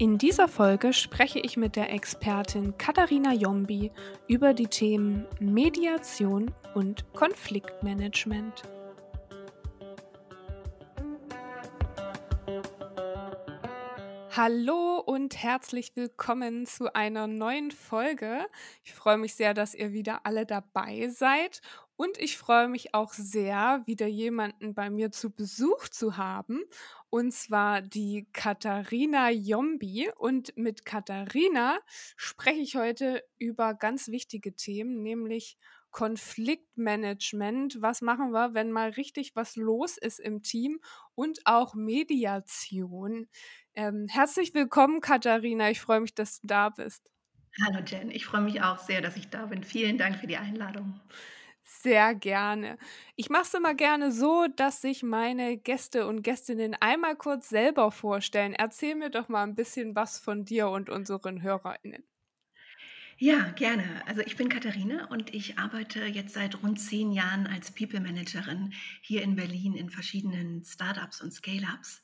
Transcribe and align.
In 0.00 0.16
dieser 0.16 0.46
Folge 0.46 0.92
spreche 0.92 1.40
ich 1.40 1.56
mit 1.56 1.74
der 1.74 1.92
Expertin 1.92 2.78
Katharina 2.78 3.32
Jombi 3.34 3.90
über 4.28 4.54
die 4.54 4.68
Themen 4.68 5.26
Mediation 5.40 6.52
und 6.74 7.04
Konfliktmanagement. 7.14 8.62
Hallo 14.40 15.00
und 15.00 15.42
herzlich 15.42 15.96
willkommen 15.96 16.64
zu 16.64 16.94
einer 16.94 17.26
neuen 17.26 17.72
Folge. 17.72 18.46
Ich 18.84 18.94
freue 18.94 19.18
mich 19.18 19.34
sehr, 19.34 19.52
dass 19.52 19.74
ihr 19.74 19.92
wieder 19.92 20.24
alle 20.26 20.46
dabei 20.46 21.08
seid 21.08 21.60
und 21.96 22.16
ich 22.18 22.38
freue 22.38 22.68
mich 22.68 22.94
auch 22.94 23.12
sehr, 23.12 23.82
wieder 23.86 24.06
jemanden 24.06 24.72
bei 24.72 24.90
mir 24.90 25.10
zu 25.10 25.30
Besuch 25.30 25.88
zu 25.88 26.16
haben. 26.16 26.62
Und 27.10 27.34
zwar 27.34 27.82
die 27.82 28.28
Katharina 28.32 29.30
Jombi. 29.30 30.08
Und 30.16 30.56
mit 30.56 30.84
Katharina 30.84 31.80
spreche 32.16 32.60
ich 32.60 32.76
heute 32.76 33.24
über 33.36 33.74
ganz 33.74 34.06
wichtige 34.06 34.54
Themen, 34.54 35.02
nämlich 35.02 35.58
Konfliktmanagement. 35.90 37.82
Was 37.82 38.00
machen 38.00 38.30
wir, 38.30 38.54
wenn 38.54 38.70
mal 38.70 38.90
richtig 38.90 39.34
was 39.34 39.56
los 39.56 39.96
ist 39.96 40.20
im 40.20 40.42
Team? 40.42 40.78
Und 41.16 41.40
auch 41.46 41.74
Mediation. 41.74 43.28
Ähm, 43.78 44.08
herzlich 44.08 44.54
willkommen, 44.54 45.00
Katharina. 45.00 45.70
Ich 45.70 45.80
freue 45.80 46.00
mich, 46.00 46.12
dass 46.12 46.40
du 46.40 46.48
da 46.48 46.68
bist. 46.68 47.08
Hallo 47.64 47.78
Jen, 47.86 48.10
ich 48.10 48.26
freue 48.26 48.40
mich 48.40 48.60
auch 48.60 48.80
sehr, 48.80 49.00
dass 49.00 49.16
ich 49.16 49.28
da 49.28 49.46
bin. 49.46 49.62
Vielen 49.62 49.98
Dank 49.98 50.16
für 50.16 50.26
die 50.26 50.36
Einladung. 50.36 50.98
Sehr 51.62 52.16
gerne. 52.16 52.76
Ich 53.14 53.30
mache 53.30 53.42
es 53.42 53.54
immer 53.54 53.76
gerne 53.76 54.10
so, 54.10 54.48
dass 54.56 54.80
sich 54.80 55.04
meine 55.04 55.56
Gäste 55.56 56.08
und 56.08 56.22
Gästinnen 56.22 56.74
einmal 56.80 57.14
kurz 57.14 57.50
selber 57.50 57.92
vorstellen. 57.92 58.52
Erzähl 58.52 58.96
mir 58.96 59.10
doch 59.10 59.28
mal 59.28 59.44
ein 59.44 59.54
bisschen 59.54 59.94
was 59.94 60.18
von 60.18 60.44
dir 60.44 60.70
und 60.70 60.90
unseren 60.90 61.40
HörerInnen. 61.42 62.02
Ja, 63.16 63.50
gerne. 63.50 64.02
Also 64.06 64.22
ich 64.22 64.36
bin 64.36 64.48
Katharina 64.48 65.06
und 65.10 65.32
ich 65.32 65.56
arbeite 65.56 66.04
jetzt 66.04 66.34
seit 66.34 66.64
rund 66.64 66.80
zehn 66.80 67.12
Jahren 67.12 67.46
als 67.46 67.70
People 67.70 68.00
Managerin 68.00 68.72
hier 69.02 69.22
in 69.22 69.36
Berlin 69.36 69.74
in 69.74 69.88
verschiedenen 69.88 70.64
Startups 70.64 71.20
und 71.20 71.32
Scale-ups 71.32 72.02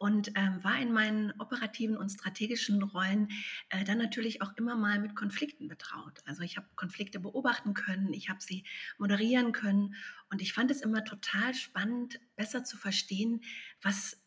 und 0.00 0.32
ähm, 0.34 0.64
war 0.64 0.80
in 0.80 0.92
meinen 0.92 1.30
operativen 1.38 1.98
und 1.98 2.08
strategischen 2.08 2.82
Rollen 2.82 3.28
äh, 3.68 3.84
dann 3.84 3.98
natürlich 3.98 4.40
auch 4.40 4.56
immer 4.56 4.74
mal 4.74 4.98
mit 4.98 5.14
Konflikten 5.14 5.68
betraut. 5.68 6.20
Also 6.24 6.42
ich 6.42 6.56
habe 6.56 6.66
Konflikte 6.74 7.20
beobachten 7.20 7.74
können, 7.74 8.14
ich 8.14 8.30
habe 8.30 8.40
sie 8.40 8.64
moderieren 8.96 9.52
können 9.52 9.94
und 10.30 10.40
ich 10.40 10.54
fand 10.54 10.70
es 10.70 10.80
immer 10.80 11.04
total 11.04 11.52
spannend, 11.52 12.18
besser 12.34 12.64
zu 12.64 12.78
verstehen, 12.78 13.42
was 13.82 14.18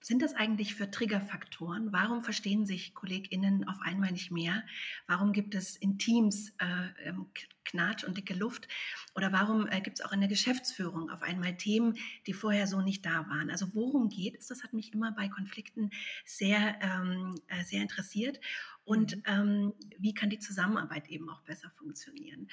sind 0.00 0.22
das 0.22 0.34
eigentlich 0.34 0.74
für 0.74 0.90
Triggerfaktoren? 0.90 1.92
Warum 1.92 2.22
verstehen 2.22 2.66
sich 2.66 2.94
KollegInnen 2.94 3.68
auf 3.68 3.80
einmal 3.82 4.12
nicht 4.12 4.30
mehr? 4.30 4.64
Warum 5.06 5.32
gibt 5.32 5.54
es 5.54 5.76
in 5.76 5.98
Teams 5.98 6.50
äh, 6.58 7.08
ähm, 7.08 7.26
Knatsch 7.64 8.04
und 8.04 8.16
dicke 8.16 8.34
Luft? 8.34 8.66
Oder 9.14 9.32
warum 9.32 9.68
äh, 9.68 9.80
gibt 9.80 9.98
es 9.98 10.04
auch 10.04 10.12
in 10.12 10.20
der 10.20 10.28
Geschäftsführung 10.28 11.10
auf 11.10 11.22
einmal 11.22 11.56
Themen, 11.56 11.98
die 12.26 12.32
vorher 12.32 12.66
so 12.66 12.80
nicht 12.80 13.04
da 13.04 13.28
waren? 13.28 13.50
Also 13.50 13.74
worum 13.74 14.08
geht 14.08 14.36
es? 14.38 14.46
Das 14.46 14.62
hat 14.62 14.72
mich 14.72 14.94
immer 14.94 15.12
bei 15.12 15.28
Konflikten 15.28 15.90
sehr, 16.24 16.78
ähm, 16.80 17.34
äh, 17.48 17.62
sehr 17.64 17.82
interessiert. 17.82 18.40
Und 18.84 19.16
mhm. 19.16 19.22
ähm, 19.26 19.72
wie 19.98 20.14
kann 20.14 20.30
die 20.30 20.38
Zusammenarbeit 20.38 21.08
eben 21.08 21.28
auch 21.28 21.42
besser 21.42 21.70
funktionieren? 21.76 22.48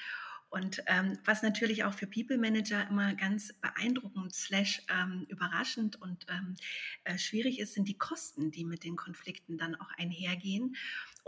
Und 0.50 0.82
ähm, 0.86 1.18
was 1.24 1.42
natürlich 1.42 1.84
auch 1.84 1.92
für 1.92 2.06
People 2.06 2.38
Manager 2.38 2.86
immer 2.88 3.14
ganz 3.14 3.52
beeindruckend 3.60 4.34
slash 4.34 4.82
ähm, 4.88 5.26
überraschend 5.28 6.00
und 6.00 6.26
ähm, 6.30 6.56
äh, 7.04 7.18
schwierig 7.18 7.58
ist, 7.58 7.74
sind 7.74 7.86
die 7.86 7.98
Kosten, 7.98 8.50
die 8.50 8.64
mit 8.64 8.82
den 8.82 8.96
Konflikten 8.96 9.58
dann 9.58 9.74
auch 9.74 9.90
einhergehen. 9.98 10.74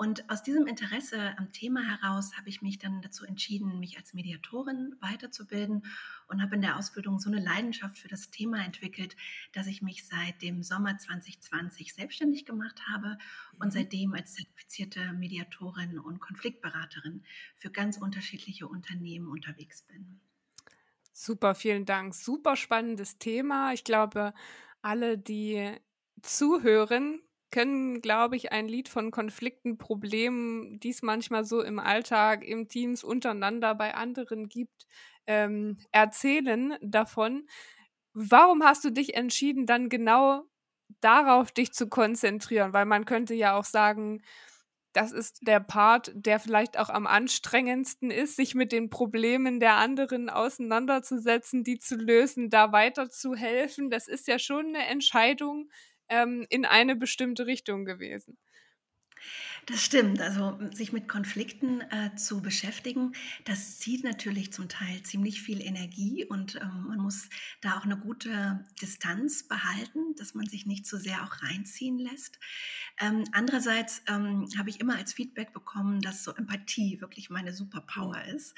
Und 0.01 0.31
aus 0.31 0.43
diesem 0.43 0.67
Interesse 0.67 1.37
am 1.37 1.53
Thema 1.53 1.83
heraus 1.83 2.35
habe 2.39 2.49
ich 2.49 2.63
mich 2.63 2.79
dann 2.79 3.03
dazu 3.03 3.27
entschieden, 3.27 3.79
mich 3.81 3.99
als 3.99 4.15
Mediatorin 4.15 4.97
weiterzubilden 5.01 5.85
und 6.27 6.41
habe 6.41 6.55
in 6.55 6.63
der 6.63 6.79
Ausbildung 6.79 7.19
so 7.19 7.29
eine 7.29 7.39
Leidenschaft 7.39 7.99
für 7.99 8.09
das 8.09 8.31
Thema 8.31 8.65
entwickelt, 8.65 9.15
dass 9.53 9.67
ich 9.67 9.83
mich 9.83 10.07
seit 10.07 10.41
dem 10.41 10.63
Sommer 10.63 10.97
2020 10.97 11.93
selbstständig 11.93 12.47
gemacht 12.47 12.81
habe 12.91 13.19
und 13.59 13.67
mhm. 13.67 13.71
seitdem 13.73 14.15
als 14.15 14.33
zertifizierte 14.33 15.13
Mediatorin 15.13 15.99
und 15.99 16.19
Konfliktberaterin 16.19 17.23
für 17.59 17.69
ganz 17.69 17.99
unterschiedliche 17.99 18.69
Unternehmen 18.69 19.29
unterwegs 19.29 19.83
bin. 19.83 20.19
Super, 21.13 21.55
vielen 21.55 21.85
Dank. 21.85 22.15
Super 22.15 22.57
spannendes 22.57 23.19
Thema. 23.19 23.75
Ich 23.75 23.85
glaube, 23.85 24.33
alle, 24.81 25.19
die 25.19 25.75
zuhören, 26.23 27.21
können, 27.51 28.01
glaube 28.01 28.37
ich, 28.37 28.53
ein 28.53 28.69
Lied 28.69 28.89
von 28.89 29.11
Konflikten, 29.11 29.79
Problemen, 29.79 30.79
die 30.81 30.91
es 30.91 31.03
manchmal 31.03 31.45
so 31.45 31.63
im 31.63 31.79
Alltag, 31.79 32.45
im 32.45 32.69
Teams 32.69 33.05
untereinander 33.05 33.75
bei 33.75 33.95
anderen 33.95 34.49
gibt, 34.49 34.87
ähm, 35.27 35.79
erzählen 35.93 36.77
davon. 36.83 37.47
Warum 38.15 38.65
hast 38.65 38.85
du 38.85 38.91
dich 38.91 39.15
entschieden, 39.15 39.67
dann 39.67 39.89
genau 39.89 40.45
darauf 41.01 41.53
dich 41.53 41.73
zu 41.73 41.89
konzentrieren? 41.89 42.73
Weil 42.73 42.87
man 42.87 43.05
könnte 43.05 43.35
ja 43.35 43.57
auch 43.57 43.65
sagen, 43.65 44.23
das 44.93 45.13
ist 45.13 45.47
der 45.47 45.61
Part, 45.61 46.11
der 46.15 46.41
vielleicht 46.41 46.77
auch 46.79 46.89
am 46.91 47.07
anstrengendsten 47.07 48.11
ist, 48.11 48.35
sich 48.37 48.55
mit 48.57 48.73
den 48.73 48.91
Problemen 48.91 49.61
der 49.61 49.75
anderen 49.75 50.29
auseinanderzusetzen, 50.29 51.63
die 51.63 51.79
zu 51.79 51.95
lösen, 51.97 52.51
da 52.51 52.73
weiterzuhelfen. 52.73 53.91
Das 53.91 54.09
ist 54.09 54.27
ja 54.27 54.39
schon 54.41 54.67
eine 54.75 54.87
Entscheidung 54.87 55.71
ähm, 56.11 56.47
in 56.51 56.67
eine 56.67 56.97
bestimmte 56.97 57.47
Richtung 57.47 57.85
gewesen. 57.87 58.37
Das 59.67 59.85
stimmt. 59.85 60.21
Also 60.21 60.59
sich 60.73 60.93
mit 60.93 61.09
Konflikten 61.09 61.81
äh, 61.83 62.15
zu 62.17 62.41
beschäftigen, 62.41 63.13
das 63.45 63.79
zieht 63.79 64.05
natürlich 64.05 64.53
zum 64.53 64.69
Teil 64.69 65.03
ziemlich 65.03 65.43
viel 65.43 65.61
Energie 65.61 66.25
und 66.25 66.57
ähm, 66.57 66.87
man 66.89 66.99
muss 66.99 67.29
da 67.61 67.79
auch 67.79 67.85
eine 67.85 67.97
gute 67.97 68.65
Distanz 68.81 69.47
behalten, 69.47 70.15
dass 70.17 70.35
man 70.35 70.47
sich 70.47 70.67
nicht 70.67 70.87
zu 70.87 70.97
so 70.97 71.03
sehr 71.05 71.23
auch 71.23 71.43
reinziehen 71.43 71.99
lässt. 71.99 72.39
Ähm, 73.01 73.25
andererseits 73.33 74.03
ähm, 74.09 74.49
habe 74.59 74.71
ich 74.71 74.81
immer 74.81 74.97
als 74.97 75.13
Feedback 75.13 75.53
bekommen, 75.53 76.01
dass 76.01 76.25
so 76.25 76.35
Empathie 76.35 77.01
wirklich 77.01 77.31
meine 77.31 77.53
Superpower 77.53 78.25
ist 78.25 78.55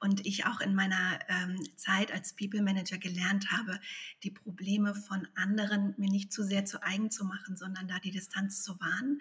und 0.00 0.24
ich 0.26 0.46
auch 0.46 0.60
in 0.60 0.74
meiner 0.74 1.18
ähm, 1.28 1.62
Zeit 1.76 2.12
als 2.12 2.34
People 2.34 2.62
Manager 2.62 2.98
gelernt 2.98 3.50
habe, 3.50 3.78
die 4.22 4.30
Probleme 4.30 4.94
von 4.94 5.28
anderen 5.34 5.94
mir 5.98 6.10
nicht 6.10 6.32
zu 6.32 6.42
sehr 6.42 6.64
zu 6.64 6.82
eigen 6.82 7.10
zu 7.10 7.24
machen, 7.24 7.56
sondern 7.56 7.88
da 7.88 7.98
die 7.98 8.10
Distanz 8.10 8.62
zu 8.62 8.78
wahren. 8.80 9.20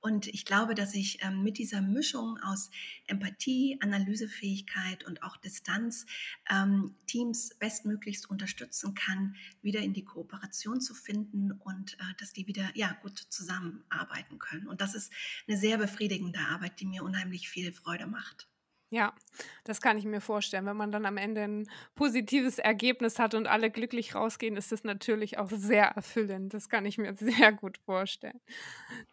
Und 0.00 0.26
ich 0.26 0.44
glaube, 0.44 0.74
dass 0.74 0.94
ich 0.94 1.22
ähm, 1.22 1.42
mit 1.42 1.58
dieser 1.58 1.82
Mischung 1.82 2.38
aus 2.42 2.70
Empathie, 3.06 3.78
Analysefähigkeit 3.80 5.04
und 5.06 5.22
auch 5.22 5.36
Distanz 5.36 6.06
ähm, 6.50 6.94
Teams 7.06 7.54
bestmöglichst 7.58 8.28
unterstützen 8.28 8.94
kann, 8.94 9.36
wieder 9.62 9.80
in 9.80 9.92
die 9.92 10.04
Kooperation 10.04 10.80
zu 10.80 10.94
finden 10.94 11.52
und 11.52 11.94
äh, 11.94 12.14
dass 12.18 12.32
die 12.32 12.46
wieder 12.46 12.70
ja, 12.74 12.96
gut 13.02 13.18
zusammenarbeiten 13.18 14.38
können. 14.38 14.66
Und 14.66 14.80
das 14.80 14.94
ist 14.94 15.12
eine 15.46 15.58
sehr 15.58 15.78
befriedigende 15.78 16.40
Arbeit, 16.40 16.80
die 16.80 16.86
mir 16.86 17.04
unheimlich 17.04 17.48
viel 17.48 17.72
Freude 17.72 18.06
macht. 18.06 18.49
Ja, 18.92 19.14
das 19.62 19.80
kann 19.80 19.98
ich 19.98 20.04
mir 20.04 20.20
vorstellen. 20.20 20.66
Wenn 20.66 20.76
man 20.76 20.90
dann 20.90 21.06
am 21.06 21.16
Ende 21.16 21.42
ein 21.42 21.70
positives 21.94 22.58
Ergebnis 22.58 23.20
hat 23.20 23.34
und 23.34 23.46
alle 23.46 23.70
glücklich 23.70 24.16
rausgehen, 24.16 24.56
ist 24.56 24.72
das 24.72 24.82
natürlich 24.82 25.38
auch 25.38 25.48
sehr 25.52 25.84
erfüllend. 25.86 26.52
Das 26.54 26.68
kann 26.68 26.84
ich 26.86 26.98
mir 26.98 27.14
sehr 27.18 27.52
gut 27.52 27.78
vorstellen. 27.78 28.40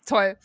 Toll. 0.08 0.38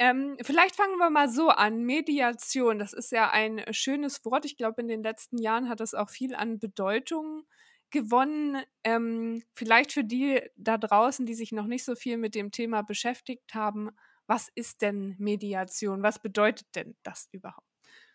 Ähm, 0.00 0.36
vielleicht 0.42 0.74
fangen 0.74 0.98
wir 0.98 1.08
mal 1.08 1.28
so 1.30 1.50
an. 1.50 1.84
Mediation, 1.84 2.80
das 2.80 2.92
ist 2.92 3.12
ja 3.12 3.30
ein 3.30 3.62
schönes 3.70 4.24
Wort. 4.24 4.44
Ich 4.44 4.56
glaube, 4.56 4.82
in 4.82 4.88
den 4.88 5.04
letzten 5.04 5.38
Jahren 5.38 5.68
hat 5.68 5.78
das 5.78 5.94
auch 5.94 6.10
viel 6.10 6.34
an 6.34 6.58
Bedeutung 6.58 7.44
gewonnen. 7.90 8.60
Ähm, 8.82 9.44
vielleicht 9.54 9.92
für 9.92 10.02
die 10.02 10.42
da 10.56 10.78
draußen, 10.78 11.26
die 11.26 11.34
sich 11.34 11.52
noch 11.52 11.66
nicht 11.66 11.84
so 11.84 11.94
viel 11.94 12.16
mit 12.16 12.34
dem 12.34 12.50
Thema 12.50 12.82
beschäftigt 12.82 13.54
haben. 13.54 13.90
Was 14.26 14.48
ist 14.52 14.82
denn 14.82 15.14
Mediation? 15.18 16.02
Was 16.02 16.20
bedeutet 16.20 16.66
denn 16.74 16.96
das 17.04 17.28
überhaupt? 17.30 17.69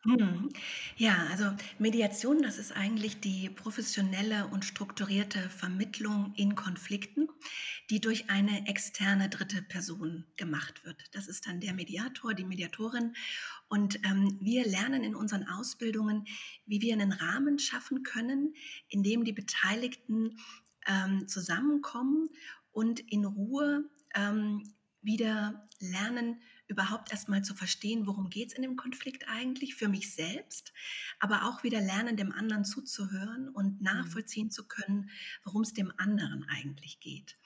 Mhm. 0.05 0.49
Ja, 0.97 1.27
also 1.31 1.51
Mediation, 1.79 2.41
das 2.41 2.57
ist 2.59 2.71
eigentlich 2.71 3.19
die 3.19 3.49
professionelle 3.49 4.47
und 4.47 4.63
strukturierte 4.63 5.49
Vermittlung 5.49 6.33
in 6.35 6.55
Konflikten, 6.55 7.27
die 7.89 7.99
durch 7.99 8.29
eine 8.29 8.67
externe 8.67 9.29
dritte 9.29 9.63
Person 9.63 10.25
gemacht 10.37 10.85
wird. 10.85 11.03
Das 11.13 11.27
ist 11.27 11.47
dann 11.47 11.59
der 11.59 11.73
Mediator, 11.73 12.35
die 12.35 12.45
Mediatorin. 12.45 13.15
Und 13.67 13.99
ähm, 14.05 14.37
wir 14.41 14.65
lernen 14.67 15.03
in 15.03 15.15
unseren 15.15 15.47
Ausbildungen, 15.47 16.25
wie 16.67 16.81
wir 16.81 16.93
einen 16.93 17.11
Rahmen 17.11 17.57
schaffen 17.57 18.03
können, 18.03 18.53
in 18.89 19.01
dem 19.01 19.23
die 19.23 19.33
Beteiligten 19.33 20.37
ähm, 20.85 21.27
zusammenkommen 21.27 22.29
und 22.71 22.99
in 22.99 23.25
Ruhe 23.25 23.89
ähm, 24.13 24.71
wieder 25.01 25.67
lernen, 25.79 26.41
überhaupt 26.67 27.11
erstmal 27.11 27.43
zu 27.43 27.53
verstehen, 27.53 28.07
worum 28.07 28.29
geht 28.29 28.49
es 28.49 28.53
in 28.55 28.63
dem 28.63 28.75
Konflikt 28.75 29.27
eigentlich 29.27 29.75
für 29.75 29.87
mich 29.87 30.13
selbst, 30.13 30.73
aber 31.19 31.45
auch 31.45 31.63
wieder 31.63 31.79
lernen, 31.79 32.17
dem 32.17 32.31
anderen 32.31 32.65
zuzuhören 32.65 33.49
und 33.49 33.77
mhm. 33.79 33.83
nachvollziehen 33.83 34.51
zu 34.51 34.67
können, 34.67 35.09
worum 35.43 35.61
es 35.61 35.73
dem 35.73 35.91
anderen 35.97 36.43
eigentlich 36.49 36.99
geht. 36.99 37.37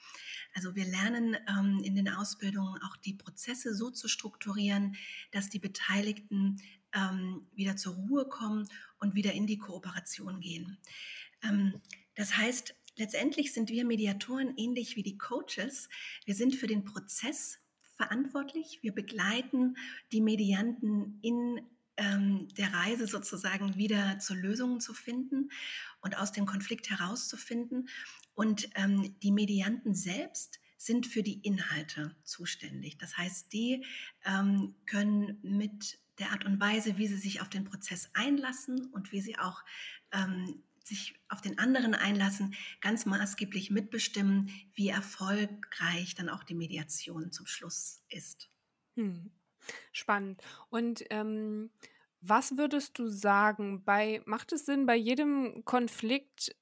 Also 0.54 0.74
wir 0.74 0.84
lernen 0.84 1.36
ähm, 1.48 1.80
in 1.84 1.94
den 1.94 2.08
Ausbildungen 2.08 2.80
auch 2.82 2.96
die 2.96 3.14
Prozesse 3.14 3.74
so 3.74 3.90
zu 3.90 4.08
strukturieren, 4.08 4.96
dass 5.30 5.48
die 5.48 5.60
Beteiligten 5.60 6.60
ähm, 6.92 7.46
wieder 7.54 7.76
zur 7.76 7.94
Ruhe 7.94 8.26
kommen 8.26 8.68
und 8.98 9.14
wieder 9.14 9.32
in 9.32 9.46
die 9.46 9.58
Kooperation 9.58 10.40
gehen. 10.40 10.78
Ähm, 11.42 11.80
das 12.14 12.36
heißt, 12.36 12.74
letztendlich 12.96 13.52
sind 13.52 13.70
wir 13.70 13.84
Mediatoren 13.84 14.54
ähnlich 14.56 14.96
wie 14.96 15.02
die 15.02 15.18
Coaches. 15.18 15.88
Wir 16.24 16.34
sind 16.34 16.56
für 16.56 16.66
den 16.66 16.84
Prozess 16.84 17.59
verantwortlich. 18.00 18.78
Wir 18.80 18.94
begleiten 18.94 19.76
die 20.10 20.22
Medianten 20.22 21.18
in 21.20 21.60
ähm, 21.98 22.48
der 22.56 22.72
Reise 22.72 23.06
sozusagen 23.06 23.76
wieder 23.76 24.18
zu 24.18 24.32
Lösungen 24.34 24.80
zu 24.80 24.94
finden 24.94 25.50
und 26.00 26.16
aus 26.16 26.32
dem 26.32 26.46
Konflikt 26.46 26.88
herauszufinden. 26.88 27.90
Und 28.32 28.70
ähm, 28.74 29.14
die 29.22 29.32
Medianten 29.32 29.94
selbst 29.94 30.60
sind 30.78 31.06
für 31.06 31.22
die 31.22 31.40
Inhalte 31.42 32.16
zuständig. 32.24 32.96
Das 32.96 33.18
heißt, 33.18 33.52
die 33.52 33.84
ähm, 34.24 34.74
können 34.86 35.38
mit 35.42 35.98
der 36.18 36.32
Art 36.32 36.46
und 36.46 36.58
Weise, 36.58 36.96
wie 36.96 37.06
sie 37.06 37.18
sich 37.18 37.42
auf 37.42 37.50
den 37.50 37.64
Prozess 37.64 38.08
einlassen 38.14 38.86
und 38.92 39.12
wie 39.12 39.20
sie 39.20 39.38
auch 39.38 39.62
ähm, 40.12 40.62
sich 40.84 41.14
auf 41.28 41.40
den 41.40 41.58
anderen 41.58 41.94
einlassen, 41.94 42.54
ganz 42.80 43.06
maßgeblich 43.06 43.70
mitbestimmen, 43.70 44.50
wie 44.74 44.88
erfolgreich 44.88 46.14
dann 46.14 46.28
auch 46.28 46.44
die 46.44 46.54
Mediation 46.54 47.32
zum 47.32 47.46
Schluss 47.46 48.02
ist. 48.08 48.50
Hm. 48.96 49.30
Spannend. 49.92 50.42
Und 50.68 51.04
ähm, 51.10 51.70
was 52.20 52.56
würdest 52.56 52.98
du 52.98 53.08
sagen, 53.08 53.84
bei, 53.84 54.22
macht 54.26 54.52
es 54.52 54.66
Sinn, 54.66 54.86
bei 54.86 54.96
jedem 54.96 55.64
Konflikt 55.64 56.54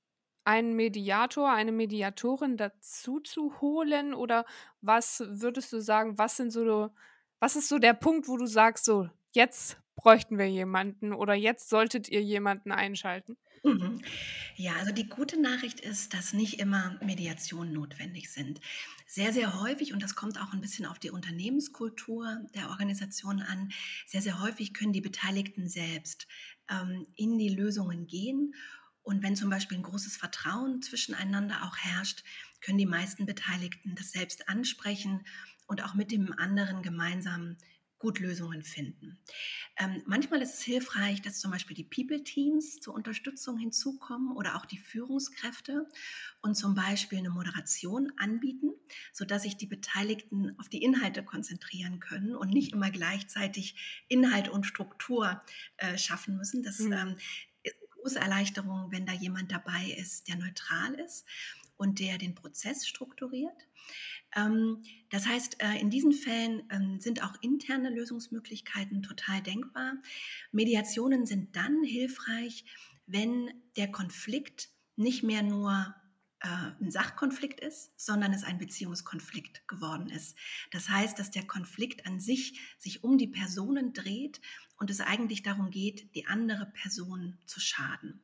einen 0.44 0.74
Mediator, 0.74 1.52
eine 1.52 1.72
Mediatorin 1.72 2.56
dazu 2.56 3.20
zu 3.20 3.60
holen? 3.60 4.14
Oder 4.14 4.44
was 4.80 5.22
würdest 5.26 5.72
du 5.72 5.80
sagen, 5.80 6.18
was 6.18 6.36
sind 6.36 6.52
so, 6.52 6.90
was 7.38 7.56
ist 7.56 7.68
so 7.68 7.78
der 7.78 7.94
Punkt, 7.94 8.28
wo 8.28 8.36
du 8.36 8.46
sagst, 8.46 8.84
so, 8.84 9.08
jetzt 9.32 9.78
bräuchten 9.96 10.38
wir 10.38 10.48
jemanden 10.48 11.12
oder 11.12 11.34
jetzt 11.34 11.68
solltet 11.68 12.08
ihr 12.08 12.22
jemanden 12.22 12.72
einschalten? 12.72 13.36
Mhm. 13.64 14.00
Ja, 14.56 14.74
also 14.76 14.92
die 14.92 15.08
gute 15.08 15.40
Nachricht 15.40 15.80
ist, 15.80 16.14
dass 16.14 16.32
nicht 16.32 16.60
immer 16.60 16.98
Mediationen 17.02 17.72
notwendig 17.72 18.30
sind. 18.30 18.60
Sehr, 19.06 19.32
sehr 19.32 19.60
häufig, 19.60 19.92
und 19.92 20.02
das 20.02 20.14
kommt 20.14 20.40
auch 20.40 20.52
ein 20.52 20.60
bisschen 20.60 20.86
auf 20.86 20.98
die 20.98 21.10
Unternehmenskultur 21.10 22.40
der 22.54 22.70
Organisation 22.70 23.40
an, 23.42 23.70
sehr, 24.06 24.22
sehr 24.22 24.40
häufig 24.40 24.74
können 24.74 24.92
die 24.92 25.00
Beteiligten 25.00 25.68
selbst 25.68 26.28
ähm, 26.70 27.06
in 27.16 27.38
die 27.38 27.48
Lösungen 27.48 28.06
gehen. 28.06 28.54
Und 29.02 29.22
wenn 29.22 29.36
zum 29.36 29.50
Beispiel 29.50 29.78
ein 29.78 29.82
großes 29.82 30.16
Vertrauen 30.16 30.82
zwischeneinander 30.82 31.64
auch 31.64 31.76
herrscht, 31.78 32.22
können 32.60 32.78
die 32.78 32.86
meisten 32.86 33.26
Beteiligten 33.26 33.94
das 33.94 34.12
selbst 34.12 34.48
ansprechen 34.48 35.24
und 35.66 35.82
auch 35.82 35.94
mit 35.94 36.12
dem 36.12 36.32
anderen 36.38 36.82
gemeinsam 36.82 37.56
gut 37.98 38.20
Lösungen 38.20 38.62
finden. 38.62 39.18
Ähm, 39.76 40.02
manchmal 40.06 40.40
ist 40.42 40.54
es 40.54 40.62
hilfreich, 40.62 41.20
dass 41.22 41.40
zum 41.40 41.50
Beispiel 41.50 41.76
die 41.76 41.84
People-Teams 41.84 42.80
zur 42.80 42.94
Unterstützung 42.94 43.58
hinzukommen 43.58 44.36
oder 44.36 44.56
auch 44.56 44.66
die 44.66 44.78
Führungskräfte 44.78 45.86
und 46.40 46.54
zum 46.54 46.74
Beispiel 46.74 47.18
eine 47.18 47.30
Moderation 47.30 48.12
anbieten, 48.16 48.72
sodass 49.12 49.42
sich 49.42 49.56
die 49.56 49.66
Beteiligten 49.66 50.54
auf 50.58 50.68
die 50.68 50.82
Inhalte 50.82 51.24
konzentrieren 51.24 52.00
können 52.00 52.36
und 52.36 52.50
nicht 52.50 52.72
immer 52.72 52.90
gleichzeitig 52.90 54.04
Inhalt 54.08 54.48
und 54.48 54.64
Struktur 54.64 55.42
äh, 55.78 55.98
schaffen 55.98 56.36
müssen. 56.36 56.62
Das 56.62 56.78
mhm. 56.78 56.92
ähm, 56.92 57.16
ist 57.62 57.74
eine 57.80 57.90
große 58.02 58.18
Erleichterung, 58.20 58.92
wenn 58.92 59.06
da 59.06 59.12
jemand 59.12 59.50
dabei 59.50 59.96
ist, 59.98 60.28
der 60.28 60.36
neutral 60.36 60.94
ist 60.94 61.26
und 61.78 62.00
der 62.00 62.18
den 62.18 62.34
Prozess 62.34 62.86
strukturiert. 62.86 63.66
Ähm, 64.36 64.82
das 65.10 65.26
heißt, 65.26 65.62
äh, 65.62 65.80
in 65.80 65.90
diesen 65.90 66.12
Fällen 66.12 66.62
ähm, 66.70 67.00
sind 67.00 67.22
auch 67.22 67.34
interne 67.40 67.90
Lösungsmöglichkeiten 67.90 69.02
total 69.02 69.42
denkbar. 69.42 69.94
Mediationen 70.52 71.24
sind 71.24 71.56
dann 71.56 71.82
hilfreich, 71.82 72.64
wenn 73.06 73.50
der 73.76 73.90
Konflikt 73.90 74.68
nicht 74.96 75.22
mehr 75.22 75.42
nur 75.42 75.94
äh, 76.40 76.48
ein 76.80 76.90
Sachkonflikt 76.90 77.60
ist, 77.60 77.98
sondern 77.98 78.32
es 78.32 78.44
ein 78.44 78.58
Beziehungskonflikt 78.58 79.66
geworden 79.66 80.08
ist. 80.08 80.36
Das 80.70 80.88
heißt, 80.88 81.18
dass 81.18 81.30
der 81.30 81.46
Konflikt 81.46 82.06
an 82.06 82.20
sich 82.20 82.60
sich 82.78 83.02
um 83.02 83.18
die 83.18 83.26
Personen 83.28 83.92
dreht 83.92 84.40
und 84.76 84.90
es 84.90 85.00
eigentlich 85.00 85.42
darum 85.42 85.70
geht, 85.70 86.14
die 86.14 86.26
andere 86.26 86.66
Person 86.66 87.38
zu 87.46 87.60
schaden. 87.60 88.22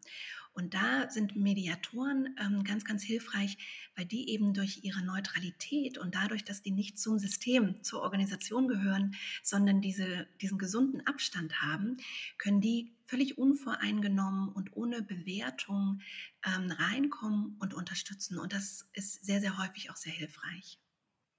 Und 0.55 0.75
da 0.75 1.11
sind 1.11 1.35
Mediatoren 1.35 2.37
ähm, 2.41 2.63
ganz, 2.63 2.85
ganz 2.85 3.03
hilfreich, 3.03 3.59
weil 3.97 4.07
die 4.07 4.31
eben 4.31 4.55
durch 4.55 4.85
ihre 4.85 5.05
Neutralität 5.05 5.99
und 5.99 6.15
dadurch, 6.15 6.45
dass 6.45 6.63
die 6.63 6.71
nicht 6.71 6.99
zum 6.99 7.19
System, 7.19 7.83
zur 7.83 8.03
Organisation 8.03 8.69
gehören, 8.69 9.17
sondern 9.43 9.81
diese, 9.81 10.29
diesen 10.41 10.59
gesunden 10.59 11.05
Abstand 11.07 11.61
haben, 11.61 11.97
können 12.39 12.61
die 12.61 12.93
völlig 13.07 13.37
unvoreingenommen 13.37 14.49
und 14.49 14.77
ohne 14.77 15.03
Bewertung 15.03 16.01
ähm, 16.47 16.71
reinkommen 16.71 17.57
und 17.59 17.75
unterstützen. 17.75 18.39
Und 18.39 18.53
das 18.53 18.89
ist 18.93 19.25
sehr, 19.25 19.41
sehr 19.41 19.59
häufig 19.59 19.91
auch 19.91 19.97
sehr 19.97 20.13
hilfreich. 20.13 20.79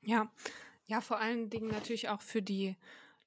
Ja, 0.01 0.31
ja, 0.87 1.01
vor 1.01 1.19
allen 1.19 1.49
Dingen 1.49 1.69
natürlich 1.69 2.09
auch 2.09 2.21
für 2.21 2.41
die 2.41 2.75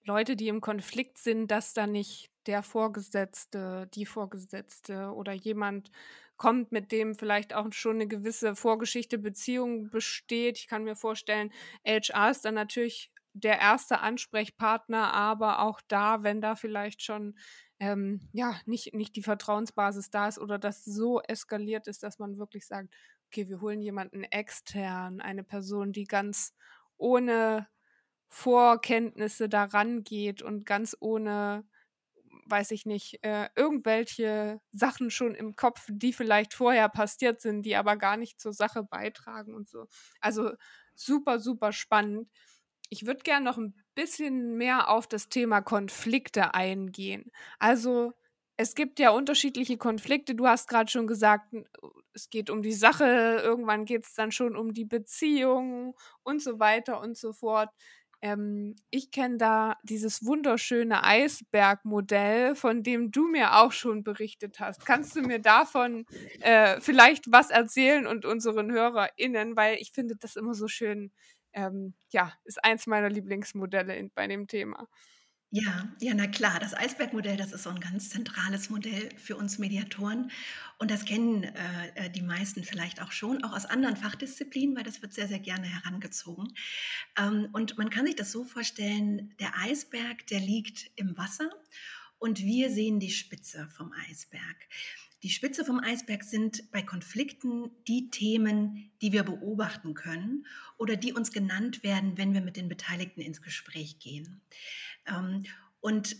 Leute, 0.04 0.36
die 0.36 0.48
im 0.48 0.60
Konflikt 0.60 1.18
sind, 1.18 1.50
dass 1.50 1.74
da 1.74 1.86
nicht 1.86 2.30
der 2.46 2.62
Vorgesetzte, 2.62 3.88
die 3.94 4.06
Vorgesetzte 4.06 5.12
oder 5.12 5.32
jemand 5.32 5.90
kommt, 6.36 6.72
mit 6.72 6.92
dem 6.92 7.14
vielleicht 7.14 7.52
auch 7.52 7.70
schon 7.72 7.96
eine 7.96 8.06
gewisse 8.06 8.56
Vorgeschichte, 8.56 9.18
Beziehung 9.18 9.90
besteht. 9.90 10.58
Ich 10.58 10.68
kann 10.68 10.84
mir 10.84 10.96
vorstellen, 10.96 11.52
HR 11.84 12.30
ist 12.30 12.44
dann 12.44 12.54
natürlich 12.54 13.12
der 13.34 13.58
erste 13.60 14.00
Ansprechpartner, 14.00 15.12
aber 15.12 15.60
auch 15.60 15.80
da, 15.88 16.22
wenn 16.22 16.40
da 16.40 16.56
vielleicht 16.56 17.02
schon 17.02 17.36
ähm, 17.80 18.20
ja 18.32 18.58
nicht, 18.66 18.94
nicht 18.94 19.14
die 19.16 19.22
Vertrauensbasis 19.22 20.10
da 20.10 20.28
ist 20.28 20.38
oder 20.38 20.58
das 20.58 20.84
so 20.84 21.20
eskaliert 21.20 21.86
ist, 21.86 22.02
dass 22.02 22.18
man 22.18 22.38
wirklich 22.38 22.66
sagt, 22.66 22.94
okay, 23.26 23.48
wir 23.48 23.60
holen 23.60 23.82
jemanden 23.82 24.24
extern, 24.24 25.20
eine 25.20 25.44
Person, 25.44 25.92
die 25.92 26.04
ganz 26.04 26.54
ohne 26.96 27.68
Vorkenntnisse 28.28 29.48
daran 29.48 30.04
geht 30.04 30.42
und 30.42 30.66
ganz 30.66 30.96
ohne 31.00 31.64
weiß 32.46 32.70
ich 32.70 32.86
nicht, 32.86 33.22
äh, 33.22 33.48
irgendwelche 33.56 34.60
Sachen 34.72 35.10
schon 35.10 35.34
im 35.34 35.54
Kopf, 35.56 35.86
die 35.90 36.12
vielleicht 36.12 36.54
vorher 36.54 36.88
passiert 36.88 37.40
sind, 37.40 37.62
die 37.62 37.76
aber 37.76 37.96
gar 37.96 38.16
nicht 38.16 38.40
zur 38.40 38.52
Sache 38.52 38.82
beitragen 38.84 39.54
und 39.54 39.69
so. 39.69 39.86
Also 40.20 40.52
super, 40.94 41.38
super 41.40 41.73
spannend. 41.73 42.28
Ich 42.90 43.06
würde 43.06 43.20
gerne 43.23 43.44
noch 43.44 43.58
ein 43.58 43.75
bisschen 43.94 44.56
mehr 44.56 44.88
auf 44.88 45.06
das 45.06 45.28
Thema 45.28 45.61
Konflikte 45.61 46.54
eingehen. 46.54 47.30
Also 47.58 48.12
es 48.56 48.75
gibt 48.75 48.99
ja 48.99 49.11
unterschiedliche 49.11 49.76
Konflikte. 49.76 50.35
Du 50.35 50.47
hast 50.47 50.68
gerade 50.68 50.90
schon 50.90 51.06
gesagt, 51.06 51.52
es 52.14 52.30
geht 52.30 52.50
um 52.50 52.62
die 52.62 52.73
Sache, 52.73 53.04
irgendwann 53.42 53.85
geht 53.85 54.04
es 54.04 54.14
dann 54.14 54.32
schon 54.32 54.56
um 54.56 54.73
die 54.73 54.85
Beziehung 54.87 55.94
und 56.23 56.42
so 56.42 56.58
weiter 56.58 57.00
und 57.00 57.16
so 57.16 57.32
fort. 57.32 57.70
Ähm, 58.20 58.75
ich 58.90 59.10
kenne 59.12 59.38
da 59.38 59.76
dieses 59.84 60.25
wunderschöne 60.25 61.04
Eisbergmodell, 61.04 62.56
von 62.56 62.82
dem 62.82 63.12
du 63.12 63.28
mir 63.28 63.56
auch 63.56 63.72
schon 63.72 64.02
berichtet 64.02 64.58
hast. 64.58 64.84
Kannst 64.84 65.14
du 65.14 65.22
mir 65.22 65.38
davon 65.38 66.04
äh, 66.40 66.80
vielleicht 66.80 67.30
was 67.30 67.50
erzählen 67.50 68.06
und 68.06 68.25
unseren 68.25 68.72
HörerInnen, 68.72 69.56
weil 69.56 69.76
ich 69.76 69.92
finde 69.92 70.16
das 70.16 70.34
immer 70.37 70.54
so 70.54 70.66
schön, 70.66 71.12
ähm, 71.52 71.94
ja, 72.10 72.32
ist 72.44 72.62
eins 72.64 72.87
meiner 72.87 73.08
Lieblingsmodelle 73.08 73.94
in, 73.96 74.10
bei 74.14 74.26
dem 74.26 74.48
Thema. 74.48 74.88
Ja, 75.50 75.88
ja, 76.00 76.12
na 76.14 76.26
klar, 76.26 76.61
das 76.61 76.75
Eisbergmodell, 76.75 77.38
das 77.38 77.52
ist 77.52 77.62
so 77.62 77.71
ein 77.71 77.81
ganz 77.81 78.11
zentrales 78.11 78.69
Modell 78.69 79.09
für 79.17 79.35
uns 79.35 79.59
Mediatoren. 79.59 80.31
Und 80.78 80.90
das 80.90 81.07
kennen 81.07 81.45
äh, 81.45 81.88
äh, 81.95 82.11
die 82.11 82.21
meisten 82.21 82.64
vielleicht 82.64 83.00
auch 83.00 83.12
schon, 83.12 83.43
auch 83.43 83.55
aus 83.57 83.64
anderen 83.64 83.97
Fachdisziplinen, 83.97 84.76
weil 84.76 84.83
das 84.85 85.00
wird 85.00 85.14
sehr, 85.14 85.26
sehr 85.26 85.38
gerne 85.38 85.67
herangezogen. 85.67 86.52
Ähm, 87.19 87.49
und 87.55 87.78
man 87.78 87.88
kann 87.88 88.05
sich 88.05 88.17
das 88.17 88.31
so 88.31 88.45
vorstellen, 88.45 89.35
der 89.40 89.57
Eisberg, 89.59 90.26
der 90.26 90.40
liegt 90.40 90.90
im 90.97 91.17
Wasser 91.17 91.49
und 92.19 92.40
wir 92.45 92.69
sehen 92.71 93.00
die 93.00 93.11
Spitze 93.11 93.69
vom 93.75 93.93
Eisberg. 94.07 94.57
Die 95.23 95.31
Spitze 95.31 95.64
vom 95.64 95.81
Eisberg 95.81 96.23
sind 96.23 96.71
bei 96.71 96.83
Konflikten 96.83 97.71
die 97.88 98.11
Themen, 98.11 98.93
die 99.02 99.12
wir 99.12 99.25
beobachten 99.25 99.95
können 99.95 100.47
oder 100.76 100.95
die 100.95 101.12
uns 101.12 101.33
genannt 101.33 101.83
werden, 101.83 102.17
wenn 102.19 102.35
wir 102.35 102.40
mit 102.40 102.57
den 102.57 102.69
Beteiligten 102.69 103.21
ins 103.21 103.43
Gespräch 103.43 103.99
gehen. 103.99 104.40
Ähm, 105.08 105.44
und 105.80 106.16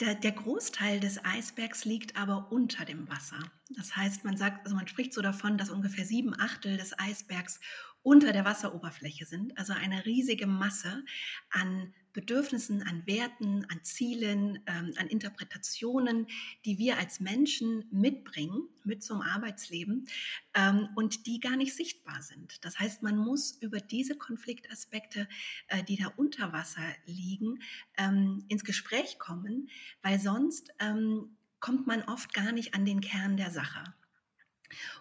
der, 0.00 0.14
der, 0.14 0.32
Großteil 0.32 1.00
des 1.00 1.24
Eisbergs 1.24 1.84
liegt 1.84 2.16
aber 2.16 2.52
unter 2.52 2.84
dem 2.84 3.08
Wasser. 3.08 3.38
Das 3.70 3.96
heißt, 3.96 4.24
man 4.24 4.36
sagt, 4.36 4.64
also 4.64 4.76
man 4.76 4.86
spricht 4.86 5.12
so 5.12 5.22
davon, 5.22 5.58
dass 5.58 5.70
ungefähr 5.70 6.04
sieben 6.04 6.38
Achtel 6.38 6.76
des 6.76 6.96
Eisbergs 6.98 7.58
unter 8.02 8.32
der 8.32 8.44
Wasseroberfläche 8.44 9.26
sind. 9.26 9.56
Also 9.58 9.72
eine 9.72 10.04
riesige 10.06 10.46
Masse 10.46 11.04
an 11.50 11.92
Bedürfnissen, 12.12 12.82
an 12.82 13.06
Werten, 13.06 13.64
an 13.70 13.84
Zielen, 13.84 14.60
ähm, 14.66 14.92
an 14.96 15.06
Interpretationen, 15.06 16.26
die 16.64 16.78
wir 16.78 16.98
als 16.98 17.20
Menschen 17.20 17.84
mitbringen 17.92 18.62
mit 18.82 19.04
zum 19.04 19.20
Arbeitsleben 19.20 20.06
ähm, 20.54 20.88
und 20.96 21.26
die 21.26 21.38
gar 21.38 21.56
nicht 21.56 21.76
sichtbar 21.76 22.22
sind. 22.22 22.64
Das 22.64 22.78
heißt, 22.78 23.02
man 23.02 23.16
muss 23.16 23.52
über 23.60 23.78
diese 23.78 24.16
Konfliktaspekte, 24.16 25.28
äh, 25.68 25.84
die 25.84 25.96
da 25.96 26.08
unter 26.16 26.52
Wasser 26.52 26.82
liegen, 27.06 27.60
ähm, 27.96 28.44
ins 28.48 28.64
Gespräch 28.64 29.18
kommen, 29.18 29.68
weil 30.02 30.18
sonst 30.18 30.70
ähm, 30.80 31.36
kommt 31.60 31.86
man 31.86 32.02
oft 32.02 32.32
gar 32.34 32.52
nicht 32.52 32.74
an 32.74 32.84
den 32.84 33.00
Kern 33.00 33.36
der 33.36 33.50
Sache. 33.50 33.84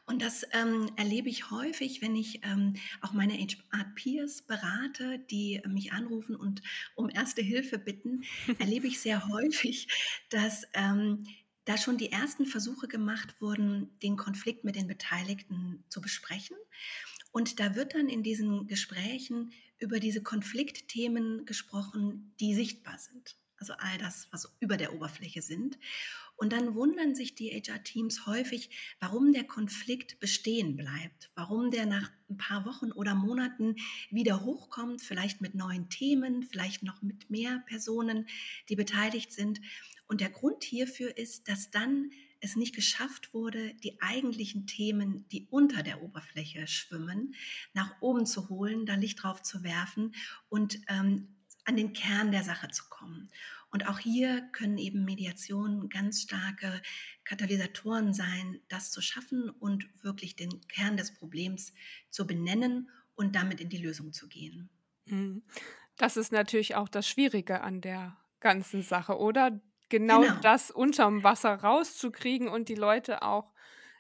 Und 0.06 0.22
das 0.22 0.46
ähm, 0.54 0.92
erlebe 0.96 1.30
ich 1.30 1.52
häufig, 1.52 2.02
wenn 2.02 2.16
ich 2.16 2.42
ähm, 2.44 2.76
auch 3.02 3.14
meine 3.14 3.34
HR-Peers 3.34 4.44
berate, 4.44 5.20
die 5.32 5.62
mich 5.68 5.92
anrufen 5.92 6.36
und 6.36 6.62
um 6.96 7.10
erste 7.10 7.42
Hilfe 7.42 7.78
bitten, 7.78 8.24
erlebe 8.60 8.88
ich 8.88 9.00
sehr 9.00 9.28
häufig, 9.30 9.88
dass 10.30 10.66
ähm, 10.74 11.26
da 11.66 11.78
schon 11.78 11.98
die 11.98 12.12
ersten 12.12 12.46
Versuche 12.46 12.88
gemacht 12.88 13.36
wurden, 13.42 14.00
den 14.02 14.16
Konflikt 14.16 14.64
mit 14.64 14.76
den 14.76 14.88
Beteiligten 14.88 15.84
zu 15.90 16.00
besprechen. 16.00 16.56
Und 17.32 17.60
da 17.60 17.76
wird 17.76 17.94
dann 17.94 18.08
in 18.08 18.24
diesen 18.24 18.68
Gesprächen 18.68 19.52
über 19.80 20.00
diese 20.00 20.24
Konfliktthemen 20.24 21.46
gesprochen, 21.46 22.34
die 22.40 22.56
sichtbar 22.56 22.98
sind. 22.98 23.38
Also 23.58 23.74
all 23.74 23.98
das, 23.98 24.28
was 24.32 24.56
über 24.60 24.78
der 24.78 24.94
Oberfläche 24.94 25.42
sind. 25.42 25.78
Und 26.38 26.54
dann 26.54 26.76
wundern 26.76 27.16
sich 27.16 27.34
die 27.34 27.50
HR-Teams 27.50 28.28
häufig, 28.28 28.70
warum 29.00 29.34
der 29.34 29.44
Konflikt 29.44 30.20
bestehen 30.20 30.76
bleibt, 30.76 31.32
warum 31.34 31.72
der 31.72 31.88
nach 31.88 32.12
ein 32.30 32.38
paar 32.38 32.64
Wochen 32.66 32.92
oder 32.92 33.16
Monaten 33.16 33.76
wieder 34.12 34.46
hochkommt, 34.46 35.02
vielleicht 35.02 35.42
mit 35.42 35.56
neuen 35.56 35.90
Themen, 35.90 36.44
vielleicht 36.44 36.84
noch 36.84 37.02
mit 37.02 37.32
mehr 37.32 37.64
Personen, 37.66 38.28
die 38.70 38.76
beteiligt 38.76 39.34
sind. 39.34 39.60
Und 40.08 40.22
der 40.22 40.30
Grund 40.30 40.64
hierfür 40.64 41.18
ist, 41.18 41.50
dass 41.50 41.72
dann 41.72 42.12
es 42.40 42.56
nicht 42.56 42.76
geschafft 42.76 43.34
wurde, 43.34 43.74
die 43.84 44.00
eigentlichen 44.00 44.68
Themen, 44.68 45.28
die 45.30 45.48
unter 45.50 45.82
der 45.82 46.04
Oberfläche 46.04 46.68
schwimmen, 46.68 47.34
nach 47.74 47.96
oben 48.00 48.28
zu 48.28 48.48
holen, 48.50 48.86
da 48.86 48.94
Licht 48.94 49.24
drauf 49.24 49.42
zu 49.42 49.64
werfen 49.64 50.14
und 50.50 50.80
ähm, 50.88 51.36
an 51.66 51.76
den 51.76 51.94
Kern 51.94 52.32
der 52.32 52.44
Sache 52.44 52.70
zu 52.70 52.84
kommen. 52.90 53.30
Und 53.70 53.88
auch 53.88 54.00
hier 54.00 54.48
können 54.54 54.78
eben 54.78 55.04
Mediationen 55.04 55.90
ganz 55.90 56.22
starke 56.22 56.82
Katalysatoren 57.26 58.14
sein, 58.14 58.62
das 58.70 58.92
zu 58.92 59.02
schaffen 59.02 59.50
und 59.50 59.88
wirklich 60.04 60.36
den 60.36 60.62
Kern 60.68 60.96
des 60.96 61.14
Problems 61.14 61.74
zu 62.10 62.26
benennen 62.26 62.90
und 63.16 63.36
damit 63.36 63.60
in 63.60 63.70
die 63.70 63.78
Lösung 63.78 64.14
zu 64.14 64.28
gehen. 64.30 64.70
Mhm. 65.06 65.44
Das 65.98 66.16
ist 66.16 66.32
natürlich 66.32 66.76
auch 66.76 66.88
das 66.88 67.08
Schwierige 67.08 67.62
an 67.62 67.82
der 67.82 68.18
ganzen 68.40 68.84
Sache, 68.84 69.18
oder? 69.18 69.60
Genau, 69.90 70.22
genau. 70.22 70.40
das 70.42 70.70
unterm 70.70 71.24
Wasser 71.24 71.56
rauszukriegen 71.56 72.48
und 72.48 72.70
die 72.70 72.76
Leute 72.76 73.22
auch 73.22 73.54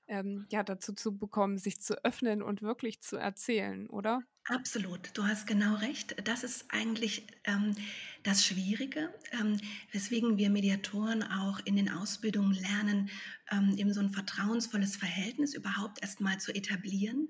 ähm, 0.07 0.45
ja, 0.49 0.63
dazu 0.63 0.93
zu 0.93 1.17
bekommen, 1.17 1.57
sich 1.57 1.81
zu 1.81 2.03
öffnen 2.03 2.41
und 2.41 2.61
wirklich 2.61 3.01
zu 3.01 3.17
erzählen, 3.17 3.87
oder? 3.87 4.21
Absolut, 4.49 5.09
du 5.13 5.25
hast 5.25 5.45
genau 5.45 5.75
recht. 5.75 6.15
Das 6.25 6.43
ist 6.45 6.65
eigentlich 6.69 7.27
ähm, 7.43 7.75
das 8.23 8.45
Schwierige, 8.45 9.13
ähm, 9.33 9.59
weswegen 9.91 10.37
wir 10.37 10.49
Mediatoren 10.49 11.21
auch 11.21 11.59
in 11.65 11.75
den 11.75 11.89
Ausbildungen 11.89 12.53
lernen, 12.53 13.09
ähm, 13.51 13.75
eben 13.77 13.93
so 13.93 13.99
ein 13.99 14.11
vertrauensvolles 14.11 14.95
Verhältnis 14.95 15.53
überhaupt 15.53 16.01
erstmal 16.01 16.39
zu 16.39 16.55
etablieren. 16.55 17.27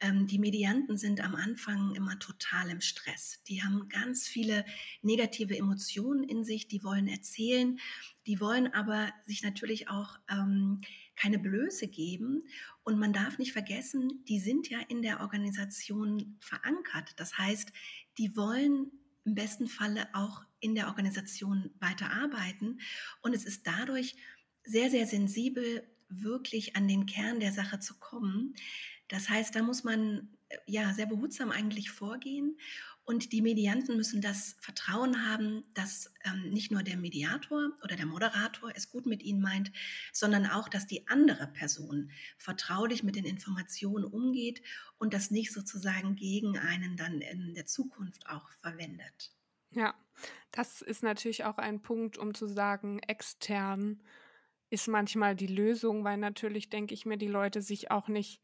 Ähm, 0.00 0.28
die 0.28 0.38
Medianten 0.38 0.96
sind 0.98 1.20
am 1.20 1.34
Anfang 1.34 1.96
immer 1.96 2.16
total 2.20 2.70
im 2.70 2.80
Stress. 2.80 3.42
Die 3.48 3.64
haben 3.64 3.88
ganz 3.88 4.28
viele 4.28 4.64
negative 5.02 5.56
Emotionen 5.58 6.22
in 6.22 6.44
sich, 6.44 6.68
die 6.68 6.84
wollen 6.84 7.08
erzählen, 7.08 7.78
die 8.26 8.40
wollen 8.40 8.72
aber 8.72 9.12
sich 9.26 9.42
natürlich 9.42 9.88
auch 9.88 10.16
ähm, 10.30 10.80
keine 11.22 11.38
Blöße 11.38 11.88
geben. 11.88 12.44
Und 12.82 12.98
man 12.98 13.12
darf 13.12 13.38
nicht 13.38 13.52
vergessen, 13.52 14.24
die 14.28 14.40
sind 14.40 14.68
ja 14.68 14.80
in 14.88 15.02
der 15.02 15.20
Organisation 15.20 16.36
verankert. 16.40 17.12
Das 17.16 17.38
heißt, 17.38 17.72
die 18.18 18.36
wollen 18.36 18.90
im 19.24 19.34
besten 19.34 19.68
Falle 19.68 20.08
auch 20.14 20.42
in 20.60 20.74
der 20.74 20.88
Organisation 20.88 21.70
weiterarbeiten. 21.78 22.80
Und 23.20 23.34
es 23.34 23.44
ist 23.44 23.66
dadurch 23.66 24.16
sehr, 24.64 24.90
sehr 24.90 25.06
sensibel, 25.06 25.86
wirklich 26.08 26.76
an 26.76 26.88
den 26.88 27.06
Kern 27.06 27.40
der 27.40 27.52
Sache 27.52 27.78
zu 27.78 27.98
kommen. 27.98 28.54
Das 29.08 29.28
heißt, 29.28 29.54
da 29.54 29.62
muss 29.62 29.84
man 29.84 30.28
äh, 30.48 30.58
ja 30.66 30.92
sehr 30.92 31.06
behutsam 31.06 31.50
eigentlich 31.50 31.90
vorgehen 31.90 32.58
und 33.04 33.32
die 33.32 33.42
Medianten 33.42 33.96
müssen 33.96 34.20
das 34.20 34.56
Vertrauen 34.60 35.26
haben, 35.26 35.64
dass 35.74 36.12
ähm, 36.24 36.50
nicht 36.50 36.70
nur 36.70 36.82
der 36.82 36.96
Mediator 36.96 37.72
oder 37.82 37.96
der 37.96 38.06
Moderator 38.06 38.70
es 38.74 38.90
gut 38.90 39.06
mit 39.06 39.22
ihnen 39.22 39.40
meint, 39.40 39.72
sondern 40.12 40.46
auch, 40.46 40.68
dass 40.68 40.86
die 40.86 41.08
andere 41.08 41.48
Person 41.48 42.12
vertraulich 42.38 43.02
mit 43.02 43.16
den 43.16 43.24
Informationen 43.24 44.04
umgeht 44.04 44.62
und 44.98 45.14
das 45.14 45.30
nicht 45.30 45.52
sozusagen 45.52 46.14
gegen 46.14 46.58
einen 46.58 46.96
dann 46.96 47.20
in 47.20 47.54
der 47.54 47.66
Zukunft 47.66 48.28
auch 48.28 48.48
verwendet. 48.60 49.34
Ja, 49.70 49.94
das 50.52 50.82
ist 50.82 51.02
natürlich 51.02 51.44
auch 51.44 51.58
ein 51.58 51.82
Punkt, 51.82 52.18
um 52.18 52.34
zu 52.34 52.46
sagen, 52.46 53.00
extern 53.00 54.02
ist 54.70 54.88
manchmal 54.88 55.34
die 55.34 55.48
Lösung, 55.48 56.04
weil 56.04 56.18
natürlich 56.18 56.70
denke 56.70 56.94
ich 56.94 57.04
mir, 57.04 57.18
die 57.18 57.26
Leute 57.26 57.62
sich 57.62 57.90
auch 57.90 58.08
nicht 58.08 58.40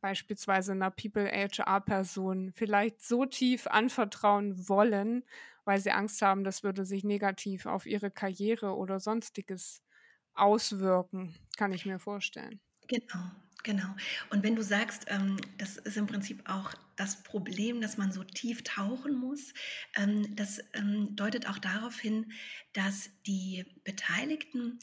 beispielsweise 0.00 0.72
einer 0.72 0.90
People-HR-Person 0.90 2.52
vielleicht 2.54 3.02
so 3.02 3.24
tief 3.26 3.66
anvertrauen 3.66 4.68
wollen, 4.68 5.24
weil 5.64 5.80
sie 5.80 5.90
Angst 5.90 6.22
haben, 6.22 6.44
das 6.44 6.62
würde 6.62 6.84
sich 6.84 7.04
negativ 7.04 7.66
auf 7.66 7.86
ihre 7.86 8.10
Karriere 8.10 8.76
oder 8.76 9.00
sonstiges 9.00 9.82
auswirken, 10.34 11.34
kann 11.56 11.72
ich 11.72 11.84
mir 11.86 11.98
vorstellen. 11.98 12.60
Genau, 12.88 13.30
genau. 13.64 13.94
Und 14.30 14.42
wenn 14.42 14.56
du 14.56 14.62
sagst, 14.62 15.04
ähm, 15.08 15.36
das 15.58 15.76
ist 15.76 15.96
im 15.96 16.06
Prinzip 16.06 16.48
auch 16.48 16.72
das 16.96 17.22
Problem, 17.22 17.80
dass 17.80 17.98
man 17.98 18.12
so 18.12 18.24
tief 18.24 18.62
tauchen 18.64 19.14
muss, 19.14 19.52
ähm, 19.96 20.34
das 20.36 20.60
ähm, 20.74 21.14
deutet 21.14 21.48
auch 21.48 21.58
darauf 21.58 21.98
hin, 21.98 22.32
dass 22.72 23.10
die 23.26 23.66
Beteiligten 23.84 24.78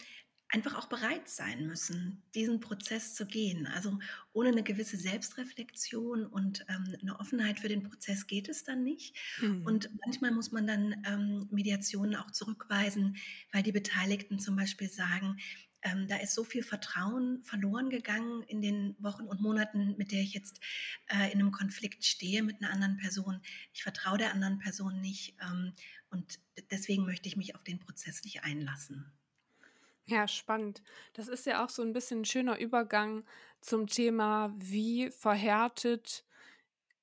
einfach 0.50 0.76
auch 0.76 0.88
bereit 0.88 1.28
sein 1.28 1.66
müssen, 1.66 2.22
diesen 2.34 2.60
Prozess 2.60 3.16
zu 3.16 3.26
gehen. 3.26 3.68
Also 3.68 4.00
ohne 4.32 4.50
eine 4.50 4.64
gewisse 4.64 4.98
Selbstreflexion 4.98 6.26
und 6.26 6.66
ähm, 6.70 6.96
eine 7.02 7.20
Offenheit 7.20 7.60
für 7.60 7.68
den 7.68 7.84
Prozess 7.84 8.28
geht 8.28 8.48
es 8.48 8.64
dann 8.64 8.84
nicht. 8.84 9.16
Mhm. 9.42 9.66
Und 9.66 9.90
manchmal 10.06 10.32
muss 10.32 10.52
man 10.52 10.68
dann 10.68 11.04
ähm, 11.08 11.48
Mediationen 11.52 12.16
auch 12.16 12.32
zurückweisen, 12.32 13.18
weil 13.52 13.64
die 13.64 13.72
Beteiligten 13.72 14.40
zum 14.40 14.56
Beispiel 14.56 14.90
sagen, 14.90 15.38
ähm, 15.86 16.08
da 16.08 16.18
ist 16.18 16.34
so 16.34 16.44
viel 16.44 16.64
Vertrauen 16.64 17.44
verloren 17.44 17.90
gegangen 17.90 18.42
in 18.44 18.62
den 18.62 18.96
Wochen 19.00 19.24
und 19.24 19.42
Monaten, 19.42 19.96
mit 19.98 20.12
der 20.12 20.22
ich 20.22 20.34
jetzt 20.34 20.60
äh, 21.08 21.32
in 21.32 21.40
einem 21.40 21.52
Konflikt 21.52 22.04
stehe 22.06 22.44
mit 22.44 22.62
einer 22.62 22.72
anderen 22.72 22.98
Person. 22.98 23.40
Ich 23.74 23.84
vertraue 23.84 24.18
der 24.18 24.34
anderen 24.34 24.60
Person 24.60 25.00
nicht 25.00 25.36
ähm, 25.42 25.74
und 26.10 26.40
deswegen 26.72 27.06
möchte 27.06 27.30
ich 27.30 27.38
mich 27.38 27.56
auf 27.56 27.64
den 27.64 27.80
Prozess 27.80 28.24
nicht 28.24 28.44
einlassen. 28.44 29.12
Ja, 30.08 30.28
spannend. 30.28 30.84
Das 31.14 31.28
ist 31.28 31.46
ja 31.48 31.64
auch 31.66 31.70
so 31.70 31.82
ein 31.82 31.92
bisschen 31.94 32.22
ein 32.22 32.26
schöner 32.26 32.60
Übergang 32.60 33.26
zum 33.62 33.88
Thema, 33.88 34.54
wie 34.58 35.10
verhärtet 35.10 36.24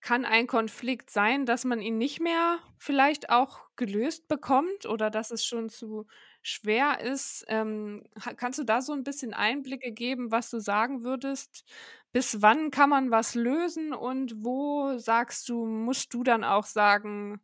kann 0.01 0.25
ein 0.25 0.47
Konflikt 0.49 1.11
sein, 1.11 1.47
dass 1.47 1.65
man 1.65 1.81
ihn 1.81 1.99
nicht 1.99 2.21
mehr 2.21 2.61
vielleicht 2.79 3.31
auch 3.31 3.61
gelöst 3.77 4.29
bekommt 4.29 4.87
oder 4.87 5.11
dass 5.11 5.31
es 5.31 5.45
schon 5.45 5.69
zu 5.71 6.07
schwer 6.43 7.01
ist. 7.01 7.45
Ähm, 7.49 8.05
kannst 8.37 8.59
du 8.61 8.65
da 8.65 8.83
so 8.83 8.93
ein 8.95 9.05
bisschen 9.05 9.35
Einblicke 9.35 9.93
geben, 9.93 10.33
was 10.33 10.51
du 10.51 10.61
sagen 10.61 11.05
würdest? 11.05 11.65
Bis 12.13 12.43
wann 12.43 12.71
kann 12.71 12.91
man 12.91 13.11
was 13.13 13.35
lösen 13.35 13.93
und 13.95 14.35
wo 14.45 14.99
sagst 14.99 15.49
du, 15.49 15.67
musst 15.67 16.15
du 16.15 16.25
dann 16.25 16.45
auch 16.45 16.67
sagen, 16.67 17.41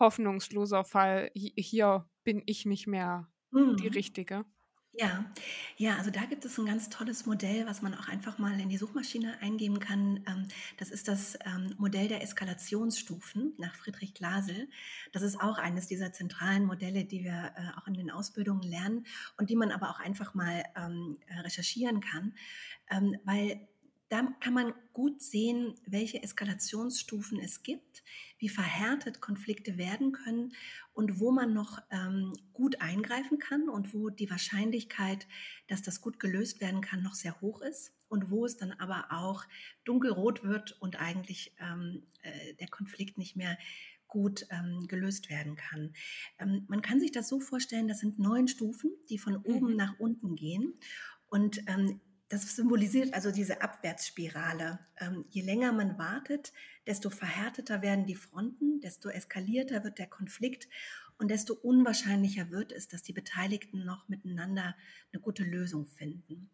hoffnungsloser 0.00 0.84
Fall, 0.84 1.30
hier 1.34 2.08
bin 2.24 2.42
ich 2.46 2.66
nicht 2.66 2.86
mehr 2.86 3.28
die 3.80 3.88
mhm. 3.88 3.88
Richtige? 3.88 4.44
Ja, 4.98 5.26
ja, 5.76 5.96
also 5.98 6.10
da 6.10 6.24
gibt 6.24 6.46
es 6.46 6.56
ein 6.58 6.64
ganz 6.64 6.88
tolles 6.88 7.26
Modell, 7.26 7.66
was 7.66 7.82
man 7.82 7.92
auch 7.94 8.08
einfach 8.08 8.38
mal 8.38 8.58
in 8.58 8.70
die 8.70 8.78
Suchmaschine 8.78 9.36
eingeben 9.42 9.78
kann. 9.78 10.24
Ähm, 10.26 10.48
das 10.78 10.90
ist 10.90 11.06
das 11.06 11.36
ähm, 11.44 11.74
Modell 11.76 12.08
der 12.08 12.22
Eskalationsstufen 12.22 13.52
nach 13.58 13.74
Friedrich 13.74 14.14
Glasel. 14.14 14.70
Das 15.12 15.20
ist 15.20 15.38
auch 15.38 15.58
eines 15.58 15.86
dieser 15.86 16.12
zentralen 16.14 16.64
Modelle, 16.64 17.04
die 17.04 17.24
wir 17.24 17.52
äh, 17.56 17.78
auch 17.78 17.86
in 17.86 17.92
den 17.92 18.10
Ausbildungen 18.10 18.62
lernen 18.62 19.04
und 19.36 19.50
die 19.50 19.56
man 19.56 19.70
aber 19.70 19.90
auch 19.90 20.00
einfach 20.00 20.32
mal 20.32 20.64
ähm, 20.76 21.18
recherchieren 21.42 22.00
kann, 22.00 22.34
weil 23.24 23.66
da 24.08 24.22
kann 24.40 24.54
man 24.54 24.72
gut 24.92 25.20
sehen, 25.20 25.74
welche 25.84 26.22
Eskalationsstufen 26.22 27.40
es 27.40 27.62
gibt, 27.62 28.04
wie 28.38 28.48
verhärtet 28.48 29.20
Konflikte 29.20 29.78
werden 29.78 30.12
können 30.12 30.54
und 30.92 31.18
wo 31.18 31.32
man 31.32 31.52
noch 31.52 31.80
ähm, 31.90 32.32
gut 32.52 32.80
eingreifen 32.80 33.38
kann 33.38 33.68
und 33.68 33.94
wo 33.94 34.10
die 34.10 34.30
Wahrscheinlichkeit, 34.30 35.26
dass 35.66 35.82
das 35.82 36.00
gut 36.00 36.20
gelöst 36.20 36.60
werden 36.60 36.80
kann, 36.80 37.02
noch 37.02 37.14
sehr 37.14 37.40
hoch 37.40 37.62
ist 37.62 37.92
und 38.08 38.30
wo 38.30 38.46
es 38.46 38.56
dann 38.56 38.72
aber 38.72 39.06
auch 39.10 39.44
dunkelrot 39.84 40.44
wird 40.44 40.80
und 40.80 41.00
eigentlich 41.00 41.54
ähm, 41.58 42.04
äh, 42.22 42.54
der 42.54 42.68
Konflikt 42.68 43.18
nicht 43.18 43.36
mehr 43.36 43.58
gut 44.08 44.46
ähm, 44.50 44.86
gelöst 44.86 45.30
werden 45.30 45.56
kann. 45.56 45.92
Ähm, 46.38 46.64
man 46.68 46.80
kann 46.80 47.00
sich 47.00 47.10
das 47.10 47.28
so 47.28 47.40
vorstellen, 47.40 47.88
das 47.88 48.00
sind 48.00 48.18
neun 48.18 48.46
Stufen, 48.46 48.92
die 49.10 49.18
von 49.18 49.36
oben 49.36 49.70
mhm. 49.70 49.76
nach 49.76 49.98
unten 49.98 50.36
gehen. 50.36 50.74
Und 51.28 51.60
ähm, 51.66 52.00
das 52.28 52.56
symbolisiert 52.56 53.14
also 53.14 53.30
diese 53.30 53.62
Abwärtsspirale. 53.62 54.80
Ähm, 54.98 55.24
je 55.30 55.42
länger 55.42 55.72
man 55.72 55.98
wartet, 55.98 56.52
desto 56.86 57.10
verhärteter 57.10 57.82
werden 57.82 58.06
die 58.06 58.16
Fronten, 58.16 58.80
desto 58.80 59.08
eskalierter 59.08 59.84
wird 59.84 59.98
der 59.98 60.08
Konflikt 60.08 60.68
und 61.18 61.30
desto 61.30 61.54
unwahrscheinlicher 61.54 62.50
wird 62.50 62.72
es, 62.72 62.88
dass 62.88 63.02
die 63.02 63.12
Beteiligten 63.12 63.84
noch 63.84 64.08
miteinander 64.08 64.76
eine 65.12 65.22
gute 65.22 65.44
Lösung 65.44 65.86
finden. 65.86 66.50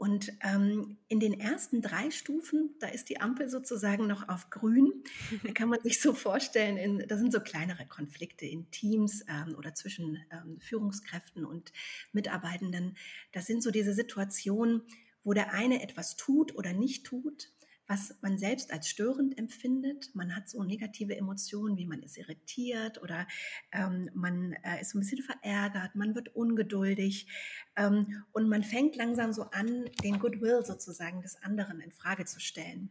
Und 0.00 0.32
ähm, 0.42 0.96
in 1.08 1.20
den 1.20 1.38
ersten 1.38 1.82
drei 1.82 2.10
Stufen, 2.10 2.74
da 2.78 2.86
ist 2.86 3.10
die 3.10 3.20
Ampel 3.20 3.50
sozusagen 3.50 4.06
noch 4.06 4.30
auf 4.30 4.48
grün. 4.48 5.04
Da 5.44 5.52
kann 5.52 5.68
man 5.68 5.82
sich 5.82 6.00
so 6.00 6.14
vorstellen, 6.14 6.78
in, 6.78 7.06
da 7.06 7.18
sind 7.18 7.34
so 7.34 7.40
kleinere 7.40 7.84
Konflikte 7.84 8.46
in 8.46 8.70
Teams 8.70 9.22
ähm, 9.28 9.54
oder 9.58 9.74
zwischen 9.74 10.16
ähm, 10.30 10.58
Führungskräften 10.58 11.44
und 11.44 11.74
Mitarbeitenden. 12.12 12.96
Das 13.32 13.44
sind 13.44 13.62
so 13.62 13.70
diese 13.70 13.92
Situationen, 13.92 14.80
wo 15.22 15.34
der 15.34 15.52
eine 15.52 15.82
etwas 15.82 16.16
tut 16.16 16.56
oder 16.56 16.72
nicht 16.72 17.04
tut, 17.04 17.52
was 17.90 18.14
man 18.22 18.38
selbst 18.38 18.72
als 18.72 18.88
störend 18.88 19.36
empfindet. 19.36 20.14
Man 20.14 20.36
hat 20.36 20.48
so 20.48 20.62
negative 20.62 21.16
Emotionen, 21.16 21.76
wie 21.76 21.86
man 21.86 22.04
ist 22.04 22.16
irritiert 22.16 23.02
oder 23.02 23.26
ähm, 23.72 24.08
man 24.14 24.52
äh, 24.62 24.80
ist 24.80 24.90
so 24.90 24.98
ein 24.98 25.00
bisschen 25.00 25.24
verärgert, 25.24 25.96
man 25.96 26.14
wird 26.14 26.34
ungeduldig 26.36 27.26
ähm, 27.74 28.22
und 28.30 28.48
man 28.48 28.62
fängt 28.62 28.94
langsam 28.94 29.32
so 29.32 29.42
an, 29.50 29.86
den 30.04 30.20
Goodwill 30.20 30.64
sozusagen 30.64 31.20
des 31.20 31.42
anderen 31.42 31.80
in 31.80 31.90
Frage 31.90 32.24
zu 32.26 32.38
stellen. 32.38 32.90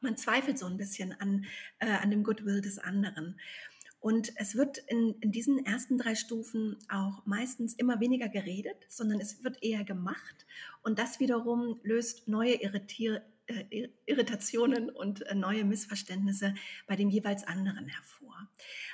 Man 0.00 0.16
zweifelt 0.16 0.56
so 0.56 0.66
ein 0.66 0.76
bisschen 0.76 1.12
an, 1.20 1.44
äh, 1.80 1.90
an 1.90 2.10
dem 2.10 2.22
Goodwill 2.22 2.60
des 2.60 2.78
anderen. 2.78 3.40
Und 3.98 4.32
es 4.36 4.56
wird 4.56 4.78
in, 4.78 5.14
in, 5.20 5.30
diesen 5.30 5.64
ersten 5.64 5.96
drei 5.96 6.16
Stufen 6.16 6.76
auch 6.88 7.24
meistens 7.24 7.74
immer 7.74 8.00
weniger 8.00 8.28
geredet, 8.28 8.76
sondern 8.88 9.20
es 9.20 9.44
wird 9.44 9.62
eher 9.62 9.84
gemacht. 9.84 10.46
Und 10.82 10.98
das 10.98 11.20
wiederum 11.20 11.78
löst 11.84 12.26
neue 12.26 12.54
Irritier 12.54 13.22
Irritationen 14.06 14.88
und 14.90 15.22
äh, 15.22 15.34
neue 15.34 15.64
Missverständnisse 15.64 16.54
bei 16.86 16.96
dem 16.96 17.10
jeweils 17.10 17.44
anderen 17.44 17.88
hervor. 17.88 18.48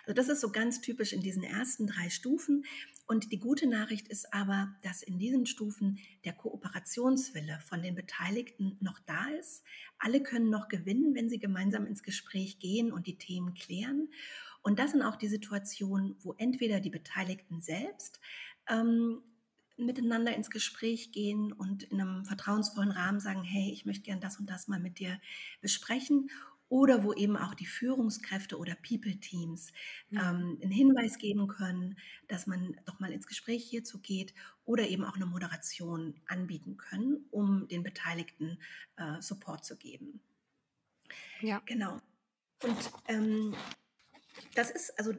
Also 0.04 0.14
das 0.14 0.28
ist 0.28 0.40
so 0.40 0.50
ganz 0.50 0.80
typisch 0.80 1.12
in 1.12 1.20
diesen 1.20 1.42
ersten 1.42 1.86
drei 1.86 2.08
Stufen. 2.08 2.64
Und 3.06 3.32
die 3.32 3.38
gute 3.38 3.66
Nachricht 3.66 4.08
ist 4.08 4.32
aber, 4.32 4.74
dass 4.82 5.02
in 5.02 5.18
diesen 5.18 5.46
Stufen 5.46 5.98
der 6.24 6.32
Kooperationswille 6.32 7.60
von 7.66 7.82
den 7.82 7.94
Beteiligten 7.94 8.76
noch 8.80 8.98
da 9.00 9.28
ist. 9.38 9.64
Alle 9.98 10.22
können 10.22 10.50
noch 10.50 10.68
gewinnen, 10.68 11.14
wenn 11.14 11.28
sie 11.28 11.38
gemeinsam 11.38 11.86
ins 11.86 12.02
Gespräch 12.02 12.58
gehen 12.58 12.92
und 12.92 13.06
die 13.06 13.18
Themen 13.18 13.54
klären. 13.54 14.08
Und 14.62 14.78
das 14.78 14.90
sind 14.92 15.02
auch 15.02 15.16
die 15.16 15.28
Situationen, 15.28 16.16
wo 16.20 16.34
entweder 16.34 16.80
die 16.80 16.90
Beteiligten 16.90 17.60
selbst 17.60 18.20
ähm, 18.68 19.22
miteinander 19.78 20.34
ins 20.34 20.50
Gespräch 20.50 21.12
gehen 21.12 21.52
und 21.52 21.84
in 21.84 22.00
einem 22.00 22.24
vertrauensvollen 22.24 22.90
Rahmen 22.90 23.20
sagen, 23.20 23.44
hey, 23.44 23.70
ich 23.72 23.86
möchte 23.86 24.02
gern 24.02 24.20
das 24.20 24.38
und 24.38 24.50
das 24.50 24.68
mal 24.68 24.80
mit 24.80 24.98
dir 24.98 25.20
besprechen. 25.60 26.30
Oder 26.70 27.02
wo 27.02 27.14
eben 27.14 27.38
auch 27.38 27.54
die 27.54 27.64
Führungskräfte 27.64 28.58
oder 28.58 28.74
People-Teams 28.74 29.72
ähm, 30.12 30.58
einen 30.62 30.70
Hinweis 30.70 31.16
geben 31.16 31.48
können, 31.48 31.96
dass 32.26 32.46
man 32.46 32.78
doch 32.84 33.00
mal 33.00 33.10
ins 33.10 33.26
Gespräch 33.26 33.64
hierzu 33.64 34.00
geht 34.00 34.34
oder 34.66 34.86
eben 34.86 35.02
auch 35.02 35.16
eine 35.16 35.24
Moderation 35.24 36.20
anbieten 36.26 36.76
können, 36.76 37.24
um 37.30 37.68
den 37.68 37.82
Beteiligten 37.82 38.58
äh, 38.96 39.18
Support 39.22 39.64
zu 39.64 39.78
geben. 39.78 40.20
Ja. 41.40 41.62
Genau. 41.64 42.02
Und 42.62 42.90
ähm, 43.06 43.54
das 44.54 44.70
ist 44.70 44.98
also 44.98 45.14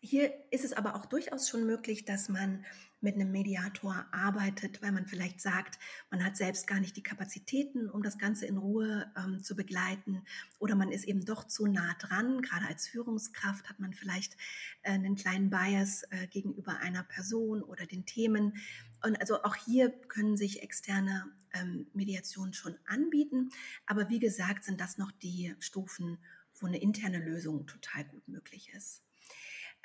hier 0.00 0.32
ist 0.50 0.64
es 0.64 0.72
aber 0.72 0.94
auch 0.94 1.06
durchaus 1.06 1.48
schon 1.48 1.66
möglich, 1.66 2.04
dass 2.04 2.28
man 2.28 2.64
mit 3.00 3.14
einem 3.14 3.30
Mediator 3.30 4.06
arbeitet, 4.10 4.82
weil 4.82 4.92
man 4.92 5.06
vielleicht 5.06 5.40
sagt, 5.40 5.78
man 6.10 6.24
hat 6.24 6.36
selbst 6.36 6.66
gar 6.66 6.80
nicht 6.80 6.96
die 6.96 7.02
Kapazitäten, 7.02 7.90
um 7.90 8.02
das 8.02 8.18
Ganze 8.18 8.46
in 8.46 8.56
Ruhe 8.56 9.10
ähm, 9.16 9.42
zu 9.42 9.54
begleiten 9.54 10.24
oder 10.58 10.74
man 10.74 10.90
ist 10.90 11.04
eben 11.04 11.24
doch 11.24 11.46
zu 11.46 11.66
nah 11.66 11.94
dran. 12.00 12.42
Gerade 12.42 12.66
als 12.66 12.88
Führungskraft 12.88 13.68
hat 13.68 13.78
man 13.78 13.92
vielleicht 13.92 14.36
äh, 14.82 14.92
einen 14.92 15.16
kleinen 15.16 15.50
Bias 15.50 16.04
äh, 16.10 16.26
gegenüber 16.28 16.78
einer 16.78 17.02
Person 17.02 17.62
oder 17.62 17.86
den 17.86 18.06
Themen. 18.06 18.54
Und 19.02 19.20
also 19.20 19.42
auch 19.42 19.56
hier 19.56 19.90
können 19.90 20.36
sich 20.36 20.62
externe 20.62 21.26
ähm, 21.52 21.86
Mediationen 21.92 22.54
schon 22.54 22.76
anbieten. 22.86 23.50
Aber 23.86 24.08
wie 24.08 24.18
gesagt, 24.18 24.64
sind 24.64 24.80
das 24.80 24.98
noch 24.98 25.12
die 25.12 25.54
Stufen, 25.58 26.18
wo 26.60 26.66
eine 26.66 26.80
interne 26.80 27.18
Lösung 27.18 27.66
total 27.66 28.04
gut 28.04 28.26
möglich 28.28 28.72
ist. 28.74 29.05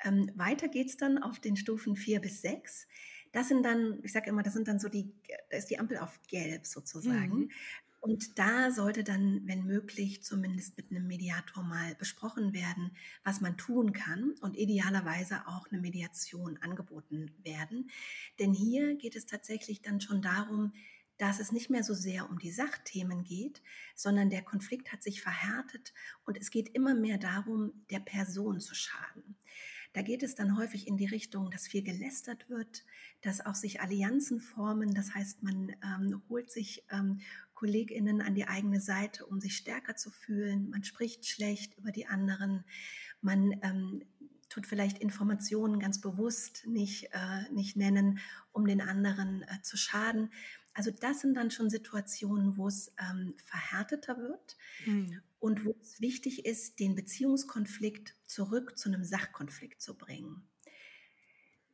Ähm, 0.04 0.30
weiter 0.34 0.68
geht 0.68 0.88
es 0.88 0.96
dann 0.96 1.18
auf 1.18 1.40
den 1.40 1.56
Stufen 1.56 1.96
4 1.96 2.20
bis 2.20 2.40
6. 2.42 2.86
Das 3.32 3.48
sind 3.48 3.64
dann, 3.64 4.00
ich 4.02 4.12
sage 4.12 4.28
immer, 4.28 4.42
das 4.42 4.52
sind 4.52 4.68
dann 4.68 4.78
so 4.78 4.88
die, 4.88 5.12
da 5.50 5.56
ist 5.56 5.70
die 5.70 5.78
Ampel 5.78 5.98
auf 5.98 6.20
gelb 6.28 6.66
sozusagen. 6.66 7.38
Mhm. 7.38 7.50
Und 8.00 8.36
da 8.36 8.72
sollte 8.72 9.04
dann, 9.04 9.42
wenn 9.46 9.64
möglich, 9.64 10.24
zumindest 10.24 10.76
mit 10.76 10.90
einem 10.90 11.06
Mediator 11.06 11.62
mal 11.62 11.94
besprochen 11.94 12.52
werden, 12.52 12.90
was 13.22 13.40
man 13.40 13.56
tun 13.56 13.92
kann 13.92 14.34
und 14.40 14.56
idealerweise 14.56 15.46
auch 15.46 15.70
eine 15.70 15.80
Mediation 15.80 16.58
angeboten 16.62 17.30
werden. 17.44 17.90
Denn 18.40 18.52
hier 18.52 18.96
geht 18.96 19.14
es 19.14 19.26
tatsächlich 19.26 19.82
dann 19.82 20.00
schon 20.00 20.20
darum, 20.20 20.72
dass 21.16 21.38
es 21.38 21.52
nicht 21.52 21.70
mehr 21.70 21.84
so 21.84 21.94
sehr 21.94 22.28
um 22.28 22.40
die 22.40 22.50
Sachthemen 22.50 23.22
geht, 23.22 23.62
sondern 23.94 24.30
der 24.30 24.42
Konflikt 24.42 24.92
hat 24.92 25.04
sich 25.04 25.22
verhärtet 25.22 25.94
und 26.24 26.36
es 26.36 26.50
geht 26.50 26.74
immer 26.74 26.94
mehr 26.94 27.18
darum, 27.18 27.84
der 27.90 28.00
Person 28.00 28.58
zu 28.58 28.74
schaden. 28.74 29.36
Da 29.92 30.02
geht 30.02 30.22
es 30.22 30.34
dann 30.34 30.56
häufig 30.56 30.86
in 30.86 30.96
die 30.96 31.06
Richtung, 31.06 31.50
dass 31.50 31.68
viel 31.68 31.82
gelästert 31.82 32.48
wird, 32.48 32.84
dass 33.20 33.44
auch 33.44 33.54
sich 33.54 33.80
Allianzen 33.80 34.40
formen. 34.40 34.94
Das 34.94 35.14
heißt, 35.14 35.42
man 35.42 35.74
ähm, 35.82 36.22
holt 36.28 36.50
sich 36.50 36.84
ähm, 36.90 37.20
KollegInnen 37.54 38.22
an 38.22 38.34
die 38.34 38.46
eigene 38.46 38.80
Seite, 38.80 39.26
um 39.26 39.40
sich 39.40 39.56
stärker 39.56 39.94
zu 39.94 40.10
fühlen. 40.10 40.70
Man 40.70 40.82
spricht 40.82 41.26
schlecht 41.26 41.76
über 41.78 41.92
die 41.92 42.06
anderen. 42.06 42.64
Man 43.20 43.52
ähm, 43.62 44.02
tut 44.48 44.66
vielleicht 44.66 44.98
Informationen 44.98 45.78
ganz 45.78 46.00
bewusst 46.00 46.66
nicht, 46.66 47.10
äh, 47.12 47.52
nicht 47.52 47.76
nennen, 47.76 48.18
um 48.52 48.66
den 48.66 48.80
anderen 48.80 49.42
äh, 49.42 49.62
zu 49.62 49.76
schaden. 49.76 50.30
Also 50.74 50.90
das 50.90 51.20
sind 51.20 51.34
dann 51.34 51.50
schon 51.50 51.70
Situationen, 51.70 52.56
wo 52.56 52.68
es 52.68 52.92
ähm, 52.98 53.34
verhärteter 53.44 54.18
wird 54.18 54.56
mhm. 54.86 55.20
und 55.38 55.64
wo 55.64 55.76
es 55.80 56.00
wichtig 56.00 56.46
ist, 56.46 56.80
den 56.80 56.94
Beziehungskonflikt 56.94 58.16
zurück 58.26 58.78
zu 58.78 58.88
einem 58.88 59.04
Sachkonflikt 59.04 59.82
zu 59.82 59.96
bringen. 59.96 60.48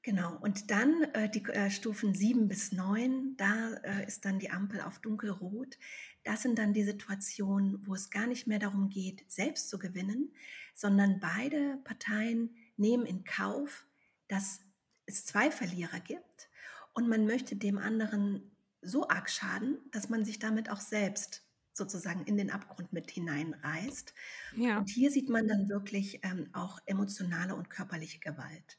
Genau, 0.03 0.37
und 0.39 0.71
dann 0.71 1.03
äh, 1.13 1.29
die 1.29 1.45
äh, 1.51 1.71
Stufen 1.71 2.15
7 2.15 2.49
bis 2.49 2.73
9, 2.73 3.37
da 3.37 3.75
äh, 3.85 4.07
ist 4.07 4.25
dann 4.25 4.39
die 4.39 4.51
Ampel 4.51 4.81
auf 4.81 5.01
dunkelrot. 5.01 5.77
Das 6.25 6.43
sind 6.43 6.59
dann 6.59 6.73
die 6.73 6.85
Situationen, 6.85 7.87
wo 7.87 7.95
es 7.95 8.11
gar 8.11 8.27
nicht 8.27 8.47
mehr 8.47 8.59
darum 8.59 8.89
geht, 8.89 9.25
selbst 9.31 9.69
zu 9.69 9.79
gewinnen, 9.79 10.33
sondern 10.75 11.21
beide 11.21 11.79
Parteien 11.85 12.57
nehmen 12.77 13.07
in 13.07 13.25
Kauf, 13.25 13.87
dass 14.29 14.61
es 15.07 15.27
zwei 15.27 15.51
Verlierer 15.51 16.01
gibt 16.01 16.49
und 16.95 17.09
man 17.09 17.27
möchte 17.27 17.57
dem 17.57 17.79
anderen 17.79 18.51
so 18.83 19.09
arg 19.09 19.31
schaden, 19.31 19.79
dass 19.91 20.09
man 20.09 20.25
sich 20.25 20.39
damit 20.39 20.71
auch 20.71 20.81
selbst 20.81 21.45
sozusagen 21.73 22.25
in 22.25 22.37
den 22.37 22.51
Abgrund 22.51 22.93
mit 22.93 23.11
hineinreißt. 23.11 24.13
Ja. 24.57 24.79
Und 24.79 24.91
hier 24.91 25.11
sieht 25.11 25.29
man 25.29 25.49
dann 25.49 25.69
wirklich 25.69 26.21
ähm, 26.25 26.49
auch 26.53 26.79
emotionale 26.87 27.55
und 27.55 27.71
körperliche 27.71 28.19
Gewalt. 28.19 28.79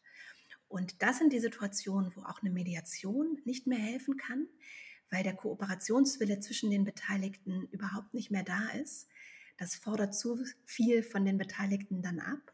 Und 0.68 1.02
das 1.02 1.18
sind 1.18 1.34
die 1.34 1.40
Situationen, 1.40 2.12
wo 2.16 2.22
auch 2.22 2.42
eine 2.42 2.52
Mediation 2.52 3.40
nicht 3.46 3.66
mehr 3.66 3.80
helfen 3.80 4.18
kann, 4.18 4.48
weil 5.10 5.24
der 5.24 5.36
Kooperationswille 5.36 6.40
zwischen 6.42 6.70
den 6.70 6.84
Beteiligten 6.84 7.68
überhaupt 7.72 8.14
nicht 8.14 8.30
mehr 8.30 8.44
da 8.44 8.70
ist. 8.82 9.08
Das 9.58 9.76
fordert 9.76 10.14
zu 10.14 10.46
viel 10.66 11.02
von 11.02 11.26
den 11.26 11.38
Beteiligten 11.38 12.02
dann 12.02 12.20
ab. 12.20 12.54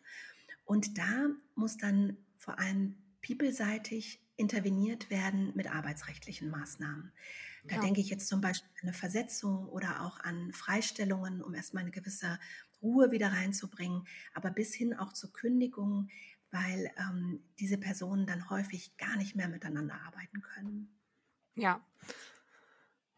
Und 0.64 0.98
da 0.98 1.30
muss 1.56 1.78
dann 1.78 2.18
vor 2.38 2.58
allem 2.58 2.96
people-seitig 3.22 4.22
interveniert 4.38 5.10
werden 5.10 5.52
mit 5.56 5.67
arbeitsrechtlichen 5.67 6.50
Maßnahmen. 6.50 7.12
Da 7.67 7.76
ja. 7.76 7.82
denke 7.82 8.02
ich 8.02 8.10
jetzt 8.10 8.28
zum 8.28 8.41
Beispiel 8.41 8.69
an 8.76 8.89
eine 8.89 8.93
Versetzung 8.93 9.67
oder 9.69 10.04
auch 10.04 10.19
an 10.19 10.52
Freistellungen, 10.54 11.41
um 11.41 11.56
erstmal 11.56 11.82
eine 11.82 11.91
gewisse 11.91 12.39
Ruhe 12.82 13.12
wieder 13.12 13.32
reinzubringen, 13.32 14.06
aber 14.34 14.52
bis 14.52 14.74
hin 14.76 14.93
auch 14.93 15.13
zur 15.13 15.34
Kündigung, 15.34 16.10
weil 16.52 16.91
ähm, 16.98 17.43
diese 17.60 17.78
Personen 17.78 18.28
dann 18.28 18.50
häufig 18.50 18.95
gar 18.98 19.17
nicht 19.17 19.36
mehr 19.36 19.48
miteinander 19.48 20.00
arbeiten 20.06 20.41
können. 20.41 20.95
Ja. 21.56 21.84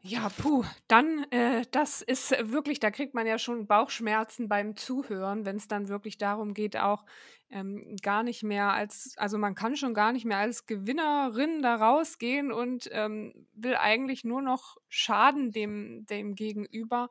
Ja, 0.10 0.30
puh, 0.38 0.64
dann, 0.88 1.26
äh, 1.32 1.66
das 1.72 2.02
ist 2.02 2.32
wirklich 2.54 2.80
da 2.80 2.92
kriegt 2.92 3.14
man 3.14 3.28
ja 3.28 3.38
schon 3.38 3.68
Bauchschmerzen 3.68 4.48
beim 4.48 4.78
Zuhören, 4.78 5.44
wenn's 5.46 5.68
dann 5.68 5.90
wirklich 5.90 6.18
darum 6.18 6.54
geht, 6.54 6.78
auch, 6.78 7.04
ähm, 7.50 7.94
gar 8.02 8.24
nicht 8.24 8.42
mehr 8.42 8.72
als 8.72 9.14
also, 9.18 9.38
man 9.38 9.54
kann 9.54 9.76
schon 9.76 9.94
gar 9.94 10.14
nicht 10.14 10.24
mehr 10.26 10.38
als 10.38 10.66
Gewinnerin 10.66 11.62
da 11.62 11.76
rausgehen 11.76 12.54
und, 12.54 12.88
ähm, 12.94 13.34
will 13.54 13.76
eigentlich 13.76 14.24
nur 14.24 14.42
noch 14.42 14.78
schaden 14.88 15.52
dem 15.52 16.06
dem 16.06 16.36
Gegenüber. 16.36 17.10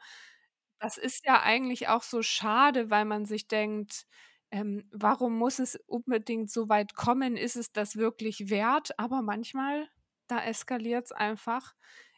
Das 0.80 0.96
ist 0.96 1.26
ja 1.26 1.42
eigentlich 1.42 1.88
auch 1.88 2.02
so 2.02 2.22
schade, 2.22 2.88
weil 2.90 3.04
man 3.04 3.26
sich 3.26 3.46
denkt, 3.48 4.06
ähm: 4.50 4.88
„Warum 4.92 5.36
muss 5.36 5.58
es 5.58 5.76
unbedingt 5.86 6.50
so 6.50 6.68
weit 6.70 6.94
kommen? 6.94 7.36
Ist 7.36 7.56
es 7.56 7.72
das 7.72 7.96
wirklich 7.96 8.48
wert?“ 8.50 8.98
Aber 8.98 9.20
manchmal, 9.22 9.88
da 10.28 10.42
eskaliert's 10.44 11.12
einfach. 11.12 11.74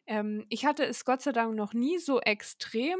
Ähm, 0.09 0.47
ich 0.49 0.65
hatte 0.65 0.87
es 0.87 1.05
Gott 1.05 1.21
sei 1.23 1.33
Dank 1.33 1.55
noch 1.55 1.75
nie 1.75 1.99
so 1.99 2.19
extrem, 2.21 2.99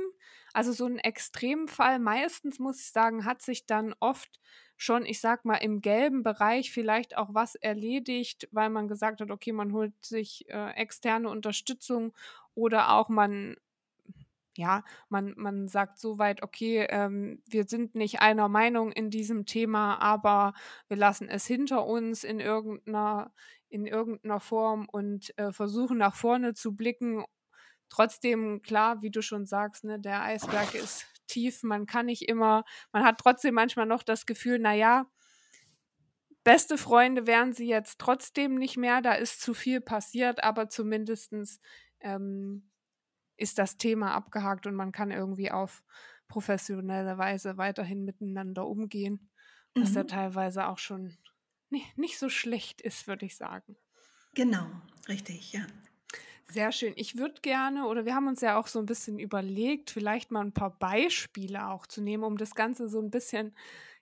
also, 0.53 0.73
so 0.73 0.87
'n 0.87 0.99
Extremfall. 0.99 1.99
Meistens, 1.99 2.59
muss 2.59 2.81
ich 2.81 2.91
sagen, 2.93 3.25
hat 3.25 3.41
sich 3.43 3.67
dann 3.67 3.95
oft 4.01 4.41
schon, 4.77 5.07
ich 5.07 5.21
sage 5.21 5.43
mal, 5.45 5.57
im 5.57 5.81
gelben 5.81 6.23
Bereich 6.23 6.71
vielleicht 6.71 7.17
auch 7.17 7.33
was 7.35 7.55
erledigt, 7.55 8.49
weil 8.53 8.69
man 8.71 8.89
gesagt 8.89 9.21
hat: 9.23 9.31
„Okay, 9.31 9.53
man 9.53 9.73
holt 9.73 9.95
sich, 10.05 10.49
äh, 10.51 10.71
externe 10.73 11.31
Unterstützung“, 11.31 12.13
oder 12.55 12.93
auch 12.93 13.09
man 13.09 13.57
ja, 14.59 14.85
man 15.11 15.35
man 15.39 15.69
sagt 15.69 15.99
so 16.01 16.19
weit: 16.19 16.43
„Okay, 16.43 16.87
ähm, 16.91 17.43
wir 17.47 17.65
sind 17.67 17.95
nicht 17.97 18.21
einer 18.23 18.49
Meinung 18.49 18.93
in 18.93 19.11
diesem 19.11 19.47
Thema, 19.47 19.97
aber 20.03 20.55
wir 20.89 20.97
lassen 20.99 21.29
es 21.29 21.47
hinter 21.47 21.87
uns 21.87 22.25
in 22.25 22.41
irgend 22.41 22.87
'ner 22.87 23.33
in 23.71 23.87
irgend 23.87 24.25
'ner 24.25 24.41
Form 24.41 24.89
und, 24.91 25.37
äh, 25.39 25.53
versuchen 25.53 25.99
nach 25.99 26.15
vorne 26.17 26.55
zu 26.55 26.75
blicken.“ 26.77 27.25
Trotzdem, 27.91 28.63
klar, 28.63 29.03
wie 29.03 29.11
du 29.11 29.23
schon 29.23 29.47
sagst, 29.47 29.85
ne, 29.85 29.99
der 30.01 30.23
Eisberg 30.23 30.75
ist 30.75 31.09
tief. 31.29 31.63
Man 31.63 31.87
kann 31.87 32.07
nicht 32.07 32.29
immer 32.29 32.65
man 32.93 33.05
hat 33.05 33.19
trotzdem 33.21 33.55
manchmal 33.55 33.87
noch 33.87 34.03
das 34.03 34.27
Gefühl, 34.27 34.59
na 34.61 34.75
ja 34.75 35.11
beste 36.45 36.79
Freunde 36.79 37.27
wären 37.27 37.53
sie 37.53 37.67
jetzt 37.69 37.99
trotzdem 38.01 38.55
nicht 38.57 38.77
mehr, 38.77 39.03
da 39.03 39.15
ist 39.15 39.41
zu 39.41 39.55
viel 39.55 39.81
passiert, 39.81 40.43
aber 40.43 40.69
zumindestens, 40.69 41.61
ähm, 42.01 42.71
ist 43.37 43.59
das 43.59 43.79
Thema 43.79 44.15
abgehakt 44.15 44.67
und 44.67 44.75
man 44.77 44.93
kann 44.93 45.11
irgendwie 45.13 45.51
auf 45.53 45.85
professionelle 46.29 47.19
Weise 47.19 47.57
weiterhin 47.59 48.05
miteinander 48.05 48.67
umgehen, 48.67 49.31
was 49.79 49.95
ja 49.95 50.05
Mhm. 50.05 50.07
teilweise 50.07 50.69
auch 50.69 50.79
schon 50.79 51.19
nicht 51.97 52.19
so 52.19 52.29
schlecht 52.29 52.81
ist, 52.81 53.07
würde 53.09 53.27
ich 53.27 53.37
sagen. 53.37 53.79
Genau, 54.35 54.71
richtig, 55.09 55.53
ja. 55.53 55.67
Sehr 56.51 56.73
schön. 56.73 56.95
Ich 56.97 57.17
würde 57.19 57.41
gerne 57.43 57.87
oder 57.87 58.05
wir 58.07 58.15
haben 58.15 58.27
uns 58.29 58.41
ja 58.41 58.59
auch 58.59 58.67
so 58.69 58.79
'n 58.79 58.87
bisschen 58.87 59.19
überlegt, 59.19 59.91
vielleicht 59.91 60.31
mal 60.31 60.41
'n 60.45 60.53
paar 60.55 60.79
Beispiele 60.79 61.69
auch 61.69 61.87
zu 61.87 62.01
nehmen, 62.01 62.25
um 62.25 62.37
das 62.39 62.55
Ganze 62.55 62.89
so 62.89 62.99
'n 63.01 63.11
bisschen, 63.11 63.55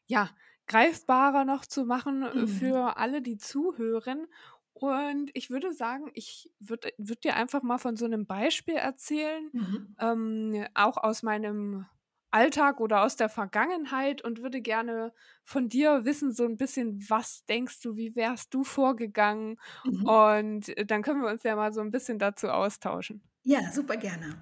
ja, 0.06 0.30
greifbarer 0.66 1.44
noch 1.44 1.66
zu 1.66 1.84
machen, 1.86 2.24
äh, 2.24 2.46
Mhm. 2.46 2.46
für 2.48 2.98
alle, 2.98 3.22
die 3.22 3.38
zuhören. 3.38 4.26
Und 4.74 5.30
ich 5.34 5.50
würde 5.50 5.72
sagen, 5.74 6.10
ich 6.14 6.52
würde 6.60 6.92
würde 6.98 7.20
dir 7.22 7.36
einfach 7.36 7.62
mal 7.62 7.78
von 7.78 7.96
so 7.96 8.08
'nem 8.08 8.26
Beispiel 8.26 8.76
erzählen, 8.76 9.52
Mhm. 9.52 9.96
ähm, 10.00 10.66
auch 10.74 10.98
aus 10.98 11.22
meinem 11.22 11.86
Alltag 12.36 12.80
oder 12.80 13.02
aus 13.02 13.16
der 13.16 13.28
Vergangenheit 13.30 14.22
und 14.22 14.42
würde 14.42 14.60
gerne 14.62 15.12
von 15.44 15.68
dir 15.68 16.04
wissen, 16.04 16.32
so 16.32 16.44
'n 16.44 16.56
bisschen, 16.56 17.00
was 17.10 17.44
denkst 17.46 17.80
du, 17.82 17.96
wie 17.96 18.16
wärst 18.16 18.54
du 18.54 18.64
vorgegangen? 18.64 19.58
Mhm. 19.84 20.06
Und 20.06 20.72
dann 20.90 21.02
können 21.02 21.22
wir 21.22 21.30
uns 21.30 21.42
ja 21.44 21.56
mal 21.56 21.72
so 21.72 21.80
'n 21.82 21.90
bisschen 21.92 22.18
dazu 22.18 22.48
austauschen. 22.48 23.22
Ja, 23.44 23.70
super 23.72 23.96
gerne. 23.96 24.36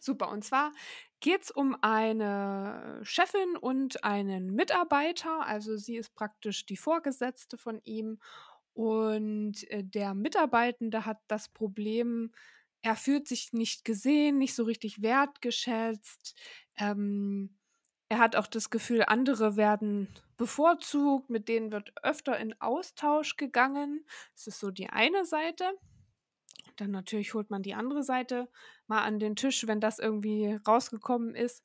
Super, 0.00 0.28
und 0.30 0.44
zwar 0.44 0.72
geht's 1.20 1.50
um 1.50 1.76
eine 1.82 3.00
Chefin 3.02 3.56
und 3.56 4.04
einen 4.04 4.54
Mitarbeiter. 4.54 5.44
Also, 5.46 5.76
sie 5.76 5.96
ist 5.96 6.14
praktisch 6.14 6.66
die 6.66 6.76
Vorgesetzte 6.76 7.58
von 7.58 7.80
ihm 7.84 8.20
und, 8.74 9.68
äh, 9.70 9.82
der 9.84 10.14
Mitarbeitende 10.14 11.04
hat 11.06 11.18
das 11.28 11.48
Problem, 11.48 12.32
er 12.82 12.94
fühlt 12.96 13.26
sich 13.28 13.52
nicht 13.52 13.84
gesehen, 13.84 14.38
nicht 14.38 14.54
so 14.54 14.62
richtig 14.64 15.02
wertgeschätzt. 15.02 16.38
Ähm, 16.78 17.56
er 18.08 18.18
hat 18.18 18.36
auch 18.36 18.46
das 18.46 18.70
Gefühl, 18.70 19.04
andere 19.06 19.56
werden 19.56 20.08
bevorzugt, 20.36 21.30
mit 21.30 21.48
denen 21.48 21.72
wird 21.72 21.92
öfter 22.02 22.38
in 22.38 22.58
Austausch 22.60 23.36
gegangen. 23.36 24.06
Das 24.34 24.46
ist 24.46 24.60
so 24.60 24.70
die 24.70 24.88
eine 24.88 25.24
Seite. 25.24 25.64
Dann 26.76 26.90
natürlich 26.92 27.34
holt 27.34 27.50
man 27.50 27.62
die 27.62 27.74
andere 27.74 28.02
Seite 28.02 28.48
mal 28.86 29.02
an 29.02 29.18
den 29.18 29.36
Tisch, 29.36 29.66
wenn 29.66 29.80
das 29.80 29.98
irgendwie 29.98 30.58
rausgekommen 30.66 31.34
ist. 31.34 31.64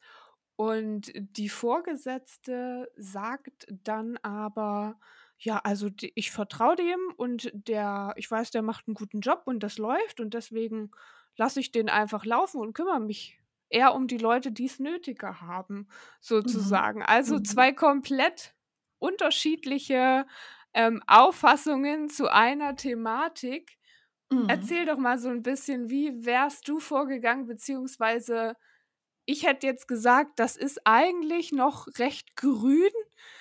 Und 0.56 1.12
die 1.16 1.50
Vorgesetzte 1.50 2.92
sagt 2.98 3.68
dann 3.70 4.18
aber: 4.24 5.00
„Ja, 5.40 5.60
also, 5.64 5.90
ich 6.16 6.32
vertraue 6.32 6.76
dem 6.76 7.00
und 7.18 7.52
der 7.54 8.14
ich 8.18 8.30
weiß, 8.32 8.52
der 8.52 8.62
macht 8.64 8.88
'n 8.88 8.94
guten 8.96 9.22
Job 9.22 9.44
und 9.46 9.62
das 9.62 9.78
läuft 9.78 10.20
und 10.20 10.34
deswegen 10.36 10.92
lasse 11.38 11.60
ich 11.60 11.72
den 11.72 11.90
einfach 11.90 12.26
laufen 12.26 12.62
und 12.62 12.74
kümmere 12.74 13.00
mich 13.02 13.40
eher 13.74 13.96
um 13.96 14.08
die 14.08 14.18
Leute, 14.20 14.52
die's 14.52 14.80
nötiger 14.80 15.42
haben“, 15.42 15.88
Mhm. 16.46 16.84
sozusagen. 16.84 17.04
Also, 17.04 17.40
2 17.40 17.72
Mhm. 17.72 17.74
komplett 17.74 18.56
unterschiedliche, 19.00 20.26
ähm, 20.74 21.02
Auffassungen 21.08 22.10
zu 22.10 22.32
einer 22.32 22.76
Thematik. 22.78 23.78
Mhm. 24.32 24.74
Erzähl 24.74 24.86
doch 24.86 24.98
mal 24.98 25.20
so 25.20 25.30
'n 25.30 25.44
bisschen, 25.44 25.90
wie 25.92 26.26
wärst 26.26 26.68
du 26.70 26.80
vorgegangen? 26.80 27.48
Beziehungsweise 27.48 28.56
ich 29.28 29.46
hätte 29.48 29.68
jetzt 29.68 29.88
gesagt, 29.90 30.40
das 30.40 30.58
ist 30.58 30.82
eigentlich 30.86 31.52
noch 31.54 31.88
recht 32.00 32.36
grün, 32.38 32.92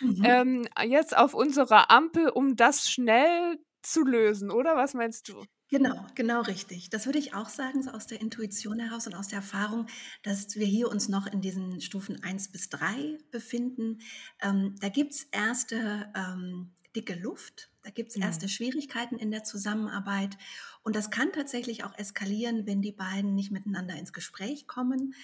Mhm. 0.01 0.35
ähm, 0.35 0.69
jetzt 0.85 1.17
auf 1.17 1.35
unserer 1.35 1.91
Ampel, 1.93 2.29
um 2.31 2.57
das 2.57 2.91
schnell 2.91 3.59
zu 3.83 4.03
lösen, 4.05 4.51
oder 4.53 4.77
was 4.77 4.95
meinst 4.95 5.29
du? 5.31 5.45
Genau, 5.73 6.07
genau 6.15 6.43
richtig. 6.43 6.91
Das 6.91 7.07
würde 7.07 7.19
ich 7.19 7.33
auch 7.33 7.49
sagen, 7.49 7.83
so 7.83 7.93
aus 7.93 8.07
der 8.07 8.21
Intuition 8.21 8.79
heraus 8.79 9.07
und 9.07 9.15
aus 9.15 9.29
der 9.29 9.39
Erfahrung, 9.39 9.87
dass 10.23 10.55
wir 10.57 10.67
hier 10.67 10.91
uns 10.91 11.09
noch 11.09 11.27
in 11.27 11.41
diesen 11.41 11.81
Stufen 11.81 12.23
1 12.23 12.49
bis 12.53 12.69
3 12.69 13.17
befinden. 13.31 14.01
Ähm, 14.43 14.75
da 14.81 14.91
gibt's 14.91 15.25
erste, 15.33 16.13
ähm, 16.15 16.75
dicke 16.95 17.15
Luft. 17.15 17.71
Da 17.83 17.89
gibt's 17.91 18.17
erste 18.17 18.49
Mhm. 18.49 18.51
Schwierigkeiten 18.51 19.17
in 19.17 19.31
der 19.31 19.45
Zusammenarbeit. 19.45 20.37
Und 20.83 20.95
das 20.95 21.11
kann 21.11 21.33
tatsächlich 21.33 21.85
auch 21.85 21.97
eskalieren, 21.97 22.67
wenn 22.67 22.83
die 22.83 22.93
beiden 22.93 23.35
nicht 23.35 23.51
miteinander 23.51 23.97
ins 23.97 24.13
Gespräch 24.13 24.67
kommen. 24.67 25.15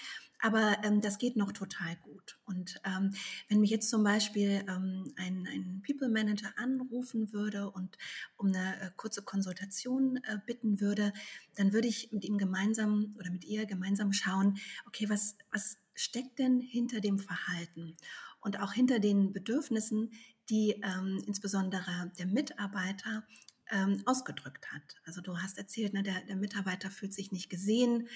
Aber, 0.41 0.77
ähm, 0.85 1.01
das 1.01 1.19
geht 1.19 1.37
noch 1.37 1.53
total 1.53 1.97
gut. 2.03 2.39
Und, 2.45 2.81
ähm, 2.85 3.11
wenn 3.49 3.61
mich 3.61 3.71
jetzt 3.71 3.91
zum 3.91 4.05
Beispiel, 4.05 4.65
ähm, 4.69 5.13
ein 5.17 5.47
ein 5.49 5.83
People 5.85 6.09
Manager 6.09 6.53
anrufen 6.57 7.33
würde 7.33 7.71
und 7.71 7.99
um 8.37 8.51
'ne, 8.51 8.81
äh, 8.81 8.91
kurze 8.97 9.23
Konsultation, 9.23 10.19
äh, 10.19 10.39
bitten 10.47 10.81
würde, 10.81 11.13
dann 11.57 11.73
würde 11.73 11.89
ich 11.89 12.13
mit 12.13 12.25
ihm 12.25 12.39
gemeinsam 12.39 13.15
oder 13.19 13.31
mit 13.31 13.45
ihr 13.45 13.67
gemeinsam 13.67 14.13
schauen: 14.13 14.59
„Okay, 14.87 15.09
was 15.09 15.37
was 15.51 15.77
steckt 15.95 16.39
denn 16.39 16.61
hinter 16.61 17.01
dem 17.01 17.19
Verhalten 17.19 17.97
und 18.41 18.61
auch 18.61 18.73
hinter 18.73 19.01
den 19.01 19.33
Bedürfnissen, 19.33 20.13
die, 20.49 20.81
ähm, 20.85 21.21
insbesondere 21.27 22.13
der 22.19 22.27
Mitarbeiter, 22.27 23.27
ähm, 23.71 24.03
ausgedrückt 24.07 24.71
hat?“ 24.73 24.83
Also, 25.05 25.21
du 25.21 25.37
hast 25.39 25.59
erzählt, 25.59 25.95
ne, 25.95 26.03
der 26.05 26.23
der 26.27 26.37
Mitarbeiter 26.37 26.91
fühlt 26.91 27.13
sich 27.13 27.33
nicht 27.33 27.51
gesehen, 27.51 28.09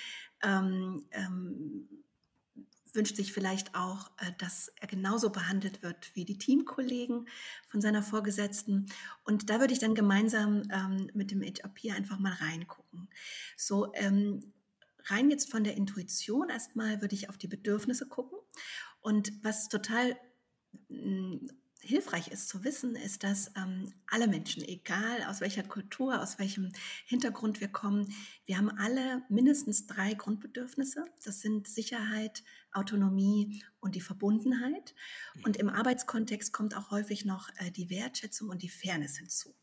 ähm, 0.42 1.04
ähm, 1.10 1.88
wünscht 2.92 3.16
sich 3.16 3.32
vielleicht 3.32 3.74
auch, 3.74 4.10
äh, 4.18 4.32
dass 4.38 4.72
er 4.80 4.88
genauso 4.88 5.30
behandelt 5.30 5.82
wird 5.82 6.14
wie 6.14 6.24
die 6.24 6.38
Teamkollegen 6.38 7.28
von 7.68 7.80
seiner 7.80 8.02
Vorgesetzten. 8.02 8.86
Und 9.24 9.50
da 9.50 9.60
würde 9.60 9.72
ich 9.72 9.78
dann 9.78 9.94
gemeinsam, 9.94 10.62
ähm, 10.70 11.10
mit 11.14 11.30
dem 11.30 11.42
HRP 11.42 11.92
einfach 11.92 12.18
mal 12.18 12.32
reingucken. 12.32 13.08
So, 13.56 13.92
ähm, 13.94 14.52
rein 15.06 15.30
jetzt 15.30 15.50
von 15.50 15.64
der 15.64 15.76
Intuition 15.76 16.48
erst 16.48 16.76
mal 16.76 17.00
würde 17.00 17.14
ich 17.14 17.28
auf 17.28 17.38
die 17.38 17.48
Bedürfnisse 17.48 18.06
gucken. 18.08 18.38
Und 19.00 19.32
was 19.42 19.68
total, 19.68 20.16
hm, 20.88 21.48
hilfreich 21.82 22.28
ist 22.28 22.48
zu 22.48 22.64
wissen, 22.64 22.94
ist, 22.96 23.22
dass, 23.24 23.50
ähm, 23.56 23.92
alle 24.06 24.28
Menschen, 24.28 24.62
egal 24.62 25.24
aus 25.28 25.40
welcher 25.40 25.62
Kultur, 25.62 26.20
aus 26.22 26.38
welchem 26.38 26.72
Hintergrund 27.06 27.60
wir 27.60 27.68
kommen, 27.68 28.12
wir 28.46 28.56
haben 28.58 28.70
alle 28.70 29.22
mindestens 29.28 29.86
3 29.86 30.14
Grundbedürfnisse. 30.14 31.04
Das 31.24 31.40
sind 31.40 31.66
Sicherheit, 31.68 32.42
Autonomie 32.72 33.62
und 33.80 33.94
die 33.94 34.00
Verbundenheit. 34.00 34.94
Und 35.44 35.56
im 35.56 35.68
Arbeitskontext 35.68 36.52
kommt 36.52 36.76
auch 36.76 36.90
häufig 36.90 37.24
noch, 37.24 37.48
äh, 37.56 37.70
die 37.70 37.90
Wertschätzung 37.90 38.48
und 38.48 38.62
die 38.62 38.68
Fairness 38.68 39.16
hinzu. 39.18 39.54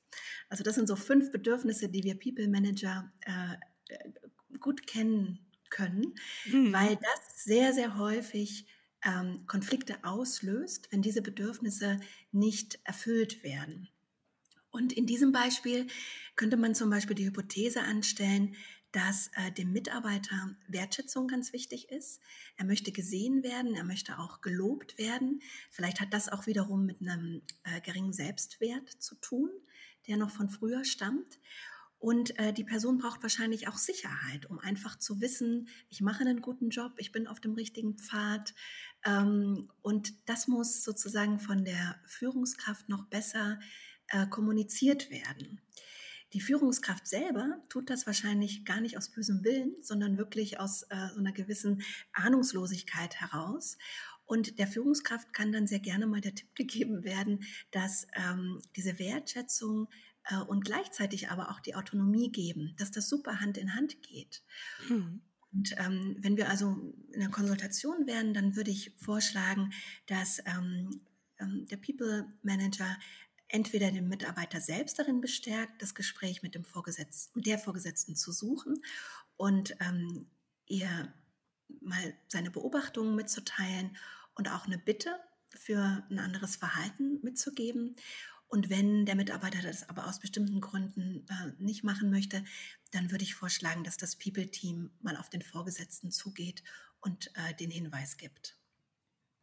Also, 0.50 0.64
das 0.64 0.76
sind 0.76 0.88
so 0.88 0.96
5 0.96 1.32
Bedürfnisse, 1.32 1.90
die 1.90 2.04
wir 2.04 2.20
People 2.20 2.48
Manager, 2.48 3.12
äh, 3.22 3.56
äh, 3.94 4.12
gut 4.60 4.88
kennen 4.88 5.40
können, 5.70 6.16
Mhm. 6.46 6.74
weil 6.74 6.96
das 6.96 7.44
sehr, 7.44 7.74
sehr 7.74 7.98
häufig, 7.98 8.66
ähm, 9.04 9.46
Konflikte 9.48 10.04
auslöst, 10.04 10.88
wenn 10.92 11.02
diese 11.02 11.22
Bedürfnisse 11.22 12.00
nicht 12.32 12.80
erfüllt 12.84 13.44
werden. 13.44 13.90
Und 14.72 14.94
in 14.94 15.06
diesem 15.06 15.32
Beispiel 15.32 15.88
könnte 16.36 16.58
man 16.58 16.76
zum 16.76 16.90
Beispiel 16.90 17.16
die 17.16 17.26
Hypothese 17.26 17.82
anstellen, 17.82 18.56
dass 18.92 19.30
äh, 19.36 19.52
dem 19.52 19.72
Mitarbeiter 19.72 20.56
Wertschätzung 20.68 21.28
ganz 21.28 21.54
wichtig 21.54 21.90
ist. 21.90 22.22
Er 22.58 22.66
möchte 22.66 22.92
gesehen 22.92 23.44
werden, 23.44 23.76
er 23.76 23.84
möchte 23.84 24.18
auch 24.18 24.42
gelobt 24.42 24.98
werden. 24.98 25.42
Vielleicht 25.70 26.02
hat 26.02 26.14
das 26.14 26.30
auch 26.30 26.48
wiederum 26.48 26.86
mit 26.86 27.02
einem 27.02 27.42
äh, 27.64 27.82
geringen 27.82 28.14
Selbstwert 28.14 28.90
zu 28.90 29.16
tun, 29.16 29.52
der 30.08 30.18
noch 30.18 30.32
von 30.32 30.50
früher 30.50 30.86
stammt. 30.86 31.40
Und 32.00 32.40
äh, 32.40 32.54
die 32.54 32.64
Person 32.64 32.98
braucht 32.98 33.22
wahrscheinlich 33.24 33.68
auch 33.68 33.78
Sicherheit, 33.78 34.46
um 34.46 34.58
einfach 34.58 34.98
zu 34.98 35.20
wissen, 35.20 35.68
ich 35.90 36.00
mache 36.00 36.22
einen 36.22 36.42
guten 36.42 36.70
Job, 36.70 36.94
ich 36.98 37.12
bin 37.12 37.28
auf 37.28 37.42
dem 37.42 37.54
richtigen 37.54 37.98
Pfad. 37.98 38.54
Ähm, 39.06 39.70
und 39.82 40.14
das 40.30 40.48
muss 40.48 40.84
sozusagen 40.84 41.40
von 41.40 41.66
der 41.66 42.00
Führungskraft 42.06 42.88
noch 42.88 43.06
besser 43.08 43.60
äh, 44.08 44.26
kommuniziert 44.28 45.12
werden. 45.12 45.62
Die 46.34 46.42
Führungskraft 46.42 47.08
selber 47.08 47.62
tut 47.70 47.90
das 47.90 48.06
wahrscheinlich 48.06 48.64
gar 48.64 48.80
nicht 48.80 48.98
aus 48.98 49.10
bösem 49.10 49.44
Willen, 49.44 49.76
sondern 49.82 50.18
wirklich 50.18 50.60
aus 50.60 50.84
äh, 50.84 51.10
so 51.14 51.20
einer 51.20 51.34
gewissen 51.34 51.82
Ahnungslosigkeit 52.14 53.20
heraus. 53.20 53.78
Und 54.26 54.60
der 54.60 54.68
Führungskraft 54.68 55.34
kann 55.34 55.52
dann 55.52 55.66
sehr 55.66 55.80
gerne 55.80 56.06
mal 56.06 56.22
der 56.22 56.36
Tipp 56.36 56.54
gegeben 56.56 57.04
werden, 57.04 57.44
dass 57.72 58.06
ähm, 58.14 58.62
diese 58.76 59.00
Wertschätzung 59.00 59.90
und 60.48 60.64
gleichzeitig 60.64 61.30
aber 61.30 61.50
auch 61.50 61.60
die 61.60 61.76
Autonomie 61.76 62.32
geben, 62.32 62.76
dass 62.78 62.92
das 62.92 63.10
super 63.10 63.40
Hand 63.40 63.58
in 63.58 63.76
Hand 63.76 64.04
geht. 64.04 64.44
Mhm. 64.88 65.22
Und 65.52 65.74
ähm, 65.78 66.18
wenn 66.20 66.38
wir 66.38 66.50
also 66.50 66.94
in 67.12 67.22
einer 67.22 67.32
Konsultation 67.32 68.06
wären, 68.06 68.34
dann 68.34 68.56
würde 68.56 68.70
ich 68.70 68.94
vorschlagen, 68.98 69.72
dass 70.06 70.40
ähm, 70.46 71.02
ähm, 71.40 71.66
der 71.68 71.78
People 71.78 72.28
Manager 72.44 72.98
entweder 73.48 73.92
den 73.92 74.08
Mitarbeiter 74.08 74.62
selbst 74.62 75.00
darin 75.00 75.22
bestärkt, 75.22 75.82
das 75.82 75.96
Gespräch 75.96 76.44
mit 76.44 76.54
dem 76.54 76.66
Vorgesetzten, 76.66 77.40
mit 77.40 77.48
der 77.48 77.58
Vorgesetzten 77.58 78.16
zu 78.16 78.32
suchen 78.32 78.84
und 79.38 79.76
ähm, 79.80 80.28
ihr 80.68 81.14
mal 81.82 82.14
seine 82.28 82.52
Beobachtungen 82.52 83.16
mitzuteilen 83.16 83.98
und 84.36 84.50
auch 84.50 84.66
eine 84.66 84.78
Bitte 84.78 85.20
für 85.50 86.06
ein 86.10 86.20
anderes 86.20 86.58
Verhalten 86.58 87.20
mitzugeben. 87.24 87.96
Und 88.50 88.72
wenn 88.72 89.06
der 89.06 89.16
Mitarbeiter 89.16 89.62
das 89.62 89.88
aber 89.90 90.08
aus 90.08 90.20
bestimmten 90.20 90.60
Gründen 90.60 91.26
äh, 91.30 91.64
nicht 91.64 91.84
machen 91.84 92.10
möchte, 92.10 92.44
dann 92.92 93.12
würde 93.12 93.24
ich 93.24 93.36
vorschlagen, 93.36 93.84
dass 93.84 93.98
das 93.98 94.16
People-Team 94.16 94.90
mal 95.02 95.16
auf 95.18 95.30
den 95.30 95.44
Vorgesetzten 95.44 96.12
zugeht 96.12 96.64
und 97.00 97.32
äh, 97.36 97.54
den 97.54 97.70
Hinweis 97.70 98.18
gibt. 98.18 98.58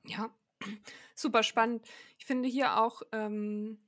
Ja, 0.05 0.35
super 1.15 1.45
spannend. 1.45 1.87
Ich 2.19 2.27
finde 2.27 2.49
hier 2.49 2.79
auch 2.79 3.03
ähm, 3.13 3.79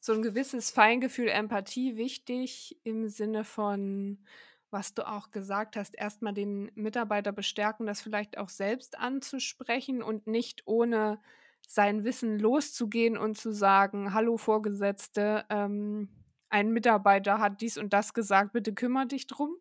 so 0.00 0.14
ein 0.14 0.22
gewisses 0.22 0.70
Feingefühl, 0.70 1.28
Empathie 1.28 1.96
wichtig 1.96 2.80
im 2.84 3.08
Sinne 3.08 3.44
von, 3.44 4.24
was 4.70 4.94
du 4.94 5.06
auch 5.06 5.30
gesagt 5.30 5.76
hast, 5.76 5.94
erstmal 5.94 6.32
den 6.32 6.70
Mitarbeiter 6.74 7.32
bestärken, 7.32 7.86
das 7.86 8.00
vielleicht 8.00 8.38
auch 8.38 8.48
selbst 8.48 8.98
anzusprechen 8.98 10.02
und 10.02 10.26
nicht 10.26 10.66
ohne 10.66 11.20
sein 11.66 12.04
Wissen 12.04 12.38
loszugehen 12.38 13.16
und 13.16 13.36
zu 13.36 13.52
sagen, 13.52 14.14
hallo 14.14 14.36
Vorgesetzte, 14.36 15.44
ähm, 15.50 16.08
ein 16.48 16.70
Mitarbeiter 16.70 17.38
hat 17.38 17.60
dies 17.60 17.78
und 17.78 17.92
das 17.92 18.14
gesagt, 18.14 18.52
bitte 18.52 18.74
kümmere 18.74 19.06
dich 19.06 19.26
drum. 19.26 19.56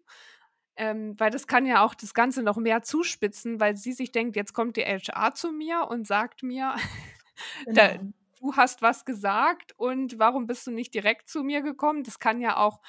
Ähm, 0.76 1.20
weil 1.20 1.30
das 1.30 1.46
kann 1.46 1.66
ja 1.66 1.84
auch 1.84 1.94
das 1.94 2.14
Ganze 2.14 2.42
noch 2.42 2.58
mehr 2.58 2.82
zuspitzen, 2.82 3.60
weil 3.60 3.76
sie 3.78 3.94
sich 3.94 4.12
denkt, 4.12 4.36
jetzt 4.36 4.54
kommt 4.54 4.76
die 4.76 4.84
HR 4.84 5.36
zu 5.36 5.52
mir 5.52 5.88
und 5.90 6.08
sagt 6.08 6.42
mir, 6.42 6.76
genau. 7.66 7.76
da, 7.76 8.00
du 8.40 8.56
hast 8.56 8.82
was 8.82 9.06
gesagt 9.06 9.74
und 9.78 10.18
warum 10.18 10.48
bist 10.48 10.66
du 10.66 10.72
nicht 10.72 10.94
direkt 10.94 11.30
zu 11.30 11.44
mir 11.44 11.62
gekommen? 11.62 12.04
Das 12.04 12.20
kann 12.20 12.42
ja 12.42 12.58
auch 12.58 12.82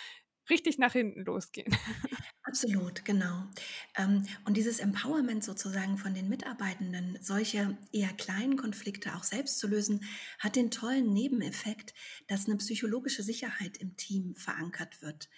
richtig 0.48 0.78
nach 0.78 0.92
hinten 0.92 1.24
losgehen. 1.24 1.76
Absolut, 2.54 3.04
genau. 3.04 3.48
Ähm, 3.96 4.24
und 4.44 4.56
dieses 4.56 4.78
Empowerment 4.78 5.42
sozusagen 5.42 5.98
von 5.98 6.14
den 6.14 6.28
Mitarbeitenden, 6.28 7.18
solche 7.20 7.76
eher 7.90 8.12
kleinen 8.12 8.56
Konflikte 8.56 9.16
auch 9.16 9.24
selbst 9.24 9.58
zu 9.58 9.66
lösen, 9.66 10.04
hat 10.38 10.54
den 10.54 10.70
tollen 10.70 11.12
Nebeneffekt, 11.12 11.94
dass 12.28 12.46
eine 12.46 12.56
psychologische 12.58 13.24
Sicherheit 13.24 13.78
im 13.78 13.96
Team 13.96 14.36
verankert 14.36 15.02
wird. 15.02 15.28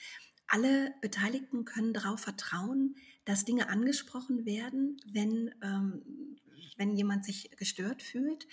Alle 0.47 0.93
Beteiligten 1.01 1.65
können 1.65 1.95
darauf 1.95 2.21
vertrauen, 2.21 2.97
dass 3.25 3.47
Dinge 3.47 3.71
angesprochen 3.71 4.45
werden, 4.45 4.99
wenn, 5.11 5.55
ähm, 5.63 6.37
wenn 6.77 6.95
jemand 6.95 7.25
sich 7.25 7.51
gestört 7.57 8.03
fühlt. 8.03 8.47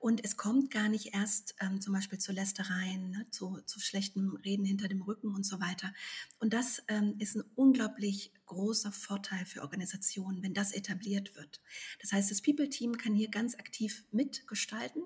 Und 0.00 0.24
es 0.24 0.38
kommt 0.38 0.70
gar 0.70 0.88
nicht 0.88 1.14
erst 1.14 1.54
ähm, 1.60 1.82
zum 1.82 1.92
Beispiel 1.92 2.18
zu 2.18 2.32
Lästereien, 2.32 3.10
ne, 3.10 3.26
zu, 3.30 3.60
zu 3.66 3.80
schlechtem 3.80 4.34
Reden 4.44 4.64
hinter 4.64 4.88
dem 4.88 5.02
Rücken 5.02 5.34
und 5.34 5.44
so 5.44 5.60
weiter. 5.60 5.92
Und 6.38 6.54
das 6.54 6.82
ähm, 6.88 7.16
ist 7.18 7.36
ein 7.36 7.44
unglaublich 7.54 8.32
großer 8.46 8.92
Vorteil 8.92 9.44
für 9.44 9.60
Organisationen, 9.60 10.42
wenn 10.42 10.54
das 10.54 10.72
etabliert 10.72 11.36
wird. 11.36 11.60
Das 12.00 12.12
heißt, 12.12 12.30
das 12.30 12.40
People-Team 12.40 12.96
kann 12.96 13.14
hier 13.14 13.28
ganz 13.28 13.54
aktiv 13.56 14.04
mitgestalten, 14.10 15.02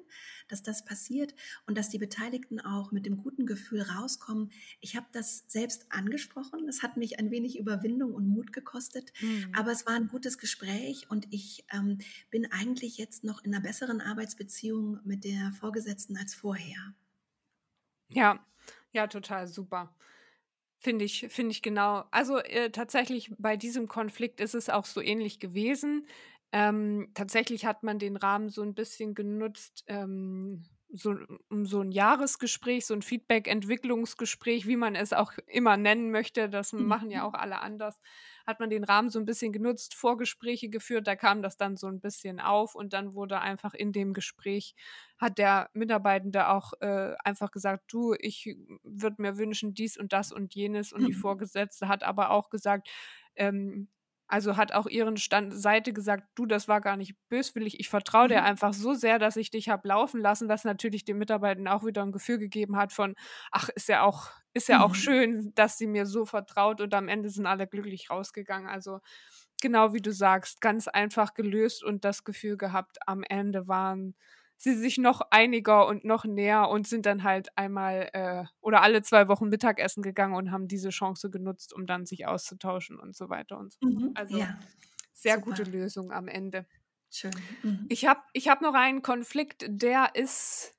dass 0.48 0.62
das 0.62 0.84
passiert 0.84 1.34
und 1.66 1.76
dass 1.78 1.88
die 1.88 1.98
Beteiligten 1.98 2.60
auch 2.60 2.92
mit 2.92 3.06
dem 3.06 3.16
guten 3.16 3.46
Gefühl 3.46 3.82
rauskommen. 3.82 4.50
Ich 4.80 4.96
habe 4.96 5.06
das 5.12 5.44
selbst 5.48 5.86
angesprochen. 5.90 6.66
Das 6.66 6.82
hat 6.82 6.96
mich 6.96 7.18
ein 7.18 7.30
wenig 7.30 7.58
Überwindung 7.58 8.14
und 8.14 8.28
Mut 8.28 8.52
gekostet, 8.52 9.12
mhm. 9.20 9.52
aber 9.54 9.72
es 9.72 9.86
war 9.86 9.94
ein 9.94 10.08
gutes 10.08 10.38
Gespräch 10.38 11.10
und 11.10 11.26
ich 11.30 11.64
ähm, 11.72 11.98
bin 12.30 12.50
eigentlich 12.50 12.98
jetzt 12.98 13.24
noch 13.24 13.44
in 13.44 13.54
einer 13.54 13.62
besseren 13.62 14.00
Arbeitsbeziehung 14.00 15.00
mit 15.04 15.24
der 15.24 15.52
Vorgesetzten 15.58 16.16
als 16.16 16.34
vorher. 16.34 16.94
Ja, 18.08 18.44
ja, 18.92 19.06
total 19.06 19.46
super. 19.46 19.94
Finde 20.84 21.06
ich, 21.06 21.26
finde 21.30 21.52
ich 21.52 21.62
genau. 21.62 22.04
Also 22.10 22.38
äh, 22.38 22.70
tatsächlich 22.70 23.32
bei 23.38 23.56
diesem 23.56 23.88
Konflikt 23.88 24.38
ist 24.40 24.54
es 24.54 24.68
auch 24.68 24.84
so 24.84 25.00
ähnlich 25.00 25.40
gewesen. 25.40 26.06
Ähm, 26.56 27.08
tatsächlich 27.14 27.66
hat 27.66 27.82
man 27.82 27.98
den 27.98 28.16
Rahmen 28.16 28.48
so 28.48 28.62
ein 28.62 28.74
bisschen 28.74 29.16
genutzt, 29.16 29.82
ähm, 29.88 30.64
so, 30.88 31.16
um 31.50 31.66
so 31.66 31.80
ein 31.80 31.90
Jahresgespräch, 31.90 32.86
so 32.86 32.94
ein 32.94 33.02
Feedback-Entwicklungsgespräch, 33.02 34.64
wie 34.68 34.76
man 34.76 34.94
es 34.94 35.12
auch 35.12 35.32
immer 35.48 35.76
nennen 35.76 36.12
möchte, 36.12 36.48
das 36.48 36.72
mhm. 36.72 36.86
machen 36.86 37.10
ja 37.10 37.24
auch 37.24 37.34
alle 37.34 37.60
anders, 37.60 37.98
hat 38.46 38.60
man 38.60 38.70
den 38.70 38.84
Rahmen 38.84 39.10
so 39.10 39.18
ein 39.18 39.24
bisschen 39.24 39.52
genutzt, 39.52 39.96
Vorgespräche 39.96 40.68
geführt, 40.68 41.08
da 41.08 41.16
kam 41.16 41.42
das 41.42 41.56
dann 41.56 41.76
so 41.76 41.88
ein 41.88 41.98
bisschen 41.98 42.38
auf 42.38 42.76
und 42.76 42.92
dann 42.92 43.14
wurde 43.14 43.40
einfach 43.40 43.74
in 43.74 43.90
dem 43.90 44.12
Gespräch, 44.12 44.76
hat 45.18 45.38
der 45.38 45.70
Mitarbeitende 45.72 46.50
auch 46.50 46.72
äh, 46.80 47.14
einfach 47.24 47.50
gesagt, 47.50 47.92
du, 47.92 48.14
ich 48.16 48.56
würde 48.84 49.20
mir 49.20 49.38
wünschen 49.38 49.74
dies 49.74 49.96
und 49.96 50.12
das 50.12 50.30
und 50.30 50.54
jenes 50.54 50.92
und 50.92 51.02
mhm. 51.02 51.06
die 51.06 51.14
Vorgesetzte 51.14 51.88
hat 51.88 52.04
aber 52.04 52.30
auch 52.30 52.48
gesagt, 52.48 52.88
ähm, 53.34 53.88
also 54.26 54.56
hat 54.56 54.72
auch 54.72 54.86
ihren 54.86 55.16
Stand 55.16 55.54
Seite 55.54 55.92
gesagt, 55.92 56.24
du, 56.34 56.46
das 56.46 56.66
war 56.66 56.80
gar 56.80 56.96
nicht 56.96 57.14
böswillig, 57.28 57.78
ich 57.78 57.88
vertraue 57.88 58.28
dir 58.28 58.40
mhm. 58.40 58.46
einfach 58.46 58.72
so 58.72 58.94
sehr, 58.94 59.18
dass 59.18 59.36
ich 59.36 59.50
dich 59.50 59.68
habe 59.68 59.88
laufen 59.88 60.20
lassen, 60.20 60.48
was 60.48 60.64
natürlich 60.64 61.04
den 61.04 61.18
Mitarbeitern 61.18 61.68
auch 61.68 61.84
wieder 61.84 62.02
ein 62.02 62.12
Gefühl 62.12 62.38
gegeben 62.38 62.76
hat 62.76 62.92
von, 62.92 63.14
ach, 63.50 63.68
ist 63.70 63.88
ja 63.88 64.02
auch, 64.02 64.30
ist 64.54 64.68
ja 64.68 64.78
mhm. 64.78 64.84
auch 64.84 64.94
schön, 64.94 65.52
dass 65.54 65.78
sie 65.78 65.86
mir 65.86 66.06
so 66.06 66.24
vertraut 66.24 66.80
und 66.80 66.94
am 66.94 67.08
Ende 67.08 67.28
sind 67.28 67.46
alle 67.46 67.66
glücklich 67.66 68.10
rausgegangen. 68.10 68.68
Also 68.68 69.00
genau 69.60 69.92
wie 69.92 70.02
du 70.02 70.12
sagst, 70.12 70.60
ganz 70.60 70.88
einfach 70.88 71.34
gelöst 71.34 71.84
und 71.84 72.04
das 72.04 72.24
Gefühl 72.24 72.56
gehabt, 72.56 72.98
am 73.06 73.22
Ende 73.22 73.68
waren 73.68 74.14
sie 74.64 74.74
sich 74.74 74.96
noch 74.96 75.20
einiger 75.30 75.86
und 75.86 76.04
noch 76.04 76.24
näher 76.24 76.70
und 76.70 76.88
sind 76.88 77.04
dann 77.04 77.22
halt 77.22 77.56
einmal 77.56 78.08
äh, 78.14 78.44
oder 78.60 78.82
alle 78.82 79.02
zwei 79.02 79.28
Wochen 79.28 79.50
Mittagessen 79.50 80.02
gegangen 80.02 80.34
und 80.34 80.50
haben 80.50 80.68
diese 80.68 80.88
Chance 80.88 81.30
genutzt, 81.30 81.74
um 81.74 81.86
dann 81.86 82.06
sich 82.06 82.26
auszutauschen 82.26 82.98
und 82.98 83.14
so 83.14 83.28
weiter 83.28 83.58
und 83.58 83.74
so 83.74 83.78
fort. 83.82 83.92
Mhm, 83.92 84.10
also 84.14 84.38
ja, 84.38 84.58
sehr 85.12 85.34
super. 85.34 85.50
gute 85.50 85.62
Lösung 85.64 86.12
am 86.12 86.28
Ende. 86.28 86.66
Schön. 87.10 87.32
Mhm. 87.62 87.84
Ich 87.90 88.06
habe 88.06 88.22
ich 88.32 88.48
hab 88.48 88.62
noch 88.62 88.72
einen 88.72 89.02
Konflikt, 89.02 89.66
der 89.68 90.14
ist 90.14 90.74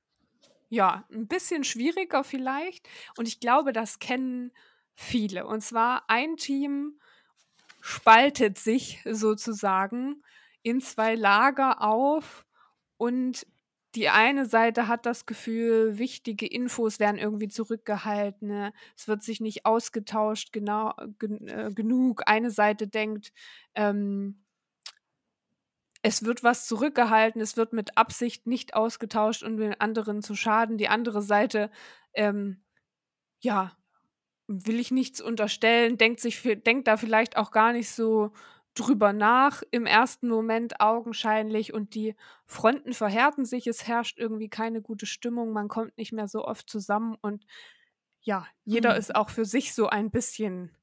ja 0.70 1.06
ein 1.12 1.28
bisschen 1.28 1.64
schwieriger 1.64 2.24
vielleicht 2.24 2.90
und 3.18 3.28
ich 3.28 3.40
glaube, 3.40 3.72
das 3.72 4.00
kennen 4.00 4.52
viele. 4.96 5.46
Und 5.46 5.62
zwar 5.62 6.10
ein 6.10 6.38
Team 6.38 7.00
spaltet 7.82 8.58
sich 8.58 9.04
sozusagen 9.06 10.24
in 10.64 10.82
zwei 10.82 11.14
Lager 11.14 11.84
auf 11.84 12.48
und 12.98 13.46
die 13.96 14.10
eine 14.10 14.46
Seite 14.46 14.88
hat 14.88 15.06
das 15.06 15.26
Gefühl, 15.26 15.98
wichtige 15.98 16.46
Infos 16.46 17.00
werden 17.00 17.18
irgendwie 17.18 17.48
zurückgehalten, 17.48 18.48
ne? 18.48 18.74
es 18.98 19.08
wird 19.08 19.24
sich 19.24 19.40
nicht 19.40 19.66
ausgetauscht 19.66 20.52
genau, 20.52 20.94
gen, 21.20 21.48
äh, 21.48 21.72
genug. 21.74 22.24
Eine 22.26 22.52
Seite 22.52 22.88
denkt, 22.88 23.32
ähm, 23.74 24.44
es 26.02 26.24
wird 26.24 26.44
was 26.44 26.68
zurückgehalten, 26.68 27.42
es 27.42 27.58
wird 27.58 27.74
mit 27.74 27.98
Absicht 27.98 28.46
nicht 28.46 28.76
ausgetauscht, 28.76 29.44
um 29.44 29.58
den 29.58 29.80
anderen 29.80 30.22
zu 30.22 30.36
schaden. 30.36 30.78
Die 30.78 30.90
andere 30.90 31.22
Seite, 31.24 31.72
ähm, 32.14 32.64
ja, 33.40 33.76
will 34.48 34.80
ich 34.80 34.92
nichts 34.92 35.22
unterstellen, 35.22 35.98
denkt 35.98 36.20
sich, 36.20 36.42
denkt 36.44 36.88
da 36.88 36.98
vielleicht 36.98 37.38
auch 37.38 37.52
gar 37.52 37.72
nicht 37.72 37.90
so 37.90 38.32
drüber 38.76 39.14
nach, 39.14 39.64
im 39.72 39.86
ersten 39.86 40.28
Moment 40.28 40.80
augenscheinlich 40.80 41.74
und 41.74 41.96
die 41.96 42.16
Fronten 42.46 42.94
verhärten 42.94 43.46
sich, 43.46 43.68
es 43.68 43.88
herrscht 43.88 44.20
irgendwie 44.20 44.50
keine 44.50 44.82
gute 44.82 45.06
Stimmung, 45.06 45.54
man 45.54 45.68
kommt 45.68 45.98
nicht 45.98 46.12
mehr 46.12 46.28
so 46.28 46.46
oft 46.46 46.70
zusammen 46.70 47.16
und 47.22 47.46
ja, 48.22 48.48
jeder 48.64 48.94
mhm. 48.94 49.00
ist 49.00 49.16
auch 49.16 49.30
für 49.30 49.46
sich 49.46 49.74
so 49.74 49.88
ein 49.88 50.12
bisschen 50.12 50.76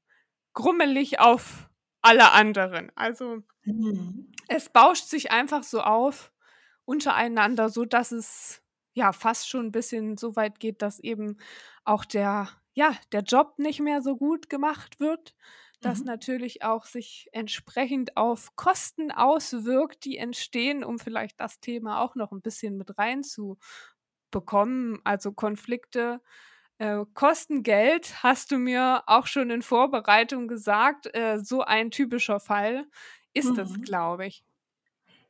grummelig 0.53 1.19
auf 1.19 1.69
alle 2.01 2.31
anderen. 2.31 2.91
Also 2.95 3.43
Mhm. 3.65 4.31
es 4.47 4.69
bauscht 4.69 5.05
sich 5.05 5.31
einfach 5.31 5.63
so 5.63 5.81
auf 5.81 6.31
untereinander, 6.85 7.69
so 7.69 7.85
dass 7.85 8.11
es 8.11 8.61
ja 8.93 9.13
fast 9.13 9.49
schon 9.49 9.67
ein 9.67 9.71
bisschen 9.71 10.17
so 10.17 10.35
weit 10.35 10.59
geht, 10.59 10.81
dass 10.81 10.99
eben 10.99 11.37
auch 11.85 12.05
der 12.05 12.49
ja, 12.75 12.95
der 13.11 13.21
Job 13.21 13.59
nicht 13.59 13.79
mehr 13.81 14.01
so 14.01 14.17
gut 14.17 14.49
gemacht 14.49 14.99
wird, 14.99 15.35
das 15.85 15.91
Mhm. 15.91 16.05
natürlich 16.05 16.63
auch 16.63 16.85
sich 16.85 17.29
entsprechend 17.33 18.17
auf 18.17 18.55
Kosten 18.55 19.11
auswirkt, 19.11 20.05
die 20.05 20.17
entstehen, 20.17 20.83
um 20.83 20.99
vielleicht 20.99 21.39
das 21.39 21.59
Thema 21.59 22.01
auch 22.01 22.15
noch 22.15 22.31
ein 22.31 22.41
bisschen 22.41 22.77
mit 22.77 22.97
reinzubekommen. 22.97 24.99
Also, 25.03 25.31
Konflikte, 25.33 26.21
äh, 26.79 27.05
kosten 27.13 27.63
Geld, 27.63 28.23
hast 28.23 28.51
du 28.51 28.57
mir 28.57 29.03
auch 29.07 29.27
schon 29.27 29.49
in 29.49 29.61
Vorbereitung 29.61 30.47
gesagt. 30.47 31.07
Äh, 31.15 31.39
so 31.43 31.61
ein 31.61 31.91
typischer 31.91 32.39
Fall 32.39 32.85
ist 33.33 33.57
es, 33.57 33.73
Mhm. 33.73 33.81
glaube 33.81 34.25
ich. 34.27 34.43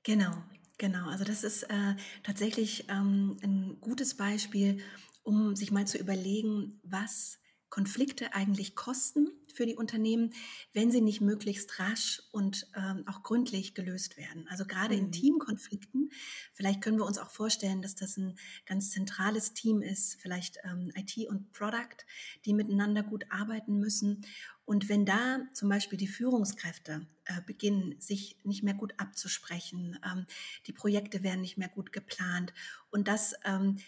Genau, 0.03 0.43
genau. 0.77 1.07
Also 1.07 1.23
das 1.23 1.43
ist 1.43 1.63
äh, 1.63 1.95
tatsächlich 2.23 2.89
ähm, 2.89 3.37
ein 3.41 3.77
gutes 3.79 4.15
Beispiel, 4.15 4.81
um 5.23 5.55
sich 5.55 5.71
mal 5.71 5.87
zu 5.87 5.97
überlegen, 5.97 6.79
was 6.83 7.39
Konflikte 7.73 8.35
eigentlich 8.35 8.75
kosten 8.75 9.31
für 9.51 9.65
die 9.65 9.75
Unternehmen, 9.75 10.31
wenn 10.73 10.91
sie 10.91 11.01
nicht 11.01 11.21
möglichst 11.21 11.79
rasch 11.79 12.21
und 12.31 12.67
ähm, 12.75 13.03
auch 13.07 13.23
gründlich 13.23 13.73
gelöst 13.73 14.15
werden. 14.15 14.47
Also 14.47 14.65
gerade 14.65 14.93
in 14.93 15.05
Mhm. 15.05 15.11
Teamkonflikten, 15.11 16.11
vielleicht 16.53 16.81
können 16.81 16.99
wir 16.99 17.05
uns 17.07 17.17
auch 17.17 17.31
vorstellen, 17.31 17.81
dass 17.81 17.95
das 17.95 18.15
ein 18.17 18.37
ganz 18.67 18.91
zentrales 18.91 19.55
Team 19.55 19.81
ist, 19.81 20.21
vielleicht 20.21 20.59
ähm, 20.63 20.91
IT 20.93 21.27
und 21.27 21.51
Product, 21.51 22.05
die 22.45 22.53
miteinander 22.53 23.01
gut 23.01 23.25
arbeiten 23.31 23.79
müssen. 23.79 24.23
Und 24.65 24.87
wenn 24.87 25.07
da 25.07 25.39
zum 25.53 25.67
Beispiel 25.67 25.97
die 25.97 26.07
Führungskräfte 26.07 27.07
äh, 27.25 27.41
beginnen, 27.41 27.99
sich 27.99 28.37
nicht 28.43 28.61
mehr 28.61 28.75
gut 28.75 28.93
abzusprechen, 28.97 29.97
ähm, 30.05 30.27
die 30.67 30.73
Projekte 30.73 31.23
werden 31.23 31.41
nicht 31.41 31.57
mehr 31.57 31.69
gut 31.69 31.91
geplant 31.91 32.53
und 32.91 33.07
das 33.07 33.33
ähm, 33.45 33.79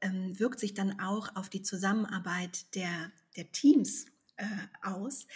ähm, 0.00 0.38
wirkt 0.38 0.60
sich 0.60 0.74
dann 0.74 1.00
auch 1.00 1.34
auf 1.36 1.48
die 1.48 1.62
Zusammenarbeit 1.62 2.74
der, 2.74 3.10
der 3.36 3.50
Teams 3.52 4.06
äh, 4.36 4.44
aus, 4.82 5.26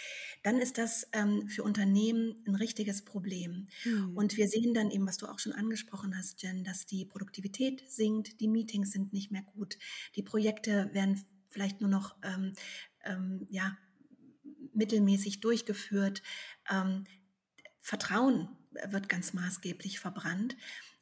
dann 0.43 0.59
ist 0.59 0.77
das 0.77 1.07
ähm, 1.13 1.47
für 1.47 1.63
Unternehmen 1.63 2.35
ein 2.45 2.55
richtiges 2.55 3.03
Problem. 3.03 3.67
Mhm. 3.83 4.15
Und 4.15 4.37
wir 4.37 4.47
sehen 4.47 4.73
dann 4.73 4.91
eben, 4.91 5.07
was 5.07 5.17
du 5.17 5.27
auch 5.27 5.39
schon 5.39 5.53
angesprochen 5.53 6.15
hast, 6.17 6.43
Jen, 6.43 6.63
dass 6.63 6.85
die 6.85 7.05
Produktivität 7.05 7.83
sinkt, 7.89 8.39
die 8.39 8.47
Meetings 8.47 8.91
sind 8.91 9.13
nicht 9.13 9.31
mehr 9.31 9.43
gut, 9.53 9.77
die 10.15 10.23
Projekte 10.23 10.89
werden 10.93 11.23
vielleicht 11.49 11.81
nur 11.81 11.89
noch 11.89 12.15
ähm, 12.23 12.53
ähm, 13.03 13.47
ja, 13.49 13.77
mittelmäßig 14.73 15.39
durchgeführt. 15.41 16.21
Ähm, 16.69 17.05
Vertrauen 17.79 18.49
wird 18.87 19.09
ganz 19.09 19.33
maßgeblich 19.33 19.99
verbrannt. 19.99 20.55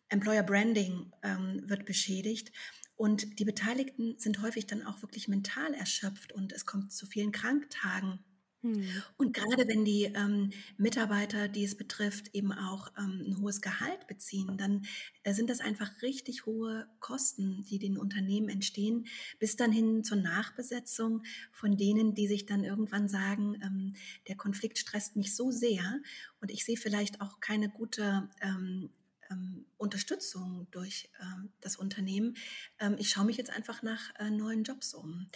Employer 0.08 0.44
Branding 0.44 1.12
ähm, 1.22 1.70
wird 1.70 1.86
beschädigt. 1.86 2.52
Und 3.00 3.40
die 3.40 3.46
Beteiligten 3.46 4.16
sind 4.18 4.42
häufig 4.42 4.68
dann 4.68 4.86
auch 4.86 5.02
wirklich 5.02 5.30
mental 5.30 5.74
erschöpft 5.74 6.34
und 6.34 6.52
es 6.52 6.66
kommt 6.66 6.92
zu 6.92 7.06
vielen 7.06 7.32
Kranktagen. 7.32 8.20
Mhm. 8.62 8.84
Und 9.16 9.34
gerade 9.34 9.70
wenn 9.70 9.86
die 9.86 10.12
ähm, 10.14 10.50
Mitarbeiter, 10.76 11.48
die 11.48 11.64
es 11.64 11.78
betrifft, 11.78 12.36
eben 12.36 12.52
auch 12.52 12.92
ähm, 12.98 13.24
ein 13.26 13.42
hohes 13.42 13.62
Gehalt 13.62 14.06
beziehen, 14.08 14.58
dann 14.58 14.82
äh, 15.24 15.34
sind 15.34 15.50
das 15.50 15.62
einfach 15.62 15.90
richtig 16.02 16.46
hohe 16.46 16.90
Kosten, 17.00 17.64
die 17.70 17.80
den 17.80 17.98
Unternehmen 17.98 18.50
entstehen, 18.50 19.08
bis 19.40 19.56
dann 19.56 19.72
hin 19.72 20.04
zur 20.04 20.18
Nachbesetzung 20.18 21.24
von 21.54 21.78
denen, 21.78 22.16
die 22.16 22.28
sich 22.28 22.48
dann 22.48 22.66
irgendwann 22.66 23.08
sagen, 23.08 23.62
ähm, 23.64 23.94
der 24.28 24.36
Konflikt 24.36 24.78
stresst 24.78 25.16
mich 25.16 25.38
so 25.38 25.52
sehr 25.52 26.02
und 26.42 26.52
ich 26.52 26.66
sehe 26.66 26.76
vielleicht 26.76 27.22
auch 27.22 27.40
keine 27.40 27.70
gute 27.70 28.30
ähm, 28.42 28.90
ähm, 29.30 29.66
Unterstützung 29.78 30.68
durch 30.72 31.10
äh, 31.20 31.48
das 31.62 31.76
Unternehmen. 31.76 32.36
Ähm, 32.80 32.96
ich 32.98 33.10
schaue 33.10 33.26
mich 33.26 33.38
jetzt 33.38 33.52
einfach 33.52 33.82
nach 33.84 34.14
äh, 34.20 34.30
neuen 34.30 34.64
Jobs 34.64 34.94
um. 34.94 35.28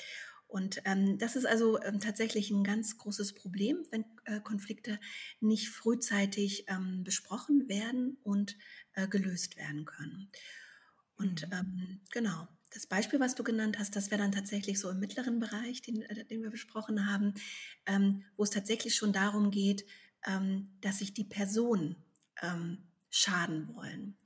Und 0.48 0.82
ähm, 0.86 1.18
das 1.18 1.36
ist 1.36 1.46
also 1.46 1.82
ähm, 1.82 2.00
tatsächlich 2.00 2.52
ein 2.52 2.64
ganz 2.64 2.98
großes 3.00 3.34
Problem, 3.34 3.86
wenn 3.90 4.06
äh, 4.26 4.40
Konflikte 4.40 5.00
nicht 5.40 5.70
frühzeitig 5.70 6.66
ähm, 6.68 7.04
besprochen 7.04 7.68
werden 7.68 8.18
und 8.24 8.56
äh, 8.94 9.08
gelöst 9.08 9.58
werden 9.58 9.86
können. 9.86 10.30
Und 11.16 11.48
Mhm. 11.48 11.54
ähm, 11.54 12.02
genau, 12.12 12.48
das 12.74 12.88
Beispiel, 12.88 13.20
was 13.20 13.36
du 13.36 13.44
genannt 13.44 13.78
hast, 13.80 13.96
das 13.96 14.12
wäre 14.12 14.22
dann 14.22 14.32
tatsächlich 14.32 14.80
so 14.80 14.90
im 14.90 15.00
mittleren 15.00 15.40
Bereich, 15.40 15.82
den, 15.82 16.02
äh, 16.04 16.26
den 16.26 16.44
wir 16.44 16.50
besprochen 16.52 17.08
haben, 17.08 17.34
ähm, 17.86 18.24
wo 18.36 18.44
es 18.44 18.50
tatsächlich 18.50 18.96
schon 18.96 19.14
darum 19.14 19.52
geht, 19.52 19.86
ähm, 20.26 20.70
dass 20.82 21.00
sich 21.00 21.14
die 21.14 21.26
Personen 21.26 21.96
ähm, 22.42 22.80
schaden 23.14 23.74
wollen. 23.76 24.18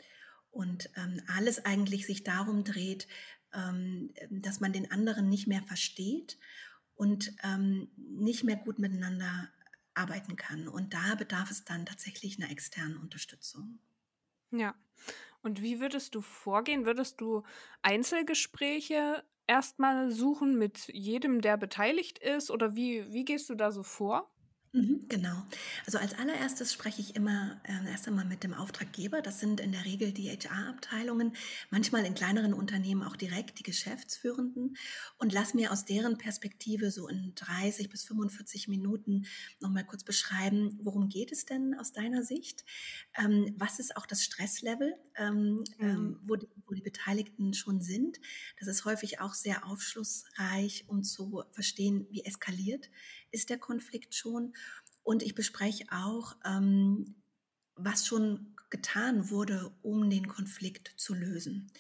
Und 0.49 0.89
ähm, 0.95 1.21
alles 1.27 1.63
eigentlich 1.65 2.07
sich 2.07 2.23
darum 2.23 2.63
dreht, 2.63 3.07
ähm, 3.53 4.13
dass 4.29 4.59
man 4.59 4.71
den 4.73 4.89
anderen 4.89 5.29
nicht 5.29 5.45
mehr 5.45 5.61
versteht 5.61 6.37
und 6.95 7.33
ähm, 7.43 7.91
nicht 7.97 8.43
mehr 8.43 8.55
gut 8.55 8.79
miteinander 8.79 9.49
arbeiten 9.93 10.35
kann. 10.35 10.67
Und 10.67 10.93
da 10.93 11.15
bedarf 11.15 11.51
es 11.51 11.65
dann 11.65 11.85
tatsächlich 11.85 12.41
einer 12.41 12.49
externen 12.49 12.97
Unterstützung. 12.97 13.79
Ja. 14.51 14.73
Und 15.41 15.61
wie 15.61 15.79
würdest 15.79 16.15
du 16.15 16.21
vorgehen? 16.21 16.85
Würdest 16.85 17.19
du 17.21 17.43
Einzelgespräche 17.81 19.23
erstmal 19.47 20.11
suchen 20.11 20.57
mit 20.57 20.87
jedem, 20.87 21.41
der 21.41 21.57
beteiligt 21.57 22.19
ist? 22.19 22.51
Oder 22.51 22.75
wie, 22.75 23.11
wie 23.11 23.25
gehst 23.25 23.49
du 23.49 23.55
da 23.55 23.71
so 23.71 23.83
vor? 23.83 24.31
Mhm, 24.73 25.05
genau. 25.07 25.43
Also 25.85 25.97
als 25.97 26.13
allererstes 26.13 26.73
spreche 26.73 27.01
ich 27.01 27.15
immer 27.15 27.59
äh, 27.63 27.89
erst 27.89 28.07
einmal 28.07 28.25
mit 28.25 28.43
dem 28.43 28.53
Auftraggeber. 28.53 29.21
Das 29.21 29.39
sind 29.39 29.61
in 29.61 29.71
der 29.71 29.85
Regel 29.85 30.11
die 30.11 30.29
HR-Abteilungen, 30.29 31.33
manchmal 31.71 32.05
in 32.05 32.13
kleineren 32.15 32.53
Unternehmen 32.53 33.01
auch 33.01 33.15
direkt 33.15 33.59
die 33.59 33.63
Geschäftsführenden 33.63 34.75
und 35.19 35.31
lass 35.31 35.53
mir 35.53 35.71
aus 35.71 35.85
deren 35.85 36.17
Perspektive 36.17 36.91
so 36.91 37.07
in 37.07 37.33
30 37.33 37.89
bis 37.89 38.03
45 38.03 38.67
Minuten 38.67 39.25
nochmal 39.61 39.85
kurz 39.85 40.03
beschreiben, 40.03 40.77
worum 40.83 41.07
geht 41.07 41.31
es 41.31 41.45
denn 41.45 41.73
aus 41.79 41.93
deiner 41.93 42.23
Sicht? 42.23 42.65
Ähm, 43.17 43.55
was 43.57 43.79
ist 43.79 43.95
auch 43.97 44.05
das 44.05 44.23
Stresslevel, 44.23 44.95
ähm, 45.15 45.63
Mhm. 45.79 46.07
ähm, 46.07 46.19
wo, 46.23 46.35
die, 46.35 46.49
wo 46.65 46.73
die 46.73 46.81
Beteiligten 46.81 47.53
schon 47.53 47.81
sind? 47.81 48.19
Das 48.59 48.67
ist 48.67 48.85
häufig 48.85 49.19
auch 49.21 49.33
sehr 49.33 49.65
aufschlussreich, 49.65 50.85
um 50.87 51.03
zu 51.03 51.43
verstehen, 51.51 52.05
wie 52.11 52.23
eskaliert 52.25 52.89
ist 53.37 53.49
der 53.49 53.57
Konflikt 53.59 54.15
schon. 54.15 54.53
Und 55.03 55.23
ich 55.23 55.35
bespreche 55.35 55.85
auch, 55.91 56.35
ähm, 56.45 57.15
was 57.75 58.05
schon 58.05 58.55
getan 58.69 59.29
wurde, 59.29 59.71
um 59.81 60.09
den 60.09 60.27
Konflikt 60.27 60.93
zu 60.97 61.13
lösen. 61.13 61.71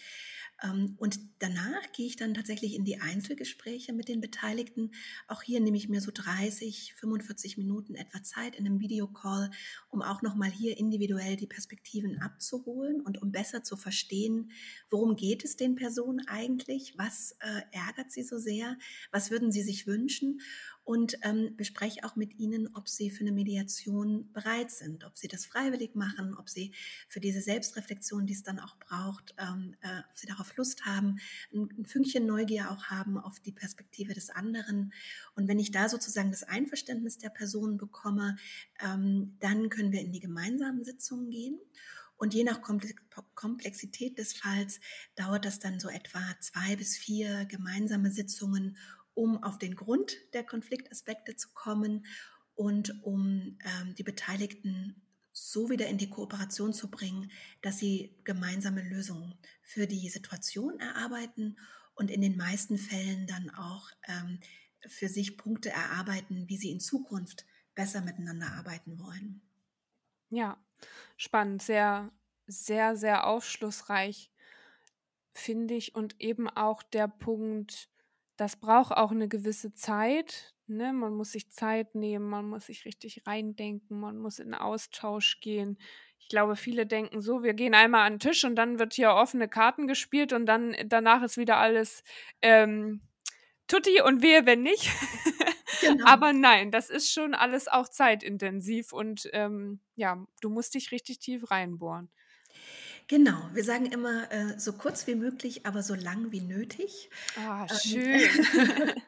Ähm, 0.63 0.95
und 0.97 1.19
danach 1.39 1.91
gehe 1.91 2.07
ich 2.07 2.15
dann 2.15 2.33
tatsächlich 2.33 2.73
in 2.73 2.83
die 2.83 2.99
Einzelgespräche 2.99 3.93
mit 3.93 4.07
den 4.07 4.21
Beteiligten. 4.21 4.91
Auch 5.27 5.43
hier 5.43 5.59
nehme 5.59 5.77
ich 5.77 5.89
mir 5.89 6.01
so 6.01 6.11
30, 6.13 6.93
45 6.95 7.57
Minuten 7.57 7.95
etwa 7.95 8.23
Zeit 8.23 8.55
in 8.55 8.65
einem 8.65 8.79
Videocall, 8.79 9.51
um 9.89 10.01
auch 10.01 10.21
nochmal 10.21 10.49
hier 10.49 10.77
individuell 10.77 11.35
die 11.35 11.47
Perspektiven 11.47 12.19
abzuholen 12.21 13.01
und 13.01 13.21
um 13.21 13.31
besser 13.31 13.63
zu 13.63 13.77
verstehen, 13.77 14.51
worum 14.89 15.15
geht 15.15 15.45
es 15.45 15.57
den 15.57 15.75
Personen 15.75 16.27
eigentlich, 16.27 16.97
was 16.97 17.35
äh, 17.39 17.61
ärgert 17.71 18.11
sie 18.11 18.23
so 18.23 18.39
sehr, 18.39 18.77
was 19.11 19.29
würden 19.29 19.51
sie 19.51 19.63
sich 19.63 19.85
wünschen 19.85 20.41
und 20.87 21.19
ähm, 21.23 21.53
bespreche 21.57 22.05
auch 22.05 22.15
mit 22.15 22.39
ihnen, 22.39 22.73
ob 22.73 22.87
sie 22.87 23.09
für 23.09 23.19
eine 23.19 23.33
Mediation 23.33 24.31
bereit 24.31 24.71
sind, 24.71 25.03
ob 25.03 25.17
sie 25.17 25.27
das 25.27 25.45
freiwillig 25.45 25.95
machen, 25.95 26.33
ob 26.33 26.47
sie 26.47 26.73
für 27.09 27.19
diese 27.19 27.41
Selbstreflexion, 27.41 28.25
die 28.25 28.31
es 28.31 28.43
dann 28.43 28.57
auch 28.57 28.77
braucht, 28.77 29.35
ähm, 29.37 29.75
äh, 29.81 29.99
ob 30.09 30.17
sie 30.17 30.27
darauf 30.27 30.55
Lust 30.55 30.85
haben, 30.85 31.19
ein, 31.53 31.67
ein 31.77 31.85
Fünkchen 31.85 32.25
Neugier 32.25 32.71
auch 32.71 32.85
haben 32.85 33.17
auf 33.17 33.41
die 33.41 33.51
Perspektive 33.51 34.13
des 34.13 34.29
anderen. 34.29 34.93
Und 35.35 35.49
wenn 35.49 35.59
ich 35.59 35.71
da 35.71 35.89
sozusagen 35.89 36.31
das 36.31 36.43
Einverständnis 36.43 37.17
der 37.17 37.31
Person 37.31 37.75
bekomme, 37.75 38.37
ähm, 38.79 39.35
dann 39.41 39.67
können 39.67 39.91
wir 39.91 39.99
in 39.99 40.13
die 40.13 40.21
gemeinsamen 40.21 40.85
Sitzungen 40.85 41.29
gehen. 41.29 41.59
Und 42.15 42.33
je 42.33 42.45
nach 42.45 42.61
Komplexität 43.35 44.17
des 44.17 44.33
Falls 44.33 44.79
dauert 45.15 45.43
das 45.43 45.59
dann 45.59 45.81
so 45.81 45.89
etwa 45.89 46.21
zwei 46.39 46.77
bis 46.77 46.97
vier 46.97 47.45
gemeinsame 47.45 48.09
Sitzungen, 48.09 48.77
um 49.17 49.41
auf 49.41 49.57
den 49.57 49.75
Grund 49.75 50.15
der 50.33 50.43
Konfliktaspekte 50.43 51.35
zu 51.35 51.49
kommen 51.55 52.05
und 52.53 53.03
um 53.03 53.57
ähm, 53.65 53.95
die 53.95 54.03
Beteiligten 54.03 55.01
so 55.33 55.71
wieder 55.71 55.87
in 55.87 55.97
die 55.97 56.09
Kooperation 56.09 56.71
zu 56.71 56.91
bringen, 56.91 57.31
dass 57.63 57.79
sie 57.79 58.15
gemeinsame 58.25 58.83
Lösungen 58.83 59.35
für 59.63 59.87
die 59.87 60.07
Situation 60.09 60.79
erarbeiten 60.79 61.57
und 61.95 62.11
in 62.11 62.21
den 62.21 62.37
meisten 62.37 62.77
Fällen 62.77 63.25
dann 63.25 63.49
auch 63.49 63.89
ähm, 64.07 64.39
für 64.87 65.09
sich 65.09 65.35
Punkte 65.35 65.69
erarbeiten, 65.69 66.47
wie 66.47 66.57
sie 66.57 66.69
in 66.69 66.79
Zukunft 66.79 67.45
besser 67.73 68.01
miteinander 68.01 68.51
arbeiten 68.51 68.99
wollen. 68.99 69.41
Ja, 70.29 70.63
spannend, 71.15 71.63
sehr, 71.63 72.11
sehr, 72.45 72.95
sehr 72.95 73.25
aufschlussreich, 73.25 74.31
finde 75.33 75.73
ich. 75.73 75.95
Und 75.95 76.19
eben 76.19 76.49
auch 76.49 76.83
der 76.83 77.07
Punkt, 77.07 77.89
das 78.37 78.55
braucht 78.55 78.93
auch 78.93 79.11
eine 79.11 79.27
gewisse 79.27 79.73
Zeit, 79.73 80.53
ne, 80.67 80.93
man 80.93 81.13
muss 81.15 81.31
sich 81.33 81.49
Zeit 81.51 81.95
nehmen, 81.95 82.29
man 82.29 82.45
muss 82.49 82.67
sich 82.67 82.85
richtig 82.85 83.23
reindenken, 83.27 83.99
man 83.99 84.17
muss 84.17 84.39
in 84.39 84.53
Austausch 84.53 85.39
gehen. 85.41 85.77
Ich 86.19 86.29
glaube, 86.29 86.55
viele 86.55 86.85
denken 86.85 87.21
so, 87.21 87.43
wir 87.43 87.53
gehen 87.53 87.73
einmal 87.73 88.05
an 88.05 88.13
den 88.13 88.19
Tisch 88.19 88.43
und 88.45 88.55
dann 88.55 88.79
wird 88.79 88.93
hier 88.93 89.11
offene 89.13 89.47
Karten 89.47 89.87
gespielt 89.87 90.33
und 90.33 90.45
dann 90.45 90.75
danach 90.85 91.23
ist 91.23 91.37
wieder 91.37 91.57
alles 91.57 92.03
ähm, 92.41 93.01
tutti 93.67 94.01
und 94.01 94.21
wehe, 94.23 94.45
wenn 94.45 94.63
nicht. 94.63 94.89
Genau. 95.79 96.05
Aber 96.05 96.33
nein, 96.33 96.71
das 96.71 96.89
ist 96.89 97.11
schon 97.11 97.35
alles 97.35 97.67
auch 97.67 97.87
zeitintensiv 97.87 98.93
und 98.93 99.29
ähm, 99.33 99.79
ja, 99.95 100.25
du 100.41 100.49
musst 100.49 100.73
dich 100.73 100.91
richtig 100.91 101.19
tief 101.19 101.51
reinbohren. 101.51 102.09
Genau, 103.09 103.49
wir 103.53 103.63
sagen 103.63 103.85
immer 103.85 104.29
äh, 104.33 104.59
so 104.59 104.73
kurz 104.73 105.07
wie 105.07 105.15
möglich, 105.15 105.65
aber 105.65 105.81
so 105.81 105.95
lang 105.95 106.33
wie 106.33 106.41
nötig. 106.41 107.09
Ah, 107.37 107.65
ähm, 107.69 107.77
schön. 107.77 108.21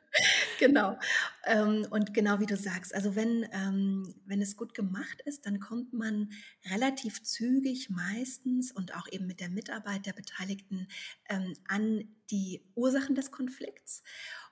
genau. 0.59 0.97
Ähm, 1.45 1.85
und 1.89 2.13
genau 2.13 2.39
wie 2.39 2.45
du 2.45 2.55
sagst, 2.55 2.95
also 2.95 3.17
wenn, 3.17 3.45
ähm, 3.51 4.15
wenn 4.25 4.41
es 4.41 4.55
gut 4.55 4.73
gemacht 4.73 5.21
ist, 5.25 5.45
dann 5.45 5.59
kommt 5.59 5.91
man 5.91 6.29
relativ 6.71 7.21
zügig 7.23 7.89
meistens 7.89 8.71
und 8.71 8.95
auch 8.95 9.07
eben 9.11 9.27
mit 9.27 9.41
der 9.41 9.49
Mitarbeit 9.49 10.05
der 10.05 10.13
Beteiligten 10.13 10.87
ähm, 11.27 11.53
an 11.67 12.07
die 12.31 12.63
Ursachen 12.75 13.15
des 13.15 13.31
Konflikts. 13.31 14.01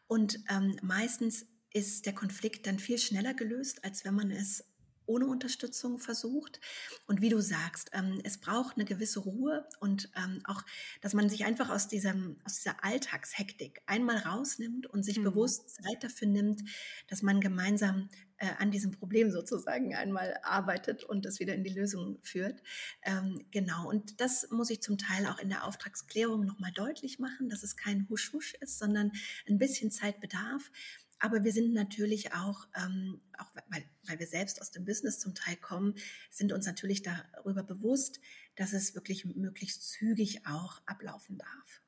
Und 0.07 0.39
ähm, 0.49 0.77
meistens 0.81 1.45
ist 1.71 2.05
der 2.05 2.13
Konflikt 2.13 2.67
dann 2.67 2.79
viel 2.79 2.97
schneller 2.97 3.33
gelöst, 3.33 3.85
als 3.85 4.03
wenn 4.03 4.15
man 4.15 4.29
es 4.29 4.65
ohne 5.07 5.25
Unterstützung 5.25 5.99
versucht. 5.99 6.59
Und 7.07 7.21
wie 7.21 7.29
du 7.29 7.41
sagst, 7.41 7.89
ähm, 7.93 8.19
es 8.23 8.37
braucht 8.37 8.75
eine 8.75 8.85
gewisse 8.85 9.21
Ruhe 9.21 9.65
und 9.79 10.09
ähm, 10.15 10.41
auch, 10.45 10.63
dass 11.01 11.13
man 11.13 11.29
sich 11.29 11.45
einfach 11.45 11.69
aus, 11.69 11.87
diesem, 11.87 12.37
aus 12.45 12.57
dieser 12.57 12.83
Alltagshektik 12.83 13.81
einmal 13.85 14.17
rausnimmt 14.17 14.87
und 14.87 15.03
sich 15.03 15.19
mhm. 15.19 15.23
bewusst 15.23 15.75
Zeit 15.75 16.03
dafür 16.03 16.27
nimmt, 16.27 16.61
dass 17.07 17.21
man 17.21 17.41
gemeinsam 17.41 18.09
äh, 18.37 18.49
an 18.59 18.71
diesem 18.71 18.91
Problem 18.91 19.31
sozusagen 19.31 19.95
einmal 19.95 20.37
arbeitet 20.43 21.03
und 21.03 21.25
das 21.25 21.39
wieder 21.39 21.55
in 21.55 21.63
die 21.63 21.73
Lösung 21.73 22.19
führt. 22.21 22.61
Ähm, 23.03 23.45
genau, 23.51 23.89
und 23.89 24.21
das 24.21 24.49
muss 24.51 24.69
ich 24.69 24.81
zum 24.81 24.97
Teil 24.97 25.25
auch 25.25 25.39
in 25.39 25.49
der 25.49 25.65
Auftragsklärung 25.65 26.45
nochmal 26.45 26.71
deutlich 26.71 27.19
machen, 27.19 27.49
dass 27.49 27.63
es 27.63 27.75
kein 27.75 28.07
Husch-Husch 28.09 28.53
ist, 28.55 28.77
sondern 28.77 29.11
ein 29.47 29.57
bisschen 29.57 29.91
Zeit 29.91 30.19
bedarf. 30.19 30.71
Aber 31.19 31.43
wir 31.43 31.51
sind 31.51 31.73
natürlich 31.73 32.33
auch, 32.33 32.67
ähm, 32.75 33.19
auch 33.37 33.53
weil, 33.69 33.83
weil 34.05 34.19
wir 34.19 34.27
selbst 34.27 34.61
aus 34.61 34.71
dem 34.71 34.85
Business 34.85 35.19
zum 35.19 35.33
Teil 35.33 35.55
kommen, 35.55 35.95
sind 36.29 36.53
uns 36.53 36.65
natürlich 36.65 37.01
darüber 37.01 37.63
bewusst, 37.63 38.19
dass 38.55 38.73
es 38.73 38.95
wirklich 38.95 39.25
möglichst 39.25 39.89
zügig 39.89 40.45
auch 40.45 40.81
ablaufen 40.85 41.37
darf. 41.37 41.81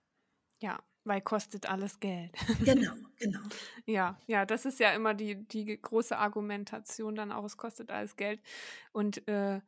Ja, 0.62 0.84
weil 1.04 1.22
kostet 1.22 1.70
alles 1.70 2.00
Geld. 2.00 2.36
Genau, 2.66 2.94
genau. 3.18 3.40
ja, 3.86 4.20
ja, 4.28 4.46
das 4.46 4.66
ist 4.66 4.80
ja 4.80 4.92
immer 4.92 5.14
die, 5.14 5.48
die 5.48 5.80
große 5.82 6.18
Argumentation 6.18 7.16
dann 7.16 7.32
auch, 7.32 7.46
es 7.46 7.58
kostet 7.58 7.92
alles 7.92 8.16
Geld. 8.16 8.42
Und 8.92 9.28
äh, 9.28 9.62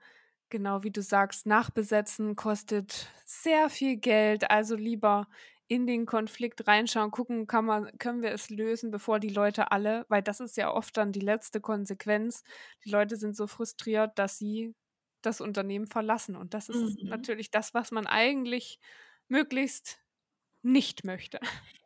genau 0.50 0.84
wie 0.84 0.92
du 0.92 1.02
sagst, 1.02 1.46
nachbesetzen 1.46 2.36
kostet 2.36 3.10
sehr 3.26 3.70
viel 3.70 3.98
Geld. 3.98 4.50
Also 4.52 4.76
lieber 4.76 5.28
in 5.72 5.88
den 5.88 6.06
Konflikt 6.06 6.68
reinschauen, 6.68 7.12
gucken, 7.12 7.48
kann 7.48 7.64
man, 7.64 7.98
können 7.98 8.22
wir 8.22 8.34
es 8.34 8.50
lösen, 8.50 8.92
bevor 8.92 9.22
die 9.22 9.30
Leute 9.30 9.72
alle, 9.72 10.06
weil 10.10 10.22
das 10.22 10.42
ist 10.42 10.58
ja 10.58 10.70
oft 10.70 10.98
dann 10.98 11.14
die 11.14 11.22
letzte 11.22 11.62
Konsequenz. 11.62 12.44
Die 12.84 12.90
Leute 12.90 13.16
sind 13.16 13.38
so 13.38 13.48
frustriert, 13.48 14.20
dass 14.20 14.38
sie 14.38 14.76
das 15.22 15.40
Unternehmen 15.40 15.88
verlassen. 15.88 16.36
Und 16.36 16.54
das 16.54 16.68
ist 16.68 17.02
mhm. 17.02 17.08
natürlich 17.08 17.52
das, 17.52 17.74
was 17.74 17.92
man 17.92 18.06
eigentlich 18.06 18.80
möglichst 19.30 20.02
nicht 20.62 21.06
möchte. 21.06 21.40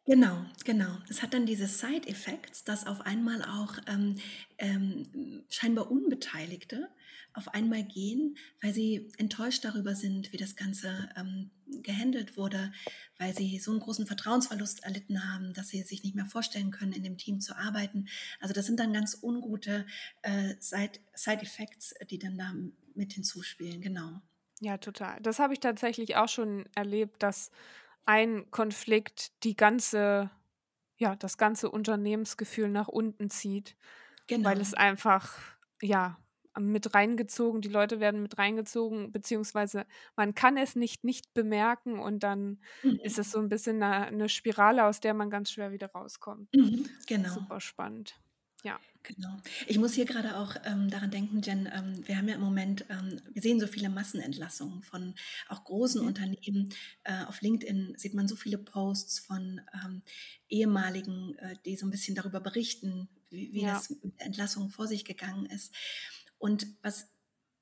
Genau, 0.05 0.45
genau. 0.63 0.97
Das 1.07 1.23
hat 1.23 1.33
dann 1.33 1.47
diese 1.47 1.65
Side-Effects, 1.65 2.63
dass 2.63 2.85
auf 2.85 3.01
einmal 3.01 3.41
auch 3.41 3.73
ähm, 3.87 4.17
ähm, 4.59 5.43
scheinbar 5.49 5.89
Unbeteiligte 5.89 6.89
auf 7.33 7.53
einmal 7.55 7.83
gehen, 7.83 8.37
weil 8.61 8.71
sie 8.71 9.11
enttäuscht 9.17 9.65
darüber 9.65 9.95
sind, 9.95 10.31
wie 10.31 10.37
das 10.37 10.55
Ganze 10.55 11.09
ähm, 11.17 11.49
gehandelt 11.81 12.37
wurde, 12.37 12.71
weil 13.17 13.35
sie 13.35 13.57
so 13.57 13.71
einen 13.71 13.79
großen 13.79 14.05
Vertrauensverlust 14.05 14.83
erlitten 14.83 15.27
haben, 15.27 15.53
dass 15.53 15.69
sie 15.69 15.81
sich 15.81 16.03
nicht 16.03 16.15
mehr 16.15 16.27
vorstellen 16.27 16.69
können, 16.69 16.93
in 16.93 17.03
dem 17.03 17.17
Team 17.17 17.41
zu 17.41 17.57
arbeiten. 17.57 18.07
Also 18.39 18.53
das 18.53 18.67
sind 18.67 18.79
dann 18.79 18.93
ganz 18.93 19.17
ungute 19.21 19.87
äh, 20.21 20.53
Side-Effects, 20.59 21.95
die 22.09 22.19
dann 22.19 22.37
da 22.37 22.53
mit 22.93 23.13
hinzuspielen, 23.13 23.81
genau. 23.81 24.21
Ja, 24.61 24.77
total. 24.77 25.19
Das 25.21 25.39
habe 25.39 25.53
ich 25.53 25.59
tatsächlich 25.59 26.15
auch 26.15 26.29
schon 26.29 26.65
erlebt, 26.75 27.21
dass 27.23 27.51
ein 28.05 28.49
Konflikt 28.51 29.31
die 29.43 29.55
ganze, 29.55 30.29
ja, 30.97 31.15
das 31.15 31.37
ganze 31.37 31.69
Unternehmensgefühl 31.69 32.69
nach 32.69 32.87
unten 32.87 33.29
zieht, 33.29 33.75
genau. 34.27 34.49
weil 34.49 34.61
es 34.61 34.73
einfach, 34.73 35.37
ja, 35.81 36.17
mit 36.57 36.93
reingezogen, 36.93 37.61
die 37.61 37.69
Leute 37.69 37.99
werden 37.99 38.21
mit 38.21 38.37
reingezogen, 38.37 39.11
beziehungsweise 39.11 39.85
man 40.15 40.33
kann 40.35 40.57
es 40.57 40.75
nicht 40.75 41.03
nicht 41.03 41.33
bemerken 41.33 41.99
und 41.99 42.23
dann 42.23 42.61
mhm. 42.81 42.99
ist 43.03 43.19
es 43.19 43.31
so 43.31 43.39
ein 43.39 43.49
bisschen 43.49 43.83
eine, 43.83 44.07
eine, 44.07 44.29
Spirale, 44.29 44.85
aus 44.85 45.01
der 45.01 45.13
man 45.13 45.29
ganz 45.29 45.51
schwer 45.51 45.71
wieder 45.71 45.87
rauskommt. 45.87 46.53
Mhm, 46.55 46.87
genau. 47.07 47.29
Super 47.29 47.59
spannend. 47.59 48.17
Ja. 48.63 48.79
Genau. 49.07 49.37
Ich 49.67 49.77
muss 49.77 49.93
hier 49.93 50.05
gerade 50.05 50.37
auch 50.37 50.55
ähm, 50.65 50.89
daran 50.89 51.11
denken, 51.11 51.41
Jen, 51.41 51.69
ähm, 51.71 52.07
wir 52.07 52.17
haben 52.17 52.27
ja 52.27 52.35
im 52.35 52.41
Moment, 52.41 52.85
ähm, 52.89 53.21
wir 53.31 53.41
sehen 53.41 53.59
so 53.59 53.67
viele 53.67 53.89
Massenentlassungen 53.89 54.81
von 54.81 55.13
auch 55.47 55.63
großen 55.63 56.01
mhm. 56.01 56.07
Unternehmen. 56.07 56.73
Äh, 57.03 57.23
auf 57.25 57.41
LinkedIn 57.41 57.93
sieht 57.97 58.15
man 58.15 58.27
so 58.27 58.35
viele 58.35 58.57
Posts 58.57 59.19
von 59.19 59.61
ähm, 59.73 60.01
ehemaligen, 60.49 61.35
äh, 61.37 61.55
die 61.65 61.75
so 61.75 61.85
ein 61.85 61.91
bisschen 61.91 62.15
darüber 62.15 62.39
berichten, 62.39 63.07
wie, 63.29 63.53
wie 63.53 63.61
ja. 63.61 63.75
das 63.75 63.91
mit 63.91 64.19
der 64.19 64.25
Entlassung 64.25 64.69
vor 64.69 64.87
sich 64.87 65.05
gegangen 65.05 65.45
ist. 65.45 65.73
Und 66.39 66.67
was 66.81 67.07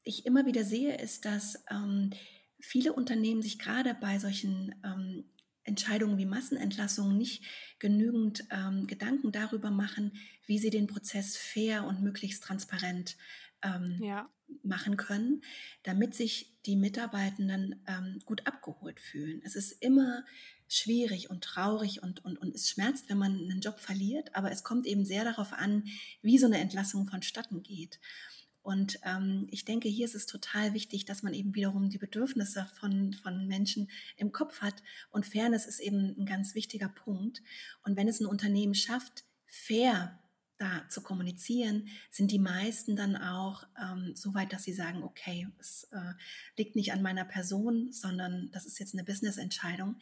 ich 0.04 0.26
immer 0.26 0.46
wieder 0.46 0.64
sehe, 0.64 0.98
ist, 0.98 1.26
dass 1.26 1.62
ähm, 1.70 2.12
viele 2.60 2.94
Unternehmen 2.94 3.42
sich 3.42 3.60
gerade 3.60 3.94
bei 3.94 4.18
solchen 4.20 4.76
ähm, 4.86 5.26
Entscheidungen 5.64 6.18
wie 6.18 6.26
Massenentlassungen 6.26 7.18
nicht 7.18 7.44
genügend 7.80 8.46
ähm, 8.52 8.88
Gedanken 8.88 9.32
darüber 9.32 9.72
machen, 9.72 10.14
wie 10.46 10.60
sie 10.60 10.70
den 10.70 10.88
Prozess 10.88 11.38
fair 11.38 11.86
und 11.86 12.02
möglichst 12.02 12.44
transparent 12.44 13.18
ähm, 13.64 14.00
ja. 14.02 14.30
machen 14.62 14.98
können, 14.98 15.42
damit 15.84 16.16
sich 16.16 16.54
die 16.66 16.76
Mitarbeitenden 16.76 17.84
ähm, 17.88 18.20
gut 18.26 18.46
abgeholt 18.46 19.00
fühlen. 19.00 19.42
Es 19.44 19.56
ist 19.56 19.72
immer 19.82 20.26
schwierig 20.68 21.30
und 21.30 21.44
traurig 21.44 22.02
und, 22.02 22.24
und, 22.26 22.38
und 22.38 22.56
es 22.56 22.70
schmerzt, 22.70 23.10
wenn 23.10 23.18
man 23.18 23.34
einen 23.34 23.62
Job 23.62 23.80
verliert, 23.80 24.36
aber 24.36 24.52
es 24.52 24.64
kommt 24.64 24.86
eben 24.86 25.06
sehr 25.06 25.24
darauf 25.24 25.54
an, 25.54 25.86
wie 26.22 26.38
so 26.38 26.46
eine 26.46 26.60
Entlassung 26.60 27.08
vonstatten 27.08 27.64
geht. 27.64 28.00
Und 28.64 28.98
ähm, 29.04 29.48
ich 29.52 29.66
denke, 29.66 29.90
hier 29.90 30.06
ist 30.06 30.16
es 30.16 30.26
total 30.26 30.74
wichtig, 30.74 31.06
dass 31.06 31.22
man 31.22 31.34
eben 31.34 31.54
wiederum 31.54 31.90
die 31.90 31.98
Bedürfnisse 31.98 32.66
von, 32.80 33.14
von 33.14 33.46
Menschen 33.46 33.90
im 34.16 34.32
Kopf 34.32 34.62
hat. 34.62 34.82
Und 35.12 35.26
Fairness 35.26 35.66
ist 35.66 35.80
eben 35.80 36.16
ein 36.18 36.26
ganz 36.26 36.56
wichtiger 36.56 36.88
Punkt. 36.88 37.44
Und 37.84 37.98
wenn 37.98 38.08
es 38.08 38.22
ein 38.22 38.26
Unternehmen 38.26 38.74
schafft, 38.74 39.26
fair 39.46 40.18
da 40.58 40.88
zu 40.88 41.02
kommunizieren, 41.02 41.90
sind 42.10 42.32
die 42.32 42.40
meisten 42.40 42.96
dann 42.96 43.18
auch 43.18 43.66
ähm, 43.82 44.16
so 44.16 44.34
weit, 44.34 44.54
dass 44.54 44.64
sie 44.64 44.74
sagen, 44.74 45.04
okay, 45.04 45.48
es 45.60 45.90
äh, 45.92 46.14
liegt 46.58 46.76
nicht 46.76 46.94
an 46.94 47.02
meiner 47.02 47.26
Person, 47.26 47.92
sondern 47.92 48.50
das 48.52 48.66
ist 48.66 48.80
jetzt 48.80 48.94
eine 48.94 49.04
Business-Entscheidung. 49.04 49.98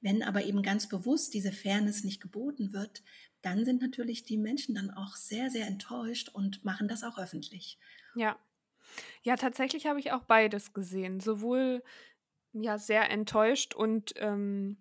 Wenn 0.00 0.24
aber 0.24 0.44
eben 0.44 0.62
ganz 0.62 0.88
bewusst 0.88 1.34
diese 1.34 1.52
Fairness 1.52 2.02
nicht 2.02 2.20
geboten 2.20 2.72
wird, 2.72 3.04
dann 3.42 3.64
sind 3.64 3.82
natürlich 3.82 4.24
die 4.24 4.38
Menschen 4.38 4.74
dann 4.74 4.90
auch 4.90 5.16
sehr, 5.16 5.50
sehr 5.50 5.66
enttäuscht 5.66 6.30
und 6.32 6.64
machen 6.64 6.88
das 6.88 7.04
auch 7.04 7.18
öffentlich. 7.18 7.78
Ja. 8.14 8.38
Ja, 9.22 9.36
tatsächlich 9.36 9.86
habe 9.86 10.00
ich 10.00 10.12
auch 10.12 10.24
beides 10.24 10.72
gesehen. 10.72 11.20
Sowohl 11.20 11.82
ja 12.52 12.78
sehr 12.78 13.10
enttäuscht 13.10 13.74
und 13.74 14.12
ähm, 14.16 14.76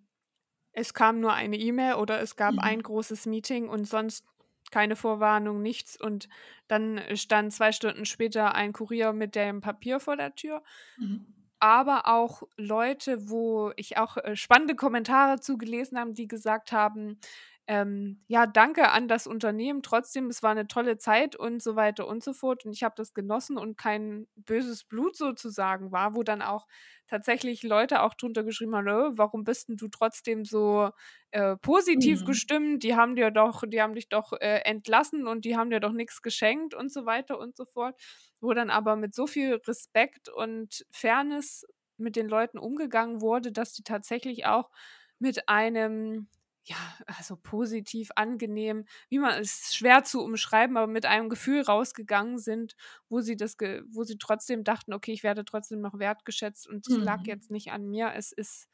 es 0.74 0.94
kam 0.94 1.20
nur 1.20 1.34
eine 1.34 1.58
E-Mail 1.58 1.96
oder 1.96 2.22
es 2.22 2.36
gab 2.36 2.54
mhm. 2.54 2.60
ein 2.60 2.84
großes 2.84 3.26
Meeting 3.26 3.68
und 3.68 3.86
sonst 3.86 4.26
keine 4.72 4.96
Vorwarnung, 4.96 5.62
nichts. 5.62 6.00
Und 6.00 6.30
dann 6.68 7.02
stand 7.16 7.54
zwei 7.54 7.72
Stunden 7.72 8.06
später 8.06 8.56
ein 8.56 8.74
Kurier 8.74 9.12
mit 9.14 9.36
dem 9.36 9.62
Papier 9.62 10.00
vor 10.00 10.16
der 10.16 10.36
Tür. 10.36 10.64
Mhm. 10.98 11.26
Aber 11.60 12.08
auch 12.08 12.44
Leute, 12.58 13.30
wo 13.30 13.72
ich 13.76 13.98
auch 13.98 14.18
äh, 14.18 14.36
spannende 14.36 14.76
Kommentare 14.76 15.40
zugelesen 15.40 16.00
habe, 16.00 16.14
die 16.14 16.28
gesagt 16.28 16.72
haben, 16.72 17.20
ähm, 17.68 18.24
ja, 18.28 18.48
danke 18.48 18.90
an 18.90 19.08
das 19.08 19.28
Unternehmen. 19.28 19.84
Trotzdem, 19.84 20.28
es 20.28 20.44
war 20.44 20.52
eine 20.52 20.68
tolle 20.68 20.98
Zeit 20.98 21.36
und 21.36 21.62
so 21.62 21.76
weiter 21.76 22.08
und 22.08 22.24
so 22.24 22.34
fort. 22.34 22.66
Und 22.66 22.74
ich 22.74 22.84
habe 22.84 22.96
das 22.98 23.14
genossen 23.14 23.58
und 23.58 23.78
kein 23.78 24.28
böses 24.36 24.84
Blut 24.84 25.16
sozusagen 25.16 25.92
war, 25.92 26.16
wo 26.16 26.24
dann 26.24 26.42
auch 26.42 26.68
tatsächlich 27.08 27.62
Leute 27.64 28.02
auch 28.02 28.14
drunter 28.14 28.44
geschrieben 28.44 28.76
haben, 28.76 28.88
oh, 28.90 29.12
warum 29.16 29.44
bist 29.44 29.70
denn 29.70 29.78
du 29.78 29.90
trotzdem 29.90 30.44
so 30.44 30.90
äh, 31.32 31.56
positiv 31.58 32.22
mhm. 32.22 32.26
gestimmt? 32.26 32.84
Die 32.84 32.96
haben 32.96 33.16
dir 33.16 33.32
doch, 33.32 33.64
die 33.68 33.82
haben 33.82 33.96
dich 33.96 34.10
doch 34.10 34.34
äh, 34.34 34.62
entlassen 34.66 35.28
und 35.28 35.46
die 35.46 35.56
haben 35.56 35.70
dir 35.70 35.80
doch 35.80 35.94
nichts 35.94 36.22
geschenkt 36.22 36.74
und 36.74 36.92
so 36.92 37.06
weiter 37.06 37.38
und 37.38 37.56
so 37.56 37.66
fort. 37.66 37.96
Wo 38.40 38.54
dann 38.54 38.70
aber 38.70 38.96
mit 38.96 39.14
so 39.14 39.28
viel 39.28 39.56
Respekt 39.68 40.30
und 40.30 40.86
Fairness 40.92 41.66
mit 41.98 42.16
den 42.16 42.28
Leuten 42.28 42.58
umgegangen 42.58 43.22
wurde, 43.22 43.52
dass 43.52 43.74
die 43.74 43.84
tatsächlich 43.84 44.46
auch 44.46 44.72
mit 45.20 45.48
einem 45.48 46.28
ja, 46.64 46.78
also 47.08 47.36
positiv, 47.38 48.10
angenehm, 48.16 48.86
wie 49.10 49.20
man 49.20 49.40
es 49.42 49.74
schwer 49.76 50.04
zu 50.04 50.22
umschreiben, 50.24 50.78
aber 50.78 50.88
mit 50.88 51.06
einem 51.06 51.30
Gefühl 51.30 51.62
rausgegangen 51.64 52.38
sind, 52.38 52.76
wo 53.10 53.22
sie 53.22 53.36
das, 53.36 53.58
wo 53.92 54.04
sie 54.04 54.18
trotzdem 54.20 54.64
dachten, 54.64 54.94
okay, 54.94 55.12
ich 55.14 55.24
werde 55.24 55.44
trotzdem 55.46 55.82
noch 55.82 55.98
wertgeschätzt 56.00 56.68
und 56.68 56.86
es 56.88 56.98
lag 57.00 57.20
Mhm. 57.20 57.28
jetzt 57.28 57.50
nicht 57.52 57.72
an 57.72 57.88
mir, 57.90 58.14
es 58.16 58.32
ist, 58.32 58.68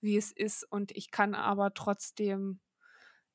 wie 0.00 0.16
es 0.16 0.32
ist 0.32 0.64
und 0.64 0.92
ich 0.96 1.10
kann 1.10 1.34
aber 1.34 1.74
trotzdem 1.74 2.60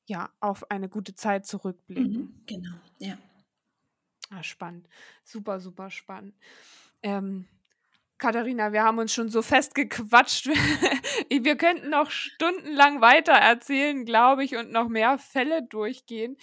ja 0.06 0.32
auf 0.40 0.70
eine 0.70 0.88
gute 0.88 1.14
Zeit 1.14 1.46
zurückblicken. 1.46 2.12
Mhm. 2.12 2.42
Genau, 2.46 2.74
ja. 2.98 3.16
Ah, 4.30 4.42
spannend. 4.42 4.88
Super, 5.24 5.60
super 5.60 5.90
spannend. 5.90 6.34
Ähm, 7.02 7.48
Katharina, 8.22 8.72
wir 8.72 8.84
haben 8.84 8.98
uns 8.98 9.12
schon 9.12 9.30
so 9.30 9.42
festgequatscht. 9.42 10.46
wir 11.28 11.56
könnten 11.56 11.90
noch 11.90 12.12
stundenlang 12.12 13.00
weiter 13.00 13.32
erzählen, 13.32 14.04
glaube 14.04 14.44
ich, 14.44 14.54
und 14.54 14.70
noch 14.70 14.86
mehr 14.88 15.18
Fälle 15.18 15.64
durchgehen. 15.64 16.36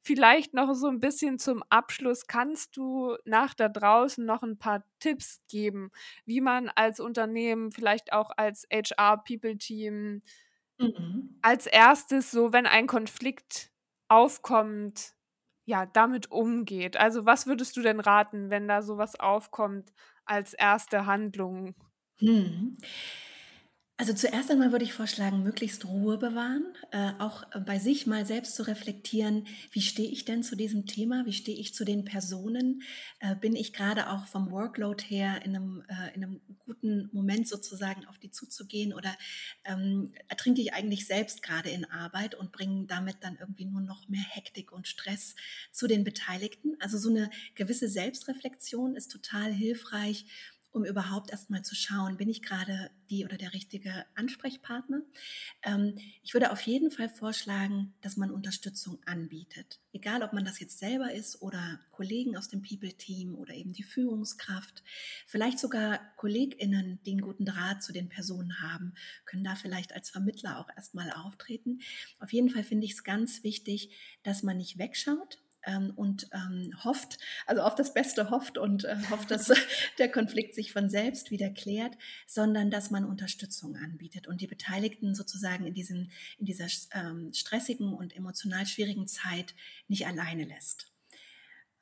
Vielleicht 0.00 0.54
noch 0.54 0.74
so 0.74 0.86
ein 0.86 1.00
bisschen 1.00 1.40
zum 1.40 1.64
Abschluss. 1.70 2.28
Kannst 2.28 2.76
du 2.76 3.16
nach 3.24 3.52
da 3.52 3.68
draußen 3.68 4.24
noch 4.24 4.44
ein 4.44 4.58
paar 4.58 4.84
Tipps 5.00 5.40
geben, 5.50 5.90
wie 6.24 6.40
man 6.40 6.68
als 6.68 7.00
Unternehmen, 7.00 7.72
vielleicht 7.72 8.12
auch 8.12 8.30
als 8.36 8.64
HR-People-Team, 8.70 10.22
Mhm. 10.78 11.42
als 11.42 11.66
erstes 11.66 12.30
so, 12.30 12.52
wenn 12.52 12.66
ein 12.66 12.86
Konflikt 12.86 13.70
aufkommt, 14.08 15.14
ja, 15.64 15.86
damit 15.86 16.30
umgeht? 16.30 16.96
Also, 16.96 17.26
was 17.26 17.46
würdest 17.46 17.76
du 17.76 17.82
denn 17.82 18.00
raten, 18.00 18.50
wenn 18.50 18.68
da 18.68 18.82
sowas 18.82 19.18
aufkommt 19.18 19.92
als 20.26 20.54
erste 20.54 21.06
Handlung? 21.06 21.74
Mhm. 22.20 22.76
Also 23.96 24.12
zuerst 24.12 24.50
einmal 24.50 24.72
würde 24.72 24.84
ich 24.84 24.92
vorschlagen, 24.92 25.44
möglichst 25.44 25.84
Ruhe 25.84 26.18
bewahren, 26.18 26.66
äh, 26.90 27.12
auch 27.20 27.44
bei 27.64 27.78
sich 27.78 28.08
mal 28.08 28.26
selbst 28.26 28.56
zu 28.56 28.66
reflektieren, 28.66 29.46
wie 29.70 29.82
stehe 29.82 30.10
ich 30.10 30.24
denn 30.24 30.42
zu 30.42 30.56
diesem 30.56 30.86
Thema, 30.86 31.26
wie 31.26 31.32
stehe 31.32 31.56
ich 31.56 31.74
zu 31.74 31.84
den 31.84 32.04
Personen, 32.04 32.82
äh, 33.20 33.36
bin 33.36 33.54
ich 33.54 33.72
gerade 33.72 34.10
auch 34.10 34.26
vom 34.26 34.50
Workload 34.50 35.04
her 35.04 35.42
in 35.44 35.54
einem, 35.54 35.84
äh, 35.86 36.12
in 36.16 36.24
einem 36.24 36.40
guten 36.66 37.08
Moment 37.12 37.46
sozusagen 37.46 38.04
auf 38.06 38.18
die 38.18 38.32
zuzugehen 38.32 38.92
oder 38.92 39.16
ähm, 39.64 40.12
ertrinke 40.26 40.60
ich 40.60 40.74
eigentlich 40.74 41.06
selbst 41.06 41.40
gerade 41.42 41.70
in 41.70 41.84
Arbeit 41.84 42.34
und 42.34 42.50
bringe 42.50 42.86
damit 42.86 43.18
dann 43.20 43.36
irgendwie 43.38 43.66
nur 43.66 43.80
noch 43.80 44.08
mehr 44.08 44.26
Hektik 44.28 44.72
und 44.72 44.88
Stress 44.88 45.36
zu 45.70 45.86
den 45.86 46.02
Beteiligten. 46.02 46.76
Also 46.80 46.98
so 46.98 47.10
eine 47.10 47.30
gewisse 47.54 47.88
Selbstreflexion 47.88 48.96
ist 48.96 49.12
total 49.12 49.52
hilfreich 49.52 50.26
um 50.74 50.84
überhaupt 50.84 51.30
erstmal 51.30 51.62
zu 51.62 51.76
schauen, 51.76 52.16
bin 52.16 52.28
ich 52.28 52.42
gerade 52.42 52.90
die 53.08 53.24
oder 53.24 53.36
der 53.36 53.54
richtige 53.54 54.04
Ansprechpartner. 54.16 55.02
Ähm, 55.62 55.94
ich 56.24 56.34
würde 56.34 56.50
auf 56.50 56.60
jeden 56.62 56.90
Fall 56.90 57.08
vorschlagen, 57.08 57.94
dass 58.00 58.16
man 58.16 58.32
Unterstützung 58.32 58.98
anbietet. 59.06 59.80
Egal, 59.92 60.24
ob 60.24 60.32
man 60.32 60.44
das 60.44 60.58
jetzt 60.58 60.80
selber 60.80 61.12
ist 61.12 61.40
oder 61.40 61.78
Kollegen 61.92 62.36
aus 62.36 62.48
dem 62.48 62.62
People-Team 62.62 63.36
oder 63.36 63.54
eben 63.54 63.72
die 63.72 63.84
Führungskraft. 63.84 64.82
Vielleicht 65.28 65.60
sogar 65.60 66.00
KollegInnen, 66.16 66.98
die 67.06 67.12
einen 67.12 67.20
guten 67.20 67.44
Draht 67.44 67.84
zu 67.84 67.92
den 67.92 68.08
Personen 68.08 68.60
haben, 68.60 68.94
können 69.26 69.44
da 69.44 69.54
vielleicht 69.54 69.94
als 69.94 70.10
Vermittler 70.10 70.58
auch 70.58 70.68
erstmal 70.74 71.12
auftreten. 71.12 71.80
Auf 72.18 72.32
jeden 72.32 72.50
Fall 72.50 72.64
finde 72.64 72.86
ich 72.86 72.94
es 72.94 73.04
ganz 73.04 73.44
wichtig, 73.44 73.90
dass 74.24 74.42
man 74.42 74.56
nicht 74.56 74.78
wegschaut, 74.78 75.38
und 75.96 76.28
ähm, 76.32 76.72
hofft, 76.82 77.18
also 77.46 77.62
auf 77.62 77.74
das 77.74 77.94
Beste 77.94 78.30
hofft 78.30 78.58
und 78.58 78.84
äh, 78.84 78.96
hofft, 79.10 79.30
dass 79.30 79.50
der 79.98 80.10
Konflikt 80.10 80.54
sich 80.54 80.72
von 80.72 80.88
selbst 80.88 81.30
wieder 81.30 81.50
klärt, 81.50 81.96
sondern 82.26 82.70
dass 82.70 82.90
man 82.90 83.04
Unterstützung 83.04 83.76
anbietet 83.76 84.26
und 84.26 84.40
die 84.40 84.46
Beteiligten 84.46 85.14
sozusagen 85.14 85.66
in, 85.66 85.74
diesen, 85.74 86.10
in 86.38 86.46
dieser 86.46 86.66
ähm, 86.92 87.32
stressigen 87.32 87.92
und 87.92 88.16
emotional 88.16 88.66
schwierigen 88.66 89.06
Zeit 89.06 89.54
nicht 89.88 90.06
alleine 90.06 90.44
lässt. 90.44 90.92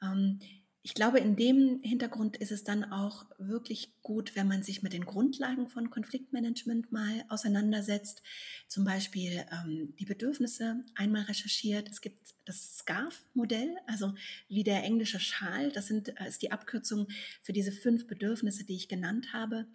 Ähm, 0.03 0.41
ich 0.85 0.95
glaube, 0.95 1.21
in 1.21 1.37
dem 1.37 1.81
Hintergrund 1.83 2.37
ist 2.37 2.51
es 2.51 2.65
dann 2.65 2.83
auch 2.85 3.27
wirklich 3.39 3.93
gut, 4.03 4.35
wenn 4.35 4.49
man 4.49 4.65
sich 4.65 4.83
mit 4.83 4.93
den 4.93 5.05
Grundlagen 5.05 5.69
von 5.69 5.91
Konfliktmanagement 5.91 6.91
mal 6.91 7.25
auseinandersetzt. 7.29 8.23
Zum 8.67 8.85
Beispiel 8.85 9.45
ähm, 9.53 9.95
die 10.01 10.07
Bedürfnisse 10.07 10.83
einmal 10.97 11.23
recherchiert. 11.23 11.89
Es 11.89 12.01
gibt 12.01 12.35
das 12.47 12.79
SCARF-Modell, 12.79 13.77
also 13.87 14.15
wie 14.49 14.65
der 14.65 14.83
englische 14.83 15.21
Schal. 15.21 15.71
Das 15.71 15.87
sind, 15.87 16.21
äh, 16.21 16.27
ist 16.27 16.43
die 16.43 16.51
Abkürzung 16.51 17.07
für 17.43 17.53
diese 17.53 17.71
fünf 17.71 18.09
Bedürfnisse, 18.09 18.65
die 18.65 18.75
ich 18.75 18.89
genannt 18.89 19.33
habe. 19.33 19.69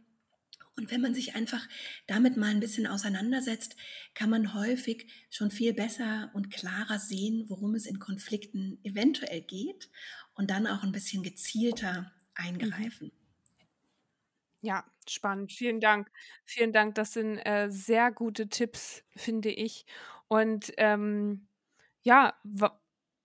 Und 0.75 0.91
wenn 0.91 1.01
man 1.01 1.15
sich 1.15 1.35
einfach 1.35 1.67
damit 2.05 2.37
mal 2.37 2.51
ein 2.51 2.59
bisschen 2.59 2.85
auseinandersetzt, 2.85 3.77
kann 4.13 4.29
man 4.29 4.53
häufig 4.53 5.07
schon 5.29 5.51
viel 5.51 5.73
besser 5.73 6.29
und 6.33 6.51
klarer 6.51 6.99
sehen, 6.99 7.45
worum 7.47 7.75
es 7.75 7.87
in 7.87 7.97
Konflikten 7.97 8.77
eventuell 8.83 9.41
geht 9.41 9.89
und 10.37 10.49
dann 10.51 10.67
auch 10.67 10.83
ein 10.83 10.91
bisschen 10.93 11.23
gezielter 11.23 12.11
Mhm. 12.59 12.69
eingreifen. 12.69 13.11
Ja, 14.61 14.83
spannend. 15.07 15.51
Vielen 15.53 15.79
Dank. 15.79 16.11
Vielen 16.45 16.73
Dank. 16.73 16.95
Das 16.95 17.13
sind 17.13 17.37
äh, 17.39 17.67
sehr 17.69 18.11
gute 18.11 18.49
Tipps, 18.49 19.03
finde 19.15 19.49
ich. 19.49 19.85
Und 20.27 20.73
ähm, 20.77 21.47
ja, 22.03 22.35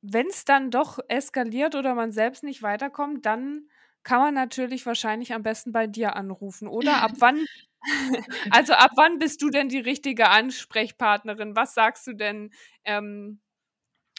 wenn 0.02 0.26
es 0.28 0.44
dann 0.44 0.70
doch 0.70 0.98
eskaliert 1.08 1.74
oder 1.74 1.94
man 1.94 2.12
selbst 2.12 2.44
nicht 2.44 2.62
weiterkommt, 2.62 3.26
dann 3.26 3.68
kann 4.02 4.20
man 4.20 4.34
natürlich 4.34 4.84
wahrscheinlich 4.86 5.32
am 5.34 5.42
besten 5.42 5.72
bei 5.72 5.86
dir 5.86 6.16
anrufen, 6.16 6.68
oder? 6.68 7.00
Ab 7.02 7.12
wann, 7.20 7.46
also 8.50 8.74
ab 8.74 8.90
wann 8.96 9.18
bist 9.18 9.42
du 9.42 9.50
denn 9.50 9.68
die 9.68 9.78
richtige 9.80 10.28
Ansprechpartnerin? 10.28 11.56
Was 11.56 11.74
sagst 11.74 12.06
du 12.06 12.14
denn? 12.14 12.52
Ähm, 12.84 13.40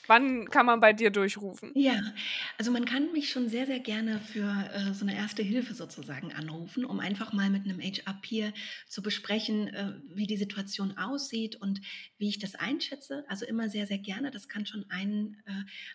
wann 0.08 0.50
kann 0.50 0.66
man 0.66 0.80
bei 0.80 0.94
dir 0.94 1.12
durchrufen? 1.12 1.72
Ja, 1.76 2.02
also 2.58 2.72
man 2.72 2.86
kann 2.86 3.12
mich 3.12 3.30
schon 3.30 3.50
sehr, 3.50 3.66
sehr 3.66 3.80
gerne 3.80 4.20
für 4.20 4.70
äh, 4.74 4.94
so 4.94 5.06
eine 5.06 5.16
erste 5.16 5.44
Hilfe 5.44 5.74
sozusagen 5.74 6.34
anrufen, 6.34 6.86
um 6.86 7.00
einfach 7.00 7.34
mal 7.34 7.50
mit 7.50 7.66
einem 7.66 7.80
HR-Peer 7.80 8.54
zu 8.88 9.02
besprechen, 9.02 9.68
äh, 9.68 9.94
wie 10.14 10.28
die 10.28 10.38
Situation 10.38 10.98
aussieht 10.98 11.56
und 11.56 11.82
wie 12.18 12.30
ich 12.30 12.40
das 12.40 12.56
einschätze. 12.56 13.26
Also 13.28 13.46
immer 13.46 13.70
sehr, 13.70 13.88
sehr 13.88 14.00
gerne. 14.00 14.32
Das 14.32 14.48
kann 14.48 14.66
schon 14.66 14.86
ein 14.90 15.38
äh, 15.46 15.52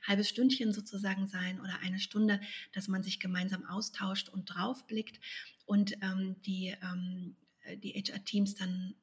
halbes 0.06 0.28
Stündchen 0.28 0.72
sozusagen 0.72 1.26
sein 1.26 1.60
oder 1.60 1.78
eine 1.82 2.00
Stunde, 2.00 2.40
dass 2.72 2.88
man 2.88 3.02
sich 3.02 3.20
gemeinsam 3.20 3.64
austauscht 3.66 4.28
und 4.28 4.46
draufblickt 4.46 5.20
und 5.66 5.92
ähm, 6.02 6.36
die, 6.46 6.74
ähm, 6.82 7.36
die 7.82 7.92
HR-Teams 7.92 8.54
dann 8.54 8.94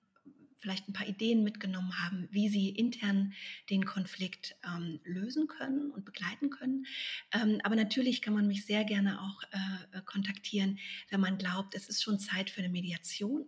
vielleicht 0.65 0.89
ein 0.89 0.93
paar 0.93 1.07
Ideen 1.07 1.43
mitgenommen 1.43 1.93
haben, 2.01 2.27
wie 2.31 2.49
sie 2.49 2.69
intern 2.69 3.33
den 3.69 3.85
Konflikt 3.85 4.55
ähm, 4.65 4.99
lösen 5.03 5.45
können 5.45 5.91
und 5.91 6.05
begleiten 6.05 6.49
können. 6.49 6.87
Ähm, 7.31 7.61
aber 7.63 7.75
natürlich 7.75 8.23
kann 8.23 8.33
man 8.33 8.47
mich 8.47 8.65
sehr 8.65 8.83
gerne 8.83 9.21
auch 9.21 9.43
äh, 9.51 10.01
kontaktieren, 10.05 10.79
wenn 11.11 11.19
man 11.19 11.37
glaubt, 11.37 11.75
es 11.75 11.87
ist 11.87 12.01
schon 12.01 12.17
Zeit 12.17 12.49
für 12.49 12.61
eine 12.61 12.69
Mediation 12.69 13.45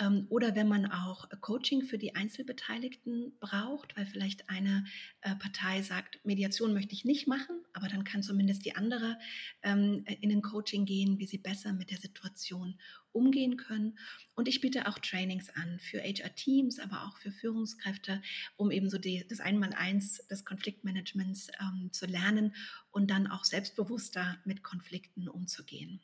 ähm, 0.00 0.26
oder 0.30 0.56
wenn 0.56 0.66
man 0.66 0.86
auch 0.86 1.28
Coaching 1.40 1.84
für 1.84 1.96
die 1.96 2.16
Einzelbeteiligten 2.16 3.36
braucht, 3.38 3.96
weil 3.96 4.06
vielleicht 4.06 4.50
eine 4.50 4.84
äh, 5.20 5.36
Partei 5.36 5.82
sagt, 5.82 6.18
Mediation 6.24 6.74
möchte 6.74 6.92
ich 6.92 7.04
nicht 7.04 7.28
machen, 7.28 7.54
aber 7.72 7.86
dann 7.86 8.02
kann 8.02 8.24
zumindest 8.24 8.64
die 8.64 8.74
andere 8.74 9.16
ähm, 9.62 10.04
in 10.20 10.32
ein 10.32 10.42
Coaching 10.42 10.86
gehen, 10.86 11.20
wie 11.20 11.26
sie 11.26 11.38
besser 11.38 11.72
mit 11.72 11.92
der 11.92 11.98
Situation 11.98 12.80
umgehen 13.18 13.56
können. 13.56 13.98
Und 14.34 14.48
ich 14.48 14.60
biete 14.60 14.86
auch 14.86 14.98
Trainings 14.98 15.50
an 15.50 15.78
für 15.80 16.00
HR-Teams, 16.00 16.78
aber 16.78 17.06
auch 17.06 17.16
für 17.16 17.32
Führungskräfte, 17.32 18.22
um 18.56 18.70
eben 18.70 18.88
so 18.88 18.98
die, 18.98 19.26
das 19.28 19.40
Einmaleins 19.40 20.26
des 20.28 20.44
Konfliktmanagements 20.44 21.48
ähm, 21.60 21.90
zu 21.92 22.06
lernen 22.06 22.54
und 22.90 23.10
dann 23.10 23.26
auch 23.26 23.44
selbstbewusster 23.44 24.38
mit 24.44 24.62
Konflikten 24.62 25.28
umzugehen. 25.28 26.00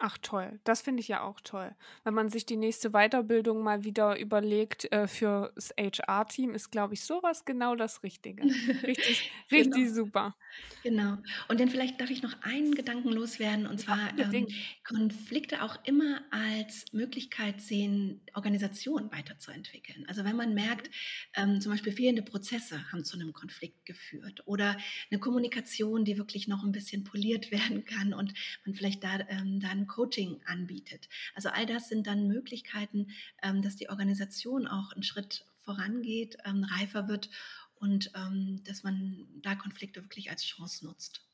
Ach 0.00 0.18
toll, 0.18 0.58
das 0.64 0.82
finde 0.82 1.00
ich 1.00 1.08
ja 1.08 1.22
auch 1.22 1.40
toll. 1.40 1.74
Wenn 2.02 2.14
man 2.14 2.28
sich 2.28 2.44
die 2.46 2.56
nächste 2.56 2.90
Weiterbildung 2.90 3.62
mal 3.62 3.84
wieder 3.84 4.18
überlegt 4.18 4.90
äh, 4.92 5.06
für 5.06 5.52
das 5.54 5.72
HR-Team, 5.78 6.54
ist, 6.54 6.70
glaube 6.70 6.94
ich, 6.94 7.04
sowas 7.04 7.44
genau 7.44 7.76
das 7.76 8.02
Richtige. 8.02 8.50
Richtig, 8.82 9.30
richtig 9.52 9.86
Genau. 9.86 9.94
super. 9.94 10.36
Genau. 10.82 11.16
Und 11.48 11.60
dann 11.60 11.68
vielleicht 11.70 12.00
darf 12.00 12.10
ich 12.10 12.22
noch 12.22 12.42
einen 12.42 12.74
Gedanken 12.74 13.10
loswerden, 13.10 13.66
und 13.66 13.78
zwar 13.78 14.12
ähm. 14.18 14.48
Konflikte 14.84 15.62
auch 15.62 15.78
immer 15.84 16.20
als 16.30 16.84
Möglichkeit 16.92 17.60
sehen, 17.60 18.20
Organisationen 18.34 19.10
weiterzuentwickeln. 19.10 20.04
Also 20.08 20.24
wenn 20.24 20.36
man 20.36 20.54
merkt, 20.54 20.90
ähm, 21.34 21.60
zum 21.60 21.72
Beispiel 21.72 21.92
fehlende 21.92 22.22
Prozesse 22.22 22.90
haben 22.92 23.04
zu 23.04 23.16
einem 23.16 23.32
Konflikt 23.32 23.86
geführt 23.86 24.42
oder 24.46 24.76
eine 25.10 25.20
Kommunikation, 25.20 26.04
die 26.04 26.18
wirklich 26.18 26.48
noch 26.48 26.64
ein 26.64 26.72
bisschen 26.72 27.04
poliert 27.04 27.50
werden 27.50 27.84
kann 27.84 28.12
und 28.12 28.34
man 28.66 28.74
vielleicht 28.74 29.02
da, 29.02 29.20
ähm, 29.28 29.60
da 29.60 29.68
ein 29.84 29.86
Coaching 29.86 30.40
anbietet. 30.46 31.08
Also 31.34 31.50
all 31.50 31.66
das 31.66 31.88
sind 31.88 32.06
dann 32.06 32.26
Möglichkeiten, 32.26 33.08
ähm, 33.42 33.62
dass 33.62 33.76
die 33.76 33.90
Organisation 33.90 34.66
auch 34.66 34.92
einen 34.92 35.02
Schritt 35.02 35.46
vorangeht, 35.64 36.36
ähm, 36.44 36.64
reifer 36.64 37.08
wird 37.08 37.30
und 37.76 38.10
ähm, 38.14 38.62
dass 38.64 38.82
man 38.82 39.26
da 39.42 39.54
Konflikte 39.54 40.02
wirklich 40.02 40.30
als 40.30 40.44
Chance 40.44 40.86
nutzt. 40.86 41.26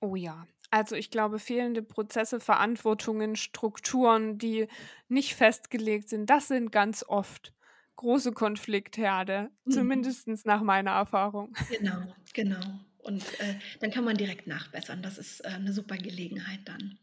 Oh 0.00 0.16
ja. 0.16 0.46
Also 0.70 0.96
ich 0.96 1.10
glaube, 1.10 1.38
fehlende 1.38 1.82
Prozesse, 1.82 2.40
Verantwortungen, 2.40 3.36
Strukturen, 3.36 4.38
die 4.38 4.68
nicht 5.08 5.34
festgelegt 5.34 6.08
sind, 6.08 6.30
das 6.30 6.48
sind 6.48 6.72
ganz 6.72 7.04
oft 7.06 7.52
große 7.96 8.32
Konfliktherde, 8.32 9.50
mhm. 9.64 9.70
zumindest 9.70 10.46
nach 10.46 10.62
meiner 10.62 10.92
Erfahrung. 10.92 11.54
Genau, 11.70 12.14
genau. 12.32 12.60
Und 12.98 13.22
äh, 13.40 13.54
dann 13.80 13.90
kann 13.90 14.04
man 14.04 14.16
direkt 14.16 14.46
nachbessern. 14.46 15.02
Das 15.02 15.18
ist 15.18 15.40
äh, 15.40 15.48
eine 15.48 15.72
super 15.72 15.96
Gelegenheit 15.96 16.60
dann. 16.64 16.98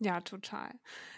Ja, 0.00 0.20
total. 0.20 0.70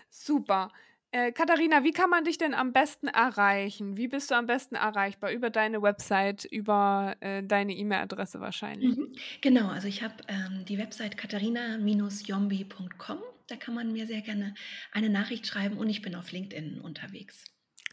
Super. 0.08 0.70
Äh, 1.12 1.32
Katharina, 1.32 1.82
wie 1.82 1.90
kann 1.90 2.08
man 2.08 2.22
dich 2.22 2.38
denn 2.38 2.54
am 2.54 2.72
besten 2.72 3.08
erreichen? 3.08 3.96
Wie 3.96 4.06
bist 4.06 4.30
du 4.30 4.36
am 4.36 4.46
besten 4.46 4.76
erreichbar? 4.76 5.32
Über 5.32 5.50
deine 5.50 5.82
Website, 5.82 6.44
über 6.44 7.16
äh, 7.20 7.42
deine 7.42 7.74
E-Mail-Adresse 7.74 8.38
wahrscheinlich. 8.40 8.96
Mhm. 8.96 9.12
Genau, 9.40 9.66
also 9.68 9.88
ich 9.88 10.04
habe 10.04 10.14
ähm, 10.28 10.64
die 10.66 10.78
Website 10.78 11.16
katharina-jombi.com. 11.16 13.18
Da 13.48 13.56
kann 13.56 13.74
man 13.74 13.92
mir 13.92 14.06
sehr 14.06 14.20
gerne 14.20 14.54
eine 14.92 15.10
Nachricht 15.10 15.48
schreiben 15.48 15.78
und 15.78 15.90
ich 15.90 16.02
bin 16.02 16.14
auf 16.14 16.30
LinkedIn 16.30 16.80
unterwegs. 16.80 17.44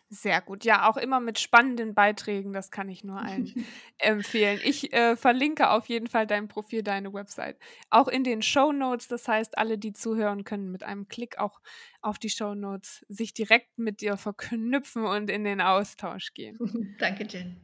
Sehr 0.10 0.40
gut. 0.42 0.64
Ja, 0.64 0.90
auch 0.90 0.96
immer 0.96 1.20
mit 1.20 1.38
spannenden 1.38 1.94
Beiträgen, 1.94 2.54
das 2.54 2.72
kann 2.72 2.88
ich 2.88 3.04
nur 3.04 3.20
allen 3.20 3.54
empfehlen. 3.98 4.62
Ich 4.64 4.94
äh, 4.94 5.18
verlinke 5.18 5.70
auf 5.70 5.88
jeden 5.88 6.08
Fall 6.08 6.26
dein 6.26 6.48
Profil, 6.48 6.82
deine 6.82 7.14
Website. 7.14 7.58
Auch 7.90 8.08
in 8.08 8.24
den 8.24 8.42
Show 8.42 8.72
Notes. 8.72 9.10
Das 9.10 9.28
heißt, 9.28 9.58
alle, 9.58 9.78
die 9.78 9.92
zuhören, 9.92 10.46
können 10.46 10.72
mit 10.72 10.84
einem 10.84 11.10
Klick 11.10 11.40
auch 11.40 11.60
auf 12.02 12.20
die 12.20 12.30
Show 12.30 12.56
Notes 12.56 13.06
sich 13.10 13.34
direkt 13.34 13.78
mit 13.78 14.00
dir 14.00 14.16
verknüpfen 14.16 15.04
und 15.04 15.30
in 15.30 15.44
den 15.44 15.60
Austausch 15.60 16.34
gehen. 16.34 16.58
Danke, 17.00 17.26
Jen. 17.26 17.60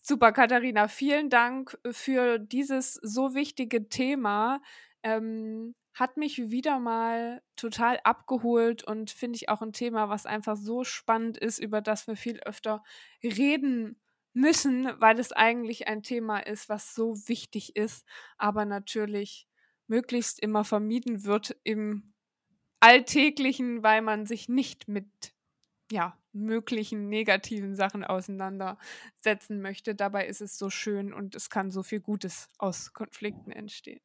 Super, 0.00 0.32
Katharina. 0.32 0.88
Vielen 0.88 1.28
Dank 1.28 1.78
für 1.90 2.38
dieses 2.38 2.94
so 2.94 3.34
wichtige 3.34 3.90
Thema. 3.90 4.62
Ähm, 5.02 5.74
hat 5.94 6.16
mich 6.16 6.50
wieder 6.50 6.78
mal 6.78 7.42
total 7.56 8.00
abgeholt 8.04 8.82
und 8.82 9.10
finde 9.10 9.36
ich 9.36 9.48
auch 9.48 9.62
ein 9.62 9.72
Thema, 9.72 10.08
was 10.08 10.26
einfach 10.26 10.56
so 10.56 10.84
spannend 10.84 11.36
ist, 11.36 11.58
über 11.58 11.80
das 11.80 12.06
wir 12.06 12.16
viel 12.16 12.40
öfter 12.40 12.82
reden 13.22 14.00
müssen, 14.34 14.88
weil 15.00 15.18
es 15.18 15.32
eigentlich 15.32 15.88
ein 15.88 16.02
Thema 16.02 16.38
ist, 16.38 16.68
was 16.68 16.94
so 16.94 17.16
wichtig 17.28 17.76
ist, 17.76 18.06
aber 18.38 18.64
natürlich 18.64 19.46
möglichst 19.86 20.40
immer 20.40 20.64
vermieden 20.64 21.24
wird 21.24 21.56
im 21.64 22.14
Alltäglichen, 22.80 23.82
weil 23.82 24.02
man 24.02 24.26
sich 24.26 24.48
nicht 24.48 24.88
mit 24.88 25.34
ja, 25.90 26.18
möglichen 26.32 27.08
negativen 27.08 27.76
Sachen 27.76 28.02
auseinandersetzen 28.02 29.60
möchte. 29.60 29.94
Dabei 29.94 30.26
ist 30.26 30.40
es 30.40 30.56
so 30.56 30.70
schön 30.70 31.12
und 31.12 31.34
es 31.34 31.50
kann 31.50 31.70
so 31.70 31.82
viel 31.82 32.00
Gutes 32.00 32.48
aus 32.58 32.94
Konflikten 32.94 33.52
entstehen. 33.52 34.00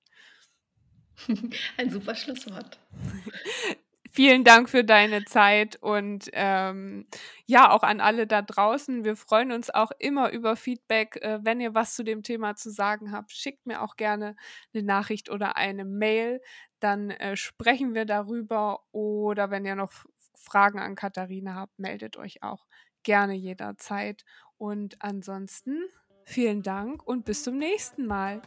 Ein 1.78 1.89
super 1.89 2.15
Schlusswort. 2.15 2.80
Vielen 4.11 4.43
Dank 4.43 4.68
für 4.70 4.84
deine 4.84 5.26
Zeit 5.26 5.76
und 5.76 6.30
ähm, 6.34 7.05
ja, 7.45 7.70
auch 7.70 7.84
an 7.84 8.01
alle 8.01 8.26
da 8.26 8.41
draußen. 8.41 9.03
Wir 9.03 9.15
freuen 9.15 9.51
uns 9.51 9.70
auch 9.70 9.91
immer 9.99 10.32
über 10.32 10.55
Feedback. 10.55 11.18
Äh, 11.22 11.39
wenn 11.43 11.61
ihr 11.61 11.76
was 11.76 11.93
zu 11.93 12.03
dem 12.03 12.24
Thema 12.24 12.55
zu 12.55 12.72
sagen 12.72 13.11
habt, 13.11 13.32
schickt 13.32 13.68
mir 13.68 13.84
auch 13.84 13.95
gerne 13.95 14.36
eine 14.74 14.82
Nachricht 14.82 15.30
oder 15.30 15.55
eine 15.55 15.86
Mail. 15.86 16.41
Dann 16.80 17.11
äh, 17.11 17.36
sprechen 17.36 17.93
wir 17.93 18.05
darüber. 18.05 18.80
Oder 18.91 19.51
wenn 19.51 19.65
ihr 19.65 19.76
noch 19.76 19.91
Fragen 20.36 20.80
an 20.80 20.95
Katharina 20.95 21.53
habt, 21.53 21.78
meldet 21.78 22.18
euch 22.18 22.41
auch 22.41 22.65
gerne 23.03 23.36
jederzeit. 23.36 24.24
Und 24.57 24.99
ansonsten 24.99 25.84
vielen 26.24 26.63
Dank 26.63 27.05
und 27.05 27.26
bis 27.26 27.43
zum 27.43 27.57
nächsten 27.57 28.07
Mal. 28.07 28.41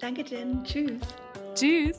Danke, 0.00 0.22
Jen. 0.22 0.62
Tschüss. 0.62 1.00
Tschüss. 1.56 1.98